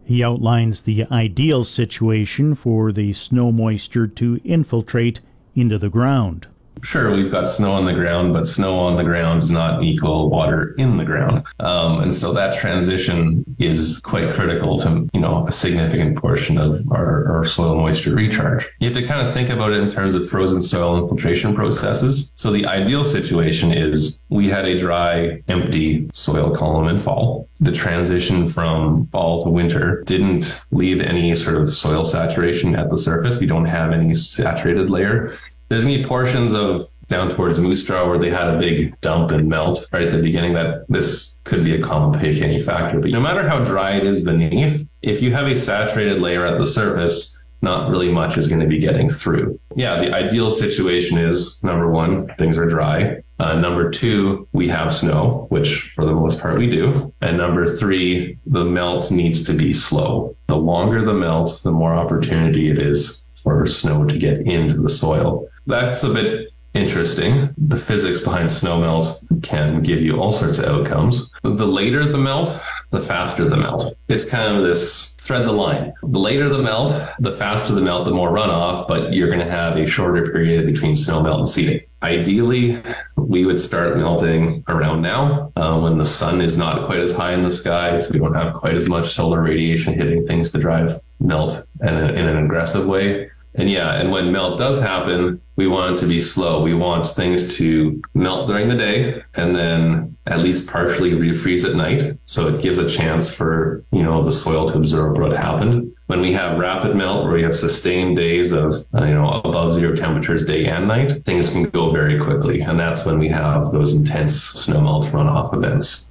He 0.04 0.24
outlines 0.24 0.82
the 0.82 1.06
ideal 1.12 1.64
situation 1.64 2.56
for 2.56 2.92
the 2.92 3.14
snow 3.14 3.52
moisture 3.52 4.08
to 4.08 4.40
infiltrate 4.44 5.20
into 5.58 5.80
the 5.80 5.90
ground. 5.90 6.48
Sure, 6.84 7.12
we've 7.12 7.32
got 7.32 7.48
snow 7.48 7.74
on 7.74 7.86
the 7.86 7.94
ground, 7.94 8.34
but 8.34 8.48
snow 8.48 8.78
on 8.80 8.96
the 8.96 9.04
ground 9.04 9.44
is 9.44 9.52
not 9.52 9.84
equal 9.84 10.30
water 10.30 10.74
in 10.78 10.98
the 10.98 11.06
ground, 11.06 11.46
um, 11.60 12.00
and 12.00 12.14
so 12.14 12.34
that 12.34 12.58
transition 12.58 13.44
is 13.60 14.00
quite 14.00 14.34
critical 14.34 14.78
to 14.78 15.10
you 15.14 15.20
know 15.20 15.46
a 15.48 15.52
significant 15.52 16.18
portion 16.18 16.58
of 16.58 16.82
our, 16.92 17.32
our 17.32 17.46
soil 17.46 17.76
moisture 17.76 18.16
recharge. 18.16 18.70
You 18.80 18.90
have 18.90 18.98
to 18.98 19.06
kind 19.06 19.26
of 19.26 19.34
think 19.34 19.50
about 19.50 19.72
it 19.72 19.82
in 19.82 19.90
terms 19.90 20.14
of 20.16 20.30
frozen 20.30 20.62
soil 20.62 21.02
infiltration 21.02 21.56
processes. 21.56 22.34
So 22.36 22.52
the 22.52 22.66
ideal 22.66 23.06
situation 23.06 23.72
is 23.72 24.20
we 24.30 24.48
had 24.48 24.66
a 24.66 24.78
dry, 24.78 25.42
empty 25.48 26.10
soil 26.14 26.54
column 26.54 26.88
in 26.88 27.00
fall. 27.00 27.50
The 27.60 27.72
transition 27.72 28.48
from 28.48 29.08
fall 29.08 29.42
to 29.44 29.50
winter 29.50 30.04
didn't 30.04 30.62
leave 30.72 31.02
any 31.02 31.34
sort 31.36 31.58
of 31.58 31.74
soil 31.74 32.06
saturation 32.06 32.76
at 32.76 32.90
the 32.90 32.98
surface. 32.98 33.40
We 33.40 33.48
don't 33.48 33.66
have 33.66 33.92
any 33.92 34.14
saturated 34.14 34.90
layer 34.90 35.36
there's 35.70 35.84
gonna 35.84 35.98
be 35.98 36.04
portions 36.04 36.54
of 36.54 36.88
down 37.08 37.30
towards 37.30 37.60
Moose 37.60 37.84
Jaw 37.84 38.08
where 38.08 38.20
they 38.20 38.30
had 38.30 38.54
a 38.54 38.60
big 38.60 39.00
dump 39.02 39.32
and 39.32 39.48
melt 39.48 39.88
right 39.92 40.04
at 40.04 40.12
the 40.12 40.22
beginning 40.22 40.54
that 40.54 40.86
this 40.90 41.40
could 41.46 41.64
be 41.64 41.74
a 41.74 41.82
common 41.82 41.98
complicating 42.12 42.60
factor. 42.62 43.00
But 43.00 43.12
no 43.12 43.22
matter 43.22 43.48
how 43.48 43.64
dry 43.64 43.96
it 43.96 44.06
is 44.06 44.22
beneath, 44.22 44.88
if 45.02 45.22
you 45.22 45.32
have 45.32 45.48
a 45.48 45.56
saturated 45.56 46.20
layer 46.20 46.46
at 46.46 46.60
the 46.60 46.68
surface, 46.68 47.42
not 47.62 47.90
really 47.90 48.10
much 48.10 48.38
is 48.38 48.48
going 48.48 48.62
to 48.62 48.68
be 48.68 48.78
getting 48.78 49.10
through. 49.10 49.60
Yeah, 49.76 50.00
the 50.00 50.14
ideal 50.14 50.52
situation 50.52 51.18
is 51.18 51.64
number 51.64 51.90
one, 51.90 52.28
things 52.38 52.58
are 52.58 52.68
dry. 52.68 53.24
Uh, 53.40 53.54
number 53.54 53.90
two, 53.90 54.48
we 54.52 54.68
have 54.68 54.94
snow, 54.94 55.48
which 55.50 55.92
for 55.96 56.06
the 56.06 56.14
most 56.14 56.40
part 56.40 56.58
we 56.58 56.70
do. 56.70 57.14
And 57.22 57.38
number 57.38 57.66
three, 57.78 58.38
the 58.46 58.66
melt 58.66 59.12
needs 59.12 59.44
to 59.44 59.54
be 59.54 59.74
slow. 59.74 60.36
The 60.48 60.58
longer 60.58 61.04
the 61.04 61.14
melt, 61.14 61.62
the 61.64 61.72
more 61.72 61.94
opportunity 61.94 62.70
it 62.70 62.80
is 62.80 63.28
for 63.44 63.66
snow 63.66 64.06
to 64.06 64.18
get 64.18 64.42
into 64.42 64.82
the 64.82 64.90
soil 64.90 65.48
that's 65.68 66.04
a 66.04 66.10
bit 66.10 66.50
interesting. 66.74 67.54
The 67.58 67.78
physics 67.78 68.20
behind 68.20 68.50
snowmelt 68.50 69.44
can 69.44 69.82
give 69.82 70.02
you 70.02 70.20
all 70.20 70.32
sorts 70.32 70.60
of 70.60 70.66
outcomes. 70.66 71.32
The 71.44 71.68
later 71.68 72.06
the 72.06 72.18
melt, 72.18 72.50
the 72.92 73.00
faster 73.00 73.50
the 73.50 73.58
melt. 73.58 73.86
It's 74.08 74.26
kind 74.26 74.56
of 74.56 74.64
this 74.64 75.16
thread 75.16 75.46
the 75.46 75.52
line. 75.52 75.94
The 76.04 76.20
later 76.20 76.48
the 76.50 76.62
melt, 76.62 76.94
the 77.20 77.34
faster 77.34 77.74
the 77.74 77.82
melt, 77.82 78.06
the 78.06 78.12
more 78.12 78.32
runoff, 78.32 78.88
but 78.88 79.14
you're 79.14 79.28
going 79.28 79.46
to 79.46 79.52
have 79.52 79.76
a 79.76 79.86
shorter 79.86 80.32
period 80.32 80.66
between 80.66 80.94
snowmelt 80.94 81.40
and 81.40 81.50
seeding. 81.50 81.82
Ideally, 82.02 82.82
we 83.18 83.46
would 83.46 83.60
start 83.60 83.98
melting 83.98 84.64
around 84.70 85.02
now 85.02 85.52
uh, 85.56 85.78
when 85.80 85.98
the 85.98 86.06
sun 86.06 86.42
is 86.42 86.56
not 86.58 86.86
quite 86.86 87.00
as 87.00 87.12
high 87.12 87.34
in 87.34 87.44
the 87.44 87.52
sky, 87.52 87.98
so 87.98 88.14
we 88.14 88.20
don't 88.20 88.36
have 88.36 88.54
quite 88.54 88.76
as 88.76 88.88
much 88.88 89.14
solar 89.14 89.42
radiation 89.42 89.96
hitting 89.96 90.26
things 90.26 90.52
to 90.52 90.60
drive 90.60 91.00
melt 91.20 91.66
in, 91.82 91.90
a, 91.90 92.08
in 92.14 92.28
an 92.28 92.46
aggressive 92.46 92.86
way. 92.86 93.30
And 93.58 93.70
yeah, 93.72 94.00
and 94.00 94.12
when 94.12 94.32
melt 94.32 94.60
does 94.60 94.80
happen, 94.80 95.42
we 95.56 95.68
want 95.68 95.96
it 95.96 96.00
to 96.02 96.06
be 96.06 96.22
slow. 96.22 96.62
We 96.62 96.76
want 96.76 97.10
things 97.10 97.56
to 97.56 98.00
melt 98.14 98.48
during 98.48 98.70
the 98.70 98.76
day 98.76 99.24
and 99.36 99.56
then 99.56 100.16
at 100.28 100.40
least 100.40 100.68
partially 100.68 101.14
refreeze 101.14 101.68
at 101.68 101.76
night. 101.76 102.20
So 102.26 102.48
it 102.48 102.62
gives 102.62 102.78
a 102.78 102.88
chance 102.88 103.34
for, 103.34 103.84
you 103.92 104.04
know, 104.04 104.24
the 104.24 104.32
soil 104.32 104.68
to 104.68 104.78
absorb 104.78 105.18
what 105.18 105.36
happened. 105.36 105.92
When 106.06 106.22
we 106.22 106.32
have 106.34 106.60
rapid 106.60 106.96
melt 106.96 107.24
where 107.24 107.34
we 107.34 107.42
have 107.42 107.56
sustained 107.56 108.16
days 108.16 108.52
of, 108.52 108.76
uh, 108.94 109.06
you 109.06 109.16
know, 109.16 109.42
above 109.44 109.74
zero 109.74 109.96
temperatures 109.96 110.46
day 110.46 110.68
and 110.68 110.88
night, 110.88 111.12
things 111.26 111.50
can 111.50 111.64
go 111.64 111.90
very 111.90 112.20
quickly. 112.20 112.62
And 112.62 112.80
that's 112.80 113.06
when 113.06 113.18
we 113.18 113.28
have 113.30 113.72
those 113.72 113.94
intense 113.94 114.40
snow 114.40 114.82
melt 114.82 115.08
runoff 115.08 115.52
events. 115.56 116.10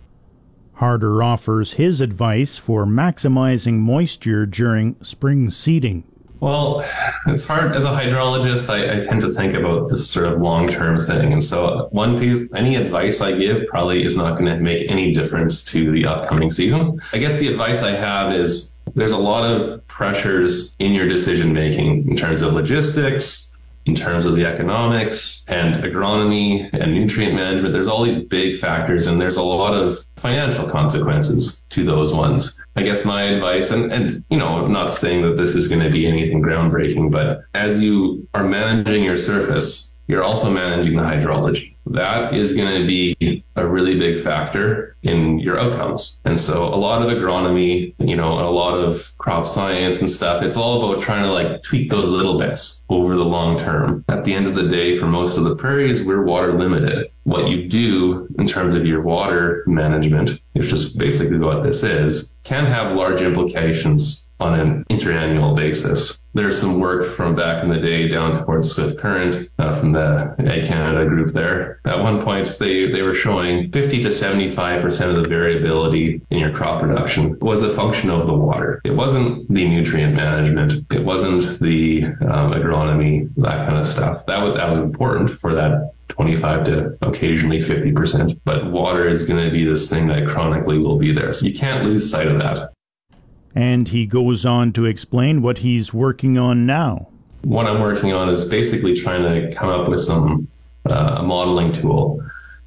Harder 0.75 1.23
offers 1.23 1.75
his 1.75 2.01
advice 2.01 2.59
for 2.59 2.85
maximizing 2.85 3.79
moisture 3.79 4.45
during 4.45 4.97
spring 5.03 5.51
seeding. 5.51 6.03
Well, 6.47 6.85
it's 7.27 7.45
hard 7.45 7.75
as 7.75 7.85
a 7.85 7.89
hydrologist. 7.89 8.71
I, 8.71 8.99
I 8.99 9.03
tend 9.03 9.21
to 9.23 9.33
think 9.33 9.55
about 9.55 9.89
this 9.89 10.09
sort 10.09 10.33
of 10.33 10.41
long 10.41 10.69
term 10.69 10.97
thing. 10.97 11.33
And 11.33 11.43
so, 11.43 11.89
one 11.91 12.21
piece, 12.21 12.49
any 12.55 12.77
advice 12.77 13.21
I 13.21 13.33
give 13.33 13.67
probably 13.67 14.05
is 14.05 14.17
not 14.17 14.39
going 14.39 14.47
to 14.47 14.57
make 14.61 14.89
any 14.89 15.13
difference 15.13 15.65
to 15.65 15.91
the 15.91 16.07
upcoming 16.07 16.53
season. 16.53 17.01
I 17.13 17.19
guess 17.19 17.39
the 17.39 17.49
advice 17.49 17.83
I 17.83 17.97
have 17.97 18.33
is 18.33 18.77
there's 18.95 19.11
a 19.11 19.19
lot 19.19 19.43
of 19.43 19.85
pressures 19.89 20.77
in 20.79 20.93
your 20.93 21.09
decision 21.09 21.53
making 21.53 22.09
in 22.09 22.17
terms 22.17 22.43
of 22.43 22.55
logistics, 22.55 23.56
in 23.87 23.95
terms 23.95 24.27
of 24.27 24.35
the 24.35 24.45
economics 24.45 25.45
and 25.49 25.77
agronomy 25.77 26.69
and 26.73 26.93
nutrient 26.93 27.35
management. 27.35 27.73
There's 27.73 27.89
all 27.89 28.03
these 28.03 28.23
big 28.23 28.59
factors 28.59 29.07
and 29.07 29.21
there's 29.21 29.37
a 29.37 29.43
lot 29.43 29.75
of 29.75 29.99
financial 30.17 30.69
consequences 30.69 31.65
to 31.71 31.85
those 31.85 32.13
ones. 32.13 32.61
I 32.75 32.83
guess 32.83 33.05
my 33.05 33.23
advice, 33.23 33.71
and, 33.71 33.93
and 33.93 34.25
you 34.29 34.39
know, 34.39 34.49
I'm 34.49 34.73
not 34.73 34.93
saying 34.93 35.23
that 35.23 35.37
this 35.37 35.55
is 35.55 35.69
going 35.69 35.83
to 35.83 35.91
be 35.91 36.07
anything 36.07 36.43
groundbreaking, 36.43 37.11
but 37.11 37.43
as 37.55 37.81
you 37.81 38.29
are 38.35 38.45
managing 38.45 39.05
your 39.05 39.17
surface, 39.17 39.96
you're 40.09 40.25
also 40.25 40.51
managing 40.51 40.97
the 40.97 41.03
hydrology. 41.03 41.75
That 41.87 42.35
is 42.35 42.53
going 42.53 42.81
to 42.81 42.87
be 42.87 43.45
a 43.55 43.67
really 43.67 43.99
big 43.99 44.23
factor 44.23 44.97
in 45.03 45.39
your 45.39 45.59
outcomes. 45.59 46.21
And 46.25 46.39
so 46.39 46.65
a 46.65 46.75
lot 46.75 47.01
of 47.01 47.09
agronomy, 47.09 47.95
you 47.99 48.17
know, 48.17 48.33
a 48.33 48.51
lot 48.51 48.75
of 48.75 49.17
crop 49.19 49.47
science 49.47 50.01
and 50.01 50.11
stuff, 50.11 50.43
it's 50.43 50.57
all 50.57 50.85
about 50.85 51.03
trying 51.03 51.23
to 51.23 51.33
like 51.33 51.63
tweak 51.63 51.91
those 51.91 52.09
little 52.09 52.39
bits 52.39 52.85
over 52.89 53.15
the 53.15 53.25
long 53.25 53.59
term. 53.59 54.05
At 54.09 54.25
the 54.25 54.35
end 54.35 54.47
of 54.47 54.57
the 54.57 54.69
day, 54.69 54.99
for 54.99 55.07
most 55.07 55.39
of 55.39 55.45
the 55.45 55.55
prairies, 55.55 56.03
we're 56.03 56.25
water 56.25 56.53
limited. 56.59 57.09
What 57.23 57.49
you 57.49 57.69
do 57.69 58.29
in 58.39 58.47
terms 58.47 58.75
of 58.75 58.87
your 58.87 59.03
water 59.03 59.65
management, 59.67 60.41
which 60.53 60.73
is 60.73 60.91
basically 60.91 61.39
what 61.39 61.63
this 61.63 61.83
is, 61.83 62.37
can 62.43 62.67
have 62.67 62.97
large 62.97 63.21
implications 63.21 64.26
on 64.41 64.59
an 64.59 64.85
interannual 64.91 65.57
basis. 65.57 66.25
There's 66.35 66.59
some 66.61 66.79
work 66.79 67.07
from 67.07 67.35
back 67.35 67.63
in 67.63 67.71
the 67.71 67.79
day 67.79 68.09
down 68.09 68.33
towards 68.33 68.71
Swift 68.71 68.99
Current 68.99 69.49
uh, 69.59 69.79
from 69.79 69.93
the 69.93 70.35
Ag 70.41 70.67
Canada 70.67 71.07
group 71.07 71.33
there. 71.33 71.81
At 71.87 72.01
one 72.01 72.23
point, 72.23 72.59
they, 72.59 72.91
they 72.91 73.01
were 73.01 73.15
showing 73.15 73.73
50 73.73 74.03
to 74.03 74.09
75% 74.09 75.09
of 75.09 75.23
the 75.23 75.29
variability 75.29 76.21
in 76.31 76.39
your 76.39 76.53
crop 76.53 76.83
production 76.83 77.39
was 77.41 77.63
a 77.63 77.71
function 77.71 78.11
of 78.11 78.27
the 78.27 78.35
water. 78.35 78.83
It 78.85 78.91
wasn't 78.91 79.49
the 79.53 79.67
nutrient 79.67 80.15
management. 80.15 80.85
It 80.91 81.05
wasn't 81.05 81.59
the 81.61 82.05
um, 82.05 82.53
agronomy, 82.53 83.33
that 83.37 83.67
kind 83.67 83.79
of 83.79 83.87
stuff. 83.87 84.27
That 84.27 84.43
was, 84.43 84.55
that 84.55 84.69
was 84.69 84.79
important 84.79 85.31
for 85.41 85.55
that 85.55 85.93
25 86.09 86.65
to 86.65 86.99
occasionally 87.03 87.59
50%. 87.59 88.41
But 88.45 88.71
water 88.71 89.09
is 89.09 89.27
going 89.27 89.45
to 89.45 89.51
be 89.51 89.65
this 89.65 89.89
thing 89.89 90.07
that 90.09 90.27
chronically 90.29 90.79
will 90.79 90.99
be 90.99 91.13
there. 91.13 91.33
So 91.33 91.47
you 91.47 91.55
can't 91.55 91.85
lose 91.85 92.11
sight 92.11 92.29
of 92.29 92.39
that. 92.39 92.73
And 93.57 93.89
he 93.89 94.07
goes 94.07 94.45
on 94.45 94.73
to 94.75 94.85
explain 94.85 95.41
what 95.43 95.59
he's 95.59 95.93
working 95.93 96.37
on 96.37 96.67
now. 96.67 97.09
What 97.43 97.67
I'm 97.67 97.81
working 97.81 98.13
on 98.13 98.29
is 98.29 98.45
basically 98.45 98.95
trying 98.95 99.23
to 99.23 99.57
come 99.57 99.69
up 99.69 99.89
with 99.89 100.01
some 100.01 100.47
uh, 100.85 101.23
modeling 101.23 101.73
tool 101.73 102.23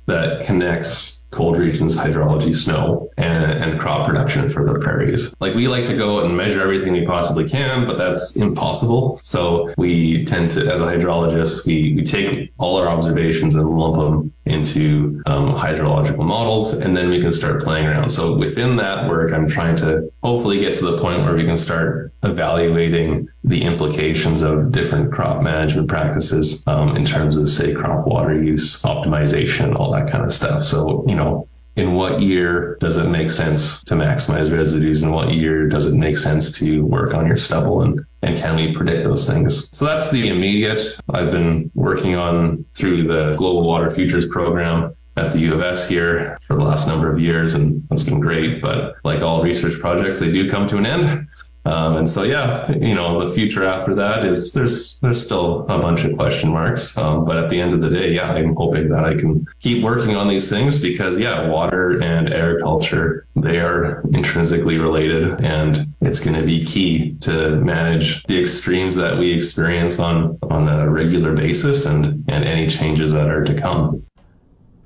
that 0.08 0.43
connects 0.43 1.23
cold 1.32 1.58
regions 1.58 1.95
hydrology, 1.95 2.56
snow, 2.56 3.10
and, 3.17 3.52
and 3.52 3.80
crop 3.80 4.08
production 4.08 4.49
for 4.49 4.65
the 4.65 4.80
prairies. 4.80 5.34
Like 5.39 5.54
we 5.54 5.67
like 5.67 5.86
to 5.86 5.95
go 5.95 6.25
and 6.25 6.36
measure 6.36 6.62
everything 6.62 6.93
we 6.93 7.06
possibly 7.06 7.47
can, 7.47 7.86
but 7.86 7.97
that's 7.97 8.36
impossible. 8.36 9.19
So 9.21 9.71
we 9.78 10.25
tend 10.25 10.49
to, 10.52 10.71
as 10.71 10.80
a 10.80 10.84
hydrologist, 10.84 11.67
we, 11.67 11.93
we 11.93 12.04
take 12.04 12.52
all 12.58 12.78
our 12.78 12.88
observations 12.88 13.54
and 13.56 13.69
lump 13.69 13.95
them 13.97 14.34
into 14.50 15.22
um, 15.26 15.56
hydrological 15.56 16.26
models, 16.26 16.74
and 16.74 16.96
then 16.96 17.10
we 17.10 17.22
can 17.22 17.32
start 17.32 17.62
playing 17.62 17.86
around. 17.86 18.10
So 18.10 18.36
within 18.36 18.76
that 18.78 19.08
work, 19.08 19.32
I'm 19.32 19.48
trying 19.48 19.76
to 19.78 20.12
hopefully 20.24 20.60
get 20.60 20.76
to 20.76 20.86
the 20.86 20.98
point 21.00 21.24
where 21.24 21.36
we 21.36 21.46
can 21.46 21.58
start 21.58 22.12
evaluating 22.24 23.30
the 23.44 23.64
implications 23.64 24.42
of 24.42 24.72
different 24.72 25.12
crop 25.12 25.42
management 25.42 25.88
practices 25.88 26.64
um, 26.68 26.96
in 26.96 27.06
terms 27.06 27.38
of, 27.38 27.50
say, 27.50 27.74
crop 27.74 28.08
water 28.08 28.42
use, 28.42 28.82
optimization, 28.84 29.76
all 29.78 29.92
that 29.92 30.10
kind 30.10 30.24
of 30.24 30.34
stuff. 30.34 30.64
So, 30.64 31.06
you 31.08 31.16
know, 31.16 31.48
in 31.80 31.94
what 31.94 32.22
year 32.22 32.78
does 32.80 32.98
it 32.98 33.10
make 33.10 33.32
sense 33.32 33.84
to 33.86 33.96
maximize 33.96 34.52
residues 34.52 35.02
and 35.02 35.13
what 35.13 35.34
year 35.34 35.68
does 35.68 35.88
it 35.88 35.96
make 35.96 36.18
sense 36.18 36.52
to 36.52 36.86
work 36.86 37.13
on 37.13 37.26
your 37.26 37.38
stubble 37.38 37.82
and 37.82 38.06
and 38.22 38.38
can 38.38 38.56
we 38.56 38.74
predict 38.74 39.06
those 39.06 39.26
things 39.26 39.70
so 39.76 39.86
that's 39.86 40.10
the 40.10 40.28
immediate 40.28 40.82
i've 41.13 41.32
been 41.32 41.72
working 41.74 42.15
on 42.15 42.65
through 42.74 43.08
the 43.08 43.34
global 43.36 43.63
water 43.63 43.89
futures 43.89 44.26
program 44.26 44.94
at 45.20 45.34
the 45.34 45.39
U 45.39 45.54
of 45.54 45.62
S 45.62 45.88
here 45.88 46.38
for 46.42 46.56
the 46.56 46.63
last 46.63 46.88
number 46.88 47.12
of 47.12 47.20
years, 47.20 47.54
and 47.54 47.86
it's 47.92 48.04
been 48.04 48.20
great. 48.20 48.62
But 48.62 48.96
like 49.04 49.22
all 49.22 49.44
research 49.44 49.80
projects, 49.80 50.20
they 50.20 50.32
do 50.32 50.50
come 50.50 50.68
to 50.68 50.78
an 50.78 50.86
end. 50.86 51.28
Um, 51.69 51.97
and 51.97 52.10
so, 52.10 52.23
yeah, 52.23 52.71
you 52.71 52.95
know, 52.95 53.23
the 53.23 53.32
future 53.32 53.63
after 53.63 53.93
that 53.93 54.25
is 54.25 54.53
there's 54.53 54.97
there's 55.01 55.21
still 55.21 55.62
a 55.69 55.77
bunch 55.77 56.03
of 56.03 56.17
question 56.17 56.49
marks. 56.49 56.97
Um, 56.97 57.25
but 57.25 57.38
at 57.38 57.49
the 57.51 57.62
end 57.62 57.75
of 57.75 57.82
the 57.82 57.91
day, 57.91 58.13
yeah, 58.15 58.32
I'm 58.32 58.55
hoping 58.55 58.89
that 58.89 59.03
I 59.03 59.13
can 59.13 59.45
keep 59.60 59.84
working 59.84 60.15
on 60.15 60.27
these 60.27 60.49
things 60.49 60.79
because, 60.79 61.19
yeah, 61.19 61.47
water 61.47 62.01
and 62.01 62.34
agriculture 62.34 63.27
they 63.36 63.60
are 63.60 64.01
intrinsically 64.13 64.79
related, 64.79 65.39
and 65.45 65.93
it's 66.01 66.19
going 66.19 66.36
to 66.36 66.45
be 66.45 66.65
key 66.65 67.13
to 67.21 67.58
manage 67.58 68.23
the 68.23 68.41
extremes 68.41 68.95
that 68.95 69.19
we 69.19 69.32
experience 69.32 69.99
on 69.99 70.39
on 70.49 70.67
a 70.67 70.89
regular 70.89 71.36
basis 71.36 71.86
and 71.86 72.25
and 72.27 72.45
any 72.45 72.67
changes 72.67 73.12
that 73.13 73.29
are 73.29 73.43
to 73.43 73.53
come. 73.53 74.03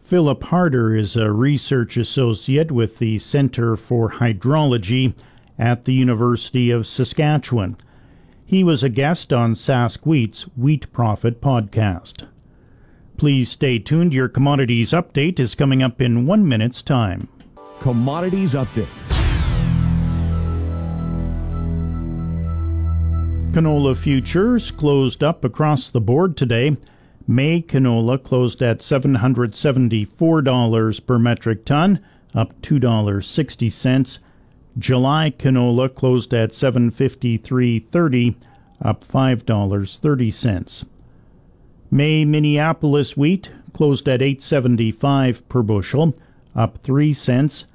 Philip 0.04 0.44
Harder 0.44 0.96
is 0.98 1.16
a 1.16 1.32
research 1.32 1.96
associate 1.96 2.72
with 2.72 3.00
the 3.00 3.20
Center 3.20 3.78
for 3.78 4.12
Hydrology 4.12 5.14
at 5.58 5.86
the 5.86 5.94
University 5.94 6.72
of 6.72 6.88
Saskatchewan. 6.88 7.78
He 8.46 8.64
was 8.64 8.84
a 8.84 8.90
guest 8.90 9.34
on 9.34 9.56
Sask 9.56 10.06
Wheat's 10.06 10.44
Wheat 10.58 10.92
Profit 10.92 11.42
podcast. 11.42 12.28
Please 13.18 13.50
stay 13.50 13.80
tuned. 13.80 14.14
Your 14.14 14.28
commodities 14.28 14.92
update 14.92 15.40
is 15.40 15.56
coming 15.56 15.82
up 15.82 16.02
in 16.02 16.26
one 16.26 16.46
minute's 16.48 16.84
time. 16.84 17.30
Commodities 17.80 18.54
update. 18.54 18.88
Canola 23.54 23.96
futures 23.96 24.72
closed 24.72 25.24
up 25.24 25.46
across 25.46 25.92
the 25.92 26.02
board 26.02 26.36
today. 26.36 26.76
May 27.28 27.62
canola 27.62 28.18
closed 28.22 28.62
at 28.64 28.80
$774 28.80 31.06
per 31.06 31.20
metric 31.20 31.64
ton, 31.64 32.00
up 32.34 32.60
$2.60. 32.62 34.18
July 34.78 35.32
canola 35.38 35.94
closed 35.94 36.34
at 36.34 36.52
753.30, 36.52 38.36
up 38.82 39.06
$5.30. 39.08 40.86
May 41.92 42.26
Minneapolis 42.26 43.16
wheat 43.16 43.52
closed 43.74 44.10
at 44.10 44.22
875 44.22 45.48
per 45.48 45.62
bushel, 45.62 46.16
up 46.56 46.80
3 46.80 47.14
cents. 47.14 47.66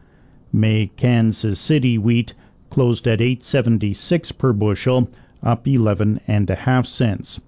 May 0.53 0.91
Kansas 0.97 1.61
City 1.61 1.99
wheat 1.99 2.35
closed 2.71 3.07
at 3.07 3.21
876 3.21 4.33
per 4.33 4.53
bushel, 4.53 5.09
up 5.43 5.69
11 5.69 6.21
and 6.27 6.51
a 6.51 6.57
half 6.57 6.87
cents. 6.87 7.41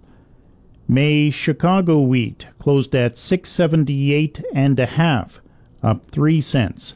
May 0.87 1.31
Chicago 1.31 2.01
wheat 2.01 2.47
closed 2.59 2.95
at 2.95 3.19
678 3.19 4.45
and 4.55 4.79
a 4.79 4.87
half, 4.87 5.41
up 5.83 6.09
3 6.11 6.41
cents. 6.41 6.95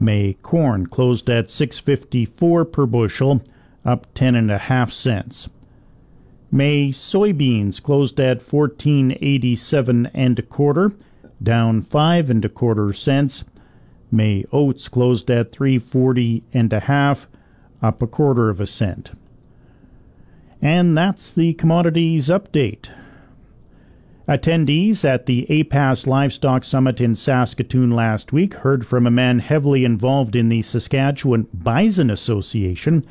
May 0.00 0.34
corn 0.42 0.86
closed 0.86 1.28
at 1.28 1.50
654 1.50 2.64
per 2.64 2.86
bushel, 2.86 3.42
up 3.84 4.06
10 4.14 4.34
and 4.34 4.50
a 4.50 4.58
half 4.58 4.92
cents. 4.92 5.48
May 6.50 6.88
soybeans 6.88 7.82
closed 7.82 8.18
at 8.20 8.36
1487 8.38 10.06
and 10.14 10.38
a 10.38 10.42
quarter, 10.42 10.92
down 11.42 11.82
5 11.82 12.30
and 12.30 12.44
a 12.44 12.48
quarter 12.48 12.92
cents. 12.92 13.44
May 14.10 14.44
oats 14.52 14.88
closed 14.88 15.30
at 15.30 15.52
340 15.52 16.42
and 16.54 16.72
a 16.72 16.80
half, 16.80 17.28
up 17.82 18.00
a 18.00 18.06
quarter 18.06 18.48
of 18.48 18.60
a 18.60 18.66
cent. 18.66 19.12
And 20.62 20.96
that's 20.96 21.30
the 21.30 21.52
commodities 21.54 22.28
update. 22.28 22.90
Attendees 24.28 25.06
at 25.06 25.24
the 25.24 25.46
APAS 25.48 26.06
Livestock 26.06 26.62
Summit 26.62 27.00
in 27.00 27.16
Saskatoon 27.16 27.90
last 27.90 28.30
week 28.30 28.52
heard 28.56 28.86
from 28.86 29.06
a 29.06 29.10
man 29.10 29.38
heavily 29.38 29.86
involved 29.86 30.36
in 30.36 30.50
the 30.50 30.60
Saskatchewan 30.60 31.48
Bison 31.54 32.10
Association. 32.10 33.06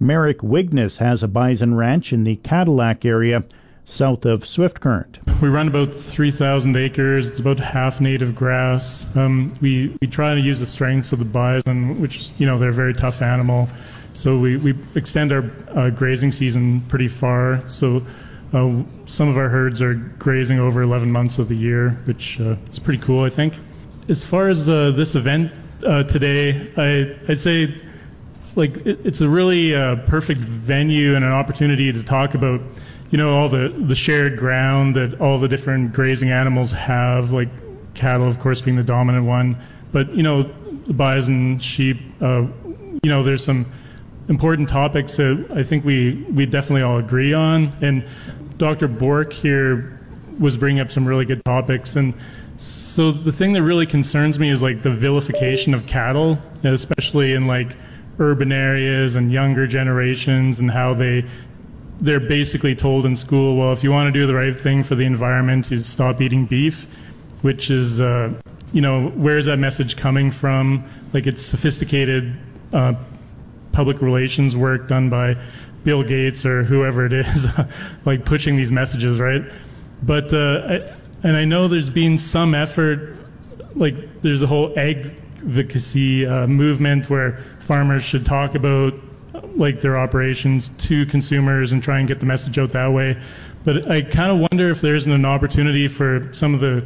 Merrick 0.00 0.42
Wigness 0.42 0.96
has 0.96 1.22
a 1.22 1.28
bison 1.28 1.74
ranch 1.74 2.10
in 2.10 2.24
the 2.24 2.36
Cadillac 2.36 3.04
area 3.04 3.44
south 3.84 4.24
of 4.24 4.46
Swift 4.46 4.80
Current. 4.80 5.18
We 5.42 5.50
run 5.50 5.68
about 5.68 5.94
3,000 5.94 6.74
acres. 6.74 7.28
It's 7.28 7.40
about 7.40 7.60
half 7.60 8.00
native 8.00 8.34
grass. 8.34 9.06
Um, 9.14 9.54
we, 9.60 9.94
we 10.00 10.06
try 10.06 10.34
to 10.34 10.40
use 10.40 10.60
the 10.60 10.66
strengths 10.66 11.12
of 11.12 11.18
the 11.18 11.26
bison, 11.26 12.00
which, 12.00 12.32
you 12.38 12.46
know, 12.46 12.58
they're 12.58 12.70
a 12.70 12.72
very 12.72 12.94
tough 12.94 13.20
animal. 13.20 13.68
So 14.14 14.38
we, 14.38 14.56
we 14.56 14.74
extend 14.94 15.32
our 15.32 15.50
uh, 15.74 15.90
grazing 15.90 16.32
season 16.32 16.80
pretty 16.88 17.08
far. 17.08 17.62
So 17.68 18.02
uh, 18.56 18.82
some 19.04 19.28
of 19.28 19.36
our 19.36 19.48
herds 19.48 19.82
are 19.82 19.94
grazing 19.94 20.58
over 20.58 20.80
11 20.80 21.10
months 21.10 21.38
of 21.38 21.48
the 21.48 21.54
year, 21.54 21.90
which 22.06 22.40
uh, 22.40 22.56
is 22.70 22.78
pretty 22.78 23.02
cool, 23.02 23.22
I 23.22 23.28
think. 23.28 23.54
As 24.08 24.24
far 24.24 24.48
as 24.48 24.68
uh, 24.68 24.92
this 24.92 25.14
event 25.14 25.52
uh, 25.84 26.04
today, 26.04 26.72
I, 26.76 27.28
would 27.28 27.38
say 27.38 27.74
like 28.54 28.78
it, 28.86 29.00
it's 29.04 29.20
a 29.20 29.28
really 29.28 29.74
uh, 29.74 29.96
perfect 30.06 30.40
venue 30.40 31.14
and 31.14 31.24
an 31.24 31.32
opportunity 31.32 31.92
to 31.92 32.02
talk 32.02 32.34
about, 32.34 32.62
you 33.10 33.18
know, 33.18 33.36
all 33.36 33.50
the, 33.50 33.68
the 33.68 33.94
shared 33.94 34.38
ground 34.38 34.96
that 34.96 35.20
all 35.20 35.38
the 35.38 35.48
different 35.48 35.92
grazing 35.92 36.30
animals 36.30 36.72
have, 36.72 37.32
like 37.32 37.50
cattle, 37.92 38.26
of 38.26 38.38
course, 38.38 38.62
being 38.62 38.76
the 38.76 38.82
dominant 38.82 39.26
one. 39.26 39.58
But, 39.92 40.14
you 40.14 40.22
know, 40.22 40.44
bison, 40.88 41.58
sheep, 41.58 41.98
uh, 42.22 42.46
you 43.02 43.10
know, 43.10 43.22
there's 43.22 43.44
some 43.44 43.66
important 44.28 44.68
topics 44.68 45.16
that 45.16 45.46
I 45.54 45.62
think 45.62 45.84
we, 45.84 46.24
we 46.30 46.46
definitely 46.46 46.82
all 46.82 46.98
agree 46.98 47.32
on. 47.32 47.72
And 47.80 48.04
Dr. 48.58 48.88
Bork 48.88 49.32
here 49.32 49.98
was 50.38 50.56
bringing 50.56 50.80
up 50.80 50.90
some 50.90 51.06
really 51.06 51.24
good 51.24 51.44
topics. 51.44 51.96
And 51.96 52.14
so 52.56 53.12
the 53.12 53.32
thing 53.32 53.52
that 53.54 53.62
really 53.62 53.86
concerns 53.86 54.38
me 54.38 54.50
is 54.50 54.62
like 54.62 54.82
the 54.82 54.90
vilification 54.90 55.74
of 55.74 55.86
cattle, 55.86 56.38
especially 56.64 57.32
in 57.32 57.46
like 57.46 57.76
urban 58.18 58.52
areas 58.52 59.14
and 59.14 59.30
younger 59.30 59.66
generations 59.66 60.58
and 60.58 60.70
how 60.70 60.94
they 60.94 61.24
they're 62.00 62.20
basically 62.20 62.74
told 62.74 63.06
in 63.06 63.16
school, 63.16 63.56
well, 63.56 63.72
if 63.72 63.82
you 63.82 63.90
want 63.90 64.06
to 64.06 64.12
do 64.12 64.26
the 64.26 64.34
right 64.34 64.58
thing 64.58 64.82
for 64.82 64.94
the 64.94 65.04
environment, 65.04 65.70
you 65.70 65.78
stop 65.78 66.20
eating 66.20 66.44
beef, 66.44 66.86
which 67.40 67.70
is, 67.70 68.02
uh, 68.02 68.30
you 68.74 68.82
know, 68.82 69.08
where's 69.10 69.46
that 69.46 69.58
message 69.58 69.96
coming 69.96 70.30
from? 70.30 70.84
Like 71.14 71.26
it's 71.26 71.40
sophisticated 71.40 72.36
uh, 72.72 72.94
public 73.72 74.02
relations 74.02 74.56
work 74.56 74.88
done 74.88 75.08
by 75.08 75.36
Bill 75.86 76.02
Gates 76.02 76.44
or 76.44 76.64
whoever 76.64 77.06
it 77.06 77.12
is, 77.12 77.46
like 78.04 78.24
pushing 78.24 78.56
these 78.56 78.72
messages, 78.72 79.20
right? 79.20 79.44
But 80.02 80.34
uh, 80.34 80.62
I, 80.68 80.96
and 81.22 81.36
I 81.36 81.44
know 81.44 81.68
there's 81.68 81.90
been 81.90 82.18
some 82.18 82.56
effort, 82.56 83.16
like 83.76 84.20
there's 84.20 84.42
a 84.42 84.48
whole 84.48 84.76
advocacy 84.76 86.26
uh, 86.26 86.48
movement 86.48 87.08
where 87.08 87.38
farmers 87.60 88.02
should 88.02 88.26
talk 88.26 88.56
about 88.56 88.94
like 89.54 89.80
their 89.80 89.96
operations 89.96 90.70
to 90.70 91.06
consumers 91.06 91.70
and 91.70 91.84
try 91.84 92.00
and 92.00 92.08
get 92.08 92.18
the 92.18 92.26
message 92.26 92.58
out 92.58 92.72
that 92.72 92.92
way. 92.92 93.16
But 93.64 93.88
I 93.88 94.02
kind 94.02 94.32
of 94.32 94.50
wonder 94.50 94.70
if 94.70 94.80
there 94.80 94.96
isn't 94.96 95.12
an 95.12 95.24
opportunity 95.24 95.86
for 95.86 96.28
some 96.32 96.52
of 96.52 96.58
the 96.58 96.84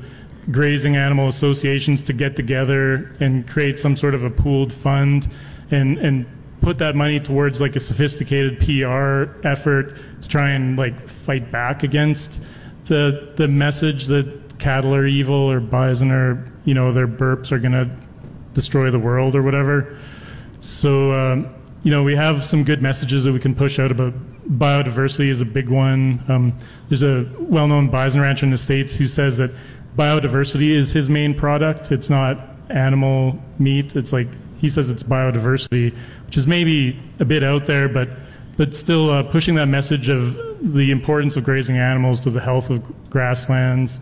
grazing 0.50 0.96
animal 0.96 1.26
associations 1.26 2.02
to 2.02 2.12
get 2.12 2.36
together 2.36 3.14
and 3.18 3.48
create 3.48 3.78
some 3.78 3.96
sort 3.96 4.14
of 4.14 4.24
a 4.24 4.30
pooled 4.30 4.74
fund 4.74 5.26
and 5.70 5.96
and 5.98 6.26
put 6.60 6.78
that 6.78 6.94
money 6.94 7.18
towards 7.18 7.60
like 7.60 7.76
a 7.76 7.80
sophisticated 7.80 8.58
PR 8.58 9.46
effort 9.46 9.96
to 10.20 10.28
try 10.28 10.50
and 10.50 10.76
like 10.76 11.08
fight 11.08 11.50
back 11.50 11.82
against 11.82 12.40
the 12.84 13.32
the 13.36 13.48
message 13.48 14.06
that 14.06 14.58
cattle 14.58 14.94
are 14.94 15.06
evil 15.06 15.34
or 15.34 15.60
bison 15.60 16.10
are 16.10 16.52
you 16.64 16.74
know 16.74 16.92
their 16.92 17.08
burps 17.08 17.50
are 17.52 17.58
to 17.58 17.90
destroy 18.54 18.90
the 18.90 18.98
world 18.98 19.34
or 19.34 19.42
whatever. 19.42 19.96
So 20.60 21.12
um, 21.12 21.54
you 21.82 21.90
know 21.90 22.02
we 22.02 22.16
have 22.16 22.44
some 22.44 22.64
good 22.64 22.82
messages 22.82 23.24
that 23.24 23.32
we 23.32 23.40
can 23.40 23.54
push 23.54 23.78
out 23.78 23.90
about 23.90 24.12
biodiversity 24.58 25.28
is 25.28 25.40
a 25.40 25.44
big 25.44 25.68
one. 25.68 26.22
Um, 26.28 26.56
there's 26.88 27.02
a 27.02 27.26
well-known 27.38 27.88
bison 27.88 28.20
rancher 28.20 28.44
in 28.44 28.50
the 28.50 28.58
states 28.58 28.96
who 28.96 29.06
says 29.06 29.38
that 29.38 29.50
biodiversity 29.96 30.70
is 30.70 30.92
his 30.92 31.08
main 31.08 31.34
product. 31.34 31.92
It's 31.92 32.10
not 32.10 32.38
animal 32.68 33.40
meat. 33.58 33.94
It's 33.96 34.12
like 34.12 34.28
he 34.60 34.68
says 34.68 34.90
it's 34.90 35.02
biodiversity, 35.02 35.94
which 36.26 36.36
is 36.36 36.46
maybe 36.46 37.00
a 37.18 37.24
bit 37.24 37.42
out 37.42 37.66
there, 37.66 37.88
but 37.88 38.08
but 38.56 38.74
still 38.74 39.10
uh, 39.10 39.22
pushing 39.22 39.54
that 39.54 39.68
message 39.68 40.08
of 40.08 40.38
the 40.60 40.90
importance 40.90 41.36
of 41.36 41.44
grazing 41.44 41.78
animals 41.78 42.20
to 42.20 42.30
the 42.30 42.40
health 42.40 42.68
of 42.68 43.10
grasslands 43.10 44.00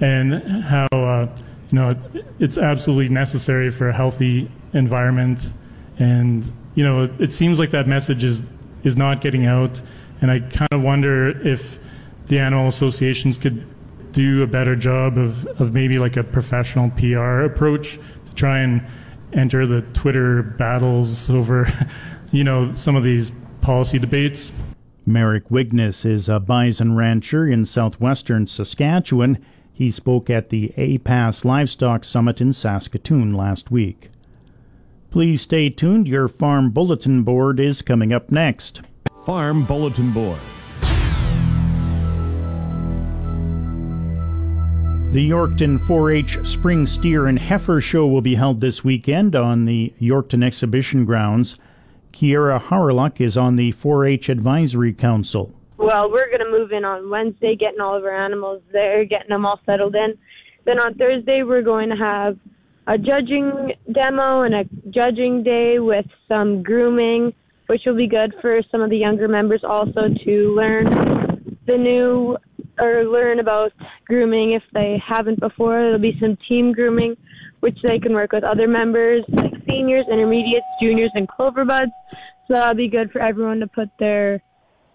and 0.00 0.34
how 0.64 0.86
uh, 0.92 1.26
you 1.70 1.78
know 1.78 1.90
it, 1.90 2.26
it's 2.38 2.58
absolutely 2.58 3.08
necessary 3.08 3.70
for 3.70 3.88
a 3.88 3.94
healthy 3.94 4.50
environment. 4.74 5.52
And 5.98 6.44
you 6.74 6.84
know, 6.84 7.04
it, 7.04 7.12
it 7.18 7.32
seems 7.32 7.58
like 7.58 7.70
that 7.70 7.88
message 7.88 8.24
is 8.24 8.42
is 8.82 8.96
not 8.96 9.22
getting 9.22 9.46
out, 9.46 9.80
and 10.20 10.30
I 10.30 10.40
kind 10.40 10.72
of 10.72 10.82
wonder 10.82 11.30
if 11.46 11.78
the 12.26 12.38
animal 12.38 12.68
associations 12.68 13.38
could 13.38 13.66
do 14.12 14.42
a 14.42 14.46
better 14.46 14.76
job 14.76 15.18
of, 15.18 15.44
of 15.60 15.74
maybe 15.74 15.98
like 15.98 16.16
a 16.16 16.22
professional 16.22 16.88
PR 16.90 17.42
approach 17.42 17.98
to 18.26 18.34
try 18.34 18.60
and 18.60 18.80
enter 19.34 19.66
the 19.66 19.82
Twitter 19.92 20.42
battles 20.42 21.28
over, 21.28 21.68
you 22.32 22.44
know, 22.44 22.72
some 22.72 22.96
of 22.96 23.02
these 23.02 23.32
policy 23.60 23.98
debates. 23.98 24.52
Merrick 25.06 25.50
Wigness 25.50 26.04
is 26.04 26.28
a 26.28 26.40
bison 26.40 26.96
rancher 26.96 27.46
in 27.46 27.66
southwestern 27.66 28.46
Saskatchewan. 28.46 29.44
He 29.72 29.90
spoke 29.90 30.30
at 30.30 30.48
the 30.48 30.72
APAS 30.78 31.44
Livestock 31.44 32.04
Summit 32.04 32.40
in 32.40 32.52
Saskatoon 32.52 33.34
last 33.34 33.70
week. 33.70 34.10
Please 35.10 35.42
stay 35.42 35.68
tuned. 35.68 36.08
Your 36.08 36.26
Farm 36.28 36.70
Bulletin 36.70 37.22
Board 37.22 37.60
is 37.60 37.82
coming 37.82 38.12
up 38.12 38.30
next. 38.30 38.82
Farm 39.26 39.64
Bulletin 39.64 40.10
Board. 40.12 40.40
The 45.14 45.30
Yorkton 45.30 45.80
4 45.86 46.10
H 46.10 46.38
Spring 46.42 46.88
Steer 46.88 47.28
and 47.28 47.38
Heifer 47.38 47.80
Show 47.80 48.04
will 48.04 48.20
be 48.20 48.34
held 48.34 48.60
this 48.60 48.82
weekend 48.82 49.36
on 49.36 49.64
the 49.64 49.94
Yorkton 50.00 50.44
Exhibition 50.44 51.04
Grounds. 51.04 51.54
Kiera 52.12 52.60
Harlock 52.60 53.20
is 53.20 53.36
on 53.36 53.54
the 53.54 53.70
4 53.70 54.06
H 54.06 54.28
Advisory 54.28 54.92
Council. 54.92 55.54
Well, 55.76 56.10
we're 56.10 56.26
going 56.26 56.40
to 56.40 56.50
move 56.50 56.72
in 56.72 56.84
on 56.84 57.10
Wednesday, 57.10 57.54
getting 57.54 57.80
all 57.80 57.96
of 57.96 58.02
our 58.02 58.24
animals 58.24 58.60
there, 58.72 59.04
getting 59.04 59.28
them 59.28 59.46
all 59.46 59.60
settled 59.64 59.94
in. 59.94 60.18
Then 60.64 60.80
on 60.80 60.94
Thursday, 60.94 61.44
we're 61.44 61.62
going 61.62 61.90
to 61.90 61.96
have 61.96 62.36
a 62.88 62.98
judging 62.98 63.72
demo 63.92 64.42
and 64.42 64.52
a 64.52 64.64
judging 64.90 65.44
day 65.44 65.78
with 65.78 66.06
some 66.26 66.60
grooming, 66.60 67.32
which 67.68 67.82
will 67.86 67.96
be 67.96 68.08
good 68.08 68.34
for 68.40 68.62
some 68.68 68.80
of 68.80 68.90
the 68.90 68.98
younger 68.98 69.28
members 69.28 69.62
also 69.62 70.08
to 70.24 70.54
learn 70.56 70.86
the 71.68 71.76
new 71.78 72.36
or 72.78 73.04
learn 73.04 73.40
about 73.40 73.72
grooming 74.06 74.52
if 74.52 74.62
they 74.72 75.00
haven't 75.06 75.40
before. 75.40 75.80
There'll 75.80 75.98
be 75.98 76.18
some 76.20 76.36
team 76.48 76.72
grooming, 76.72 77.16
which 77.60 77.78
they 77.82 77.98
can 77.98 78.12
work 78.12 78.32
with 78.32 78.44
other 78.44 78.68
members 78.68 79.24
like 79.28 79.52
seniors, 79.68 80.06
intermediates, 80.10 80.66
juniors, 80.80 81.10
and 81.14 81.28
clover 81.28 81.64
buds. 81.64 81.92
So 82.46 82.54
that'll 82.54 82.74
be 82.74 82.88
good 82.88 83.10
for 83.10 83.20
everyone 83.20 83.60
to 83.60 83.66
put 83.66 83.88
their 83.98 84.42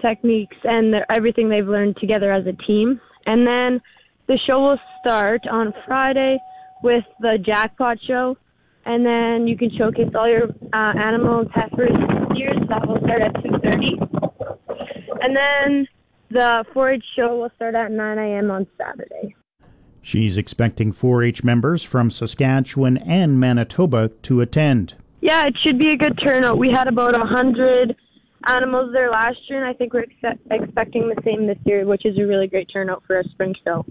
techniques 0.02 0.58
and 0.64 0.94
their, 0.94 1.12
everything 1.12 1.50
they've 1.50 1.68
learned 1.68 1.98
together 1.98 2.32
as 2.32 2.46
a 2.46 2.54
team. 2.64 3.00
And 3.26 3.48
then 3.48 3.82
the 4.28 4.38
show 4.48 4.60
will 4.60 4.80
start 5.02 5.42
on 5.50 5.74
Friday 5.86 6.38
with 6.84 7.04
the 7.20 7.38
jackpot 7.44 7.98
show, 8.08 8.38
and 8.86 9.06
then 9.06 9.48
you 9.48 9.58
can 9.58 9.70
showcase 9.78 10.10
all 10.16 10.28
your 10.28 10.50
uh, 10.74 10.94
animals, 10.98 11.48
heifers, 11.54 11.96
steers. 12.32 12.58
That 12.70 12.88
will 12.88 13.00
start 13.04 13.22
at 13.22 13.34
2:30, 13.36 13.98
and 15.22 15.36
then 15.36 15.88
the 16.30 16.66
4 16.74 16.92
H 16.92 17.04
show 17.16 17.38
will 17.38 17.52
start 17.56 17.76
at 17.76 17.92
9 17.92 18.18
a.m. 18.18 18.52
on 18.52 18.68
Saturday. 18.78 19.36
She's 20.02 20.38
expecting 20.38 20.92
4 20.92 21.24
H 21.24 21.44
members 21.44 21.84
from 21.84 22.10
Saskatchewan 22.10 22.98
and 22.98 23.40
Manitoba 23.40 24.10
to 24.24 24.42
attend. 24.42 24.96
Yeah, 25.22 25.46
it 25.46 25.56
should 25.66 25.78
be 25.78 25.90
a 25.90 25.98
good 25.98 26.18
turnout. 26.24 26.58
We 26.58 26.70
had 26.72 26.88
about 26.88 27.16
a 27.16 27.20
100 27.20 27.96
animals 28.48 28.92
there 28.94 29.12
last 29.12 29.38
year, 29.50 29.60
and 29.64 29.70
I 29.70 29.74
think 29.78 29.94
we're 29.94 30.06
ex- 30.24 30.40
expecting 30.50 31.10
the 31.10 31.22
same 31.26 31.46
this 31.46 31.58
year, 31.66 31.86
which 31.86 32.06
is 32.06 32.18
a 32.18 32.24
really 32.26 32.48
great 32.48 32.70
turnout 32.72 33.04
for 33.06 33.20
a 33.20 33.24
spring 33.30 33.54
show. 33.66 33.86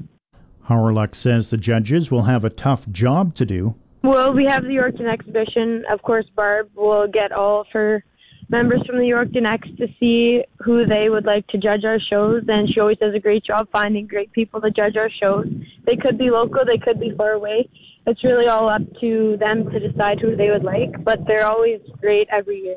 Harlock 0.68 1.14
says 1.14 1.51
the 1.51 1.57
judges 1.57 2.11
will 2.11 2.22
have 2.22 2.45
a 2.45 2.51
tough 2.51 2.89
job 2.91 3.34
to 3.34 3.47
do. 3.47 3.74
Well, 4.03 4.32
we 4.32 4.47
have 4.47 4.62
the 4.62 4.70
Yorkton 4.70 5.11
exhibition. 5.11 5.84
Of 5.91 6.03
course, 6.03 6.26
Barb 6.34 6.70
will 6.74 7.09
get 7.09 7.32
all 7.32 7.62
of 7.62 7.66
her 7.72 8.05
members 8.49 8.80
from 8.86 8.96
the 8.96 9.05
Yorkton 9.05 9.46
X 9.46 9.68
to 9.78 9.86
see 10.01 10.42
who 10.62 10.86
they 10.86 11.09
would 11.09 11.24
like 11.24 11.46
to 11.49 11.59
judge 11.59 11.84
our 11.84 11.99
shows, 12.01 12.44
and 12.49 12.68
she 12.68 12.80
always 12.80 12.99
does 12.99 13.14
a 13.14 13.18
great 13.18 13.44
job 13.44 13.68
finding 13.70 14.07
great 14.07 14.32
people 14.32 14.61
to 14.61 14.70
judge 14.70 14.96
our 14.96 15.11
shows. 15.11 15.46
They 15.84 15.96
could 15.96 16.18
be 16.18 16.30
local, 16.30 16.64
they 16.64 16.78
could 16.78 16.99
be 16.99 17.14
far 17.16 17.32
away. 17.32 17.68
It's 18.07 18.24
really 18.24 18.49
all 18.49 18.68
up 18.68 18.82
to 19.01 19.36
them 19.38 19.70
to 19.70 19.80
decide 19.80 20.18
who 20.20 20.34
they 20.34 20.51
would 20.51 20.64
like, 20.64 21.05
but 21.05 21.26
they're 21.26 21.46
always 21.46 21.80
great 22.01 22.28
every 22.32 22.61
year. 22.61 22.76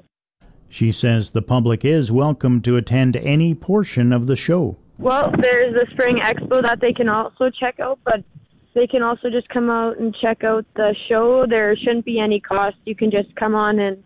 She 0.67 0.91
says 0.91 1.31
the 1.31 1.41
public 1.41 1.83
is 1.85 2.11
welcome 2.11 2.61
to 2.61 2.77
attend 2.77 3.15
any 3.17 3.53
portion 3.53 4.11
of 4.11 4.27
the 4.27 4.35
show. 4.35 4.77
Well, 4.97 5.31
there's 5.41 5.75
a 5.81 5.89
spring 5.91 6.19
expo 6.23 6.61
that 6.61 6.79
they 6.79 6.93
can 6.93 7.09
also 7.09 7.49
check 7.49 7.79
out, 7.79 7.99
but 8.05 8.23
they 8.73 8.87
can 8.87 9.03
also 9.03 9.29
just 9.29 9.49
come 9.49 9.69
out 9.69 9.99
and 9.99 10.15
check 10.21 10.43
out 10.43 10.65
the 10.75 10.95
show. 11.09 11.45
There 11.49 11.75
shouldn't 11.75 12.05
be 12.05 12.19
any 12.19 12.39
cost. 12.39 12.77
You 12.85 12.95
can 12.95 13.11
just 13.11 13.35
come 13.35 13.55
on 13.55 13.79
and 13.79 14.03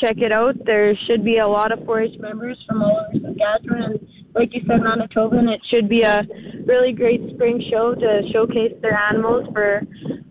check 0.00 0.18
it 0.18 0.32
out. 0.32 0.54
There 0.64 0.94
should 1.06 1.24
be 1.24 1.38
a 1.38 1.46
lot 1.46 1.72
of 1.72 1.80
4-H 1.80 2.18
members 2.20 2.58
from 2.66 2.82
all 2.82 3.06
over 3.08 3.18
Saskatchewan, 3.26 3.82
and 3.82 4.08
like 4.34 4.54
you 4.54 4.62
said, 4.66 4.82
Manitoba, 4.82 5.38
and 5.38 5.50
it 5.50 5.60
should 5.72 5.88
be 5.88 6.02
a 6.02 6.26
really 6.64 6.92
great 6.92 7.20
spring 7.34 7.62
show 7.70 7.94
to 7.94 8.22
showcase 8.32 8.72
their 8.80 8.98
animals 8.98 9.46
for 9.52 9.82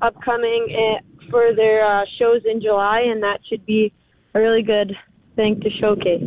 upcoming 0.02 0.68
uh, 0.72 1.30
for 1.30 1.54
their 1.56 1.86
uh, 1.86 2.06
shows 2.18 2.42
in 2.46 2.62
July, 2.62 3.02
and 3.02 3.22
that 3.22 3.40
should 3.48 3.66
be 3.66 3.94
a 4.34 4.40
really 4.40 4.64
good 4.64 4.96
thing 5.36 5.60
to 5.62 5.70
showcase. 5.80 6.24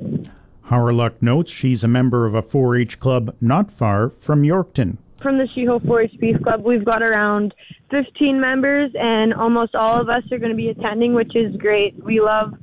Harlock 0.67 1.21
notes 1.21 1.51
she's 1.51 1.83
a 1.85 1.89
member 1.89 2.27
of 2.27 2.35
a 2.35 2.43
4-H 2.43 3.01
club 3.01 3.35
not 3.41 3.71
far 3.71 4.11
from 4.21 4.43
Yorkton. 4.43 4.99
From 5.21 5.39
the 5.39 5.45
Sheho 5.57 5.81
4-H 5.85 6.19
Beef 6.19 6.43
Club, 6.43 6.65
we've 6.65 6.85
got 6.85 7.03
around 7.03 7.55
15 7.91 8.41
members, 8.41 8.91
and 8.95 9.33
almost 9.33 9.75
all 9.75 10.01
of 10.01 10.09
us 10.09 10.23
are 10.33 10.39
going 10.39 10.51
to 10.51 10.57
be 10.57 10.69
attending, 10.69 11.15
which 11.15 11.37
is 11.37 11.55
great. 11.57 11.95
We 12.03 12.21
love 12.21 12.55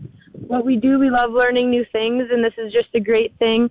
what 0.47 0.65
we 0.65 0.77
do. 0.77 0.99
We 0.99 1.09
love 1.09 1.31
learning 1.31 1.69
new 1.69 1.85
things, 1.91 2.23
and 2.31 2.43
this 2.43 2.53
is 2.57 2.71
just 2.71 2.93
a 2.95 2.99
great 2.99 3.37
thing 3.39 3.69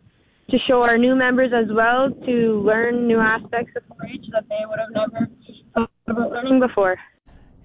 to 0.50 0.58
show 0.66 0.82
our 0.82 0.96
new 0.96 1.14
members 1.14 1.52
as 1.54 1.70
well 1.74 2.10
to 2.10 2.62
learn 2.64 3.06
new 3.06 3.20
aspects 3.20 3.72
of 3.76 3.82
4-H 3.96 4.26
that 4.32 4.44
they 4.48 4.64
would 4.66 4.78
have 4.78 5.10
never 5.12 5.28
thought 5.74 5.90
about 6.06 6.32
learning 6.32 6.60
before. 6.60 6.96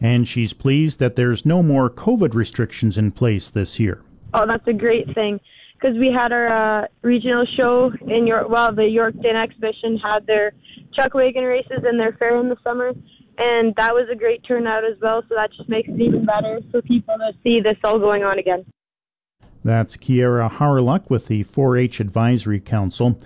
And 0.01 0.27
she's 0.27 0.51
pleased 0.51 0.99
that 0.99 1.15
there's 1.15 1.45
no 1.45 1.63
more 1.63 1.89
COVID 1.89 2.33
restrictions 2.33 2.97
in 2.97 3.11
place 3.11 3.49
this 3.49 3.79
year. 3.79 4.01
Oh, 4.33 4.45
that's 4.45 4.67
a 4.67 4.73
great 4.73 5.13
thing 5.15 5.39
because 5.83 5.97
we 5.97 6.11
had 6.11 6.33
our 6.33 6.83
uh, 6.83 6.87
regional 7.01 7.45
show 7.55 7.91
in 8.07 8.27
York. 8.27 8.49
Well, 8.49 8.73
the 8.73 8.81
Yorkton 8.81 9.41
exhibition 9.41 9.97
had 9.97 10.25
their 10.27 10.51
chuck 10.93 11.13
wagon 11.13 11.43
races 11.43 11.83
and 11.85 11.99
their 11.99 12.13
fair 12.13 12.37
in 12.39 12.49
the 12.49 12.57
summer, 12.63 12.91
and 13.37 13.73
that 13.75 13.93
was 13.93 14.07
a 14.11 14.15
great 14.15 14.43
turnout 14.45 14.83
as 14.83 14.97
well. 15.01 15.21
So 15.29 15.35
that 15.35 15.51
just 15.55 15.69
makes 15.69 15.87
it 15.87 16.01
even 16.01 16.25
better 16.25 16.59
for 16.71 16.81
people 16.81 17.15
to 17.17 17.31
see 17.43 17.61
this 17.61 17.77
all 17.83 17.99
going 17.99 18.23
on 18.23 18.39
again. 18.39 18.65
That's 19.63 19.95
Kiera 19.95 20.51
Harlock 20.51 21.09
with 21.09 21.27
the 21.27 21.43
4 21.43 21.77
H 21.77 21.99
Advisory 21.99 22.59
Council. 22.59 23.17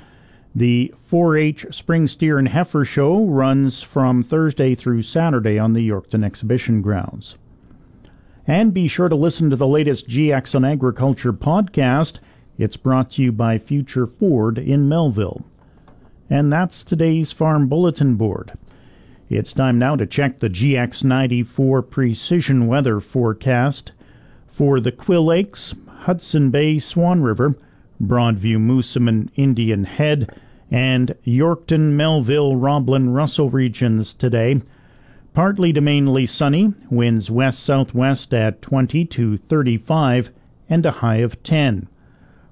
The 0.53 0.93
4 1.03 1.37
H 1.37 1.65
Spring 1.71 2.07
Steer 2.07 2.37
and 2.37 2.49
Heifer 2.49 2.85
Show 2.85 3.25
runs 3.25 3.81
from 3.81 4.23
Thursday 4.23 4.75
through 4.75 5.01
Saturday 5.03 5.57
on 5.57 5.73
the 5.73 5.87
Yorkton 5.87 6.23
Exhibition 6.23 6.81
Grounds. 6.81 7.37
And 8.45 8.73
be 8.73 8.87
sure 8.87 9.09
to 9.09 9.15
listen 9.15 9.49
to 9.49 9.55
the 9.55 9.67
latest 9.67 10.07
GX 10.07 10.55
on 10.55 10.63
Agriculture 10.63 11.33
podcast. 11.33 12.19
It's 12.57 12.77
brought 12.77 13.11
to 13.11 13.23
you 13.23 13.31
by 13.31 13.57
Future 13.57 14.07
Ford 14.07 14.57
in 14.57 14.87
Melville. 14.87 15.45
And 16.29 16.51
that's 16.51 16.83
today's 16.83 17.31
Farm 17.31 17.67
Bulletin 17.67 18.15
Board. 18.15 18.53
It's 19.29 19.53
time 19.53 19.77
now 19.77 19.95
to 19.95 20.05
check 20.05 20.39
the 20.39 20.49
GX94 20.49 21.89
precision 21.89 22.67
weather 22.67 22.99
forecast 22.99 23.91
for 24.47 24.79
the 24.79 24.91
Quill 24.91 25.25
Lakes, 25.25 25.73
Hudson 26.01 26.49
Bay, 26.51 26.79
Swan 26.79 27.21
River, 27.21 27.55
Broadview, 28.01 28.57
Moosomin, 28.57 29.29
Indian 29.35 29.83
Head, 29.83 30.29
and 30.69 31.15
Yorkton, 31.25 31.93
Melville, 31.93 32.55
Roblin, 32.55 33.09
Russell 33.13 33.49
regions 33.49 34.13
today. 34.13 34.61
Partly 35.33 35.71
to 35.73 35.81
mainly 35.81 36.25
sunny, 36.25 36.73
winds 36.89 37.29
west 37.29 37.59
southwest 37.59 38.33
at 38.33 38.61
20 38.61 39.05
to 39.05 39.37
35, 39.37 40.31
and 40.69 40.85
a 40.85 40.91
high 40.91 41.17
of 41.17 41.41
10. 41.43 41.87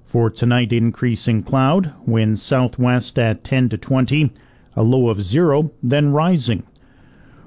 For 0.06 0.30
tonight, 0.30 0.72
increasing 0.72 1.42
cloud, 1.42 1.92
winds 2.06 2.42
southwest 2.42 3.18
at 3.18 3.44
10 3.44 3.70
to 3.70 3.78
20, 3.78 4.32
a 4.74 4.82
low 4.82 5.08
of 5.08 5.22
0, 5.22 5.72
then 5.82 6.12
rising. 6.12 6.62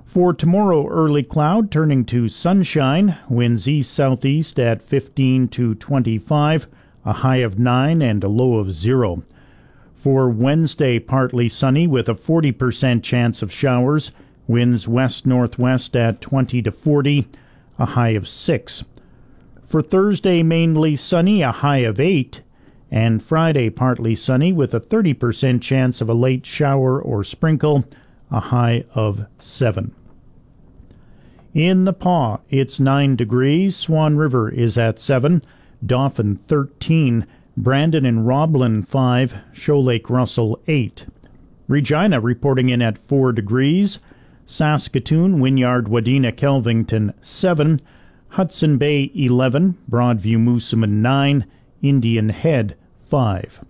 For 0.10 0.34
tomorrow, 0.34 0.88
early 0.88 1.22
cloud 1.22 1.70
turning 1.70 2.03
to 2.05 2.30
sunshine, 2.30 3.20
winds 3.30 3.68
east 3.68 3.93
southeast 3.93 4.60
at 4.60 4.82
15 4.82 5.47
to 5.49 5.76
25, 5.76 6.68
a 7.05 7.14
high 7.14 7.38
of 7.38 7.60
9 7.60 8.01
and 8.01 8.24
a 8.24 8.28
low 8.28 8.55
of 8.55 8.72
0. 8.72 9.22
For 9.93 10.28
Wednesday, 10.28 10.97
partly 10.97 11.47
sunny 11.47 11.86
with 11.86 12.10
a 12.10 12.16
40% 12.16 13.03
chance 13.03 13.43
of 13.43 13.51
showers, 13.51 14.12
winds 14.47 14.88
west 14.88 15.28
northwest 15.28 15.95
at 15.95 16.22
20 16.22 16.64
to 16.64 16.72
40, 16.72 17.28
a 17.78 17.86
high 17.86 18.10
of 18.10 18.28
6. 18.28 18.84
For 19.64 19.84
Thursday, 19.84 20.41
mainly 20.41 20.95
sunny, 20.95 21.43
a 21.43 21.51
high 21.51 21.84
of 21.86 21.99
8 21.99 22.41
and 22.89 23.22
Friday 23.22 23.70
partly 23.70 24.16
sunny 24.16 24.53
with 24.53 24.74
a 24.74 24.80
30% 24.80 25.62
chance 25.62 26.01
of 26.01 26.10
a 26.10 26.16
late 26.16 26.47
shower 26.47 26.99
or 26.99 27.24
sprinkle, 27.24 27.86
a 28.32 28.39
high 28.39 28.86
of 28.95 29.28
7. 29.38 29.93
In 31.54 31.86
the 31.86 31.93
Pas, 31.93 32.39
it's 32.50 32.80
9 32.80 33.16
degrees. 33.16 33.76
Swan 33.76 34.18
River 34.18 34.50
is 34.50 34.78
at 34.78 35.00
7, 35.00 35.41
Dauphin 35.84 36.39
13, 36.47 37.26
Brandon 37.58 38.06
and 38.06 38.28
Roblin 38.28 38.84
5, 38.84 39.36
Shoal 39.52 39.84
Lake 39.84 40.10
Russell 40.10 40.60
8. 40.68 41.06
Regina 41.68 42.20
reporting 42.20 42.70
in 42.70 42.82
at 42.82 42.97
4 43.00 43.32
degrees. 43.32 43.97
Saskatoon, 44.45 45.39
Wynyard, 45.39 45.86
Wadena, 45.86 46.32
Kelvington 46.32 47.14
7, 47.22 47.80
Hudson 48.30 48.78
Bay 48.78 49.12
11, 49.16 49.78
Broadview, 49.89 50.38
Moosomin 50.38 51.02
9, 51.02 51.45
Indian 51.82 52.30
Head 52.30 52.76
5. 53.10 53.66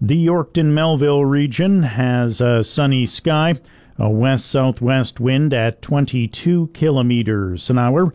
The 0.00 0.26
Yorkton 0.26 0.72
Melville 0.72 1.26
region 1.26 1.82
has 1.82 2.40
a 2.40 2.64
sunny 2.64 3.04
sky, 3.04 3.56
a 4.00 4.08
west 4.08 4.46
southwest 4.46 5.20
wind 5.20 5.52
at 5.52 5.82
22 5.82 6.68
kilometers 6.72 7.68
an 7.68 7.78
hour. 7.78 8.14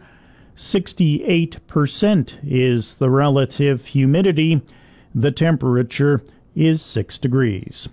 68% 0.57 2.38
is 2.43 2.97
the 2.97 3.09
relative 3.09 3.86
humidity. 3.88 4.61
The 5.13 5.31
temperature 5.31 6.23
is 6.55 6.81
6 6.81 7.19
degrees. 7.19 7.88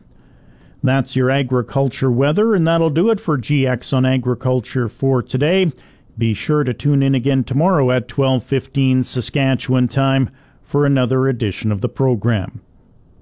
That's 0.83 1.15
your 1.15 1.31
agriculture 1.31 2.11
weather, 2.11 2.55
and 2.55 2.67
that'll 2.67 2.91
do 2.91 3.11
it 3.11 3.21
for 3.21 3.37
GX 3.37 3.93
on 3.93 4.07
Agriculture 4.07 4.89
for 4.89 5.23
today. 5.23 5.71
Be 6.17 6.33
sure 6.35 6.65
to 6.65 6.73
tune 6.73 7.03
in 7.03 7.15
again 7.15 7.45
tomorrow 7.45 7.91
at 7.91 8.09
12:15 8.09 9.05
Saskatchewan 9.05 9.87
time 9.87 10.31
for 10.63 10.87
another 10.87 11.29
edition 11.29 11.71
of 11.71 11.83
the 11.83 11.89
program. 11.89 12.63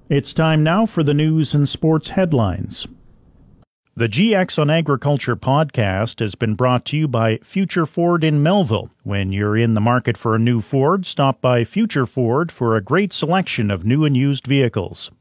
It's 0.09 0.33
time 0.33 0.63
now 0.63 0.85
for 0.85 1.03
the 1.03 1.13
news 1.13 1.53
and 1.53 1.67
sports 1.67 2.11
headlines. 2.11 2.87
The 3.93 4.07
GX 4.07 4.57
on 4.57 4.69
Agriculture 4.69 5.35
podcast 5.35 6.21
has 6.21 6.33
been 6.33 6.55
brought 6.55 6.85
to 6.85 6.97
you 6.97 7.09
by 7.09 7.39
Future 7.43 7.85
Ford 7.85 8.23
in 8.23 8.41
Melville. 8.41 8.89
When 9.03 9.33
you're 9.33 9.57
in 9.57 9.73
the 9.73 9.81
market 9.81 10.15
for 10.15 10.33
a 10.33 10.39
new 10.39 10.61
Ford, 10.61 11.05
stop 11.05 11.41
by 11.41 11.65
Future 11.65 12.05
Ford 12.05 12.53
for 12.53 12.77
a 12.77 12.81
great 12.81 13.11
selection 13.11 13.69
of 13.69 13.83
new 13.83 14.05
and 14.05 14.15
used 14.15 14.47
vehicles. 14.47 15.11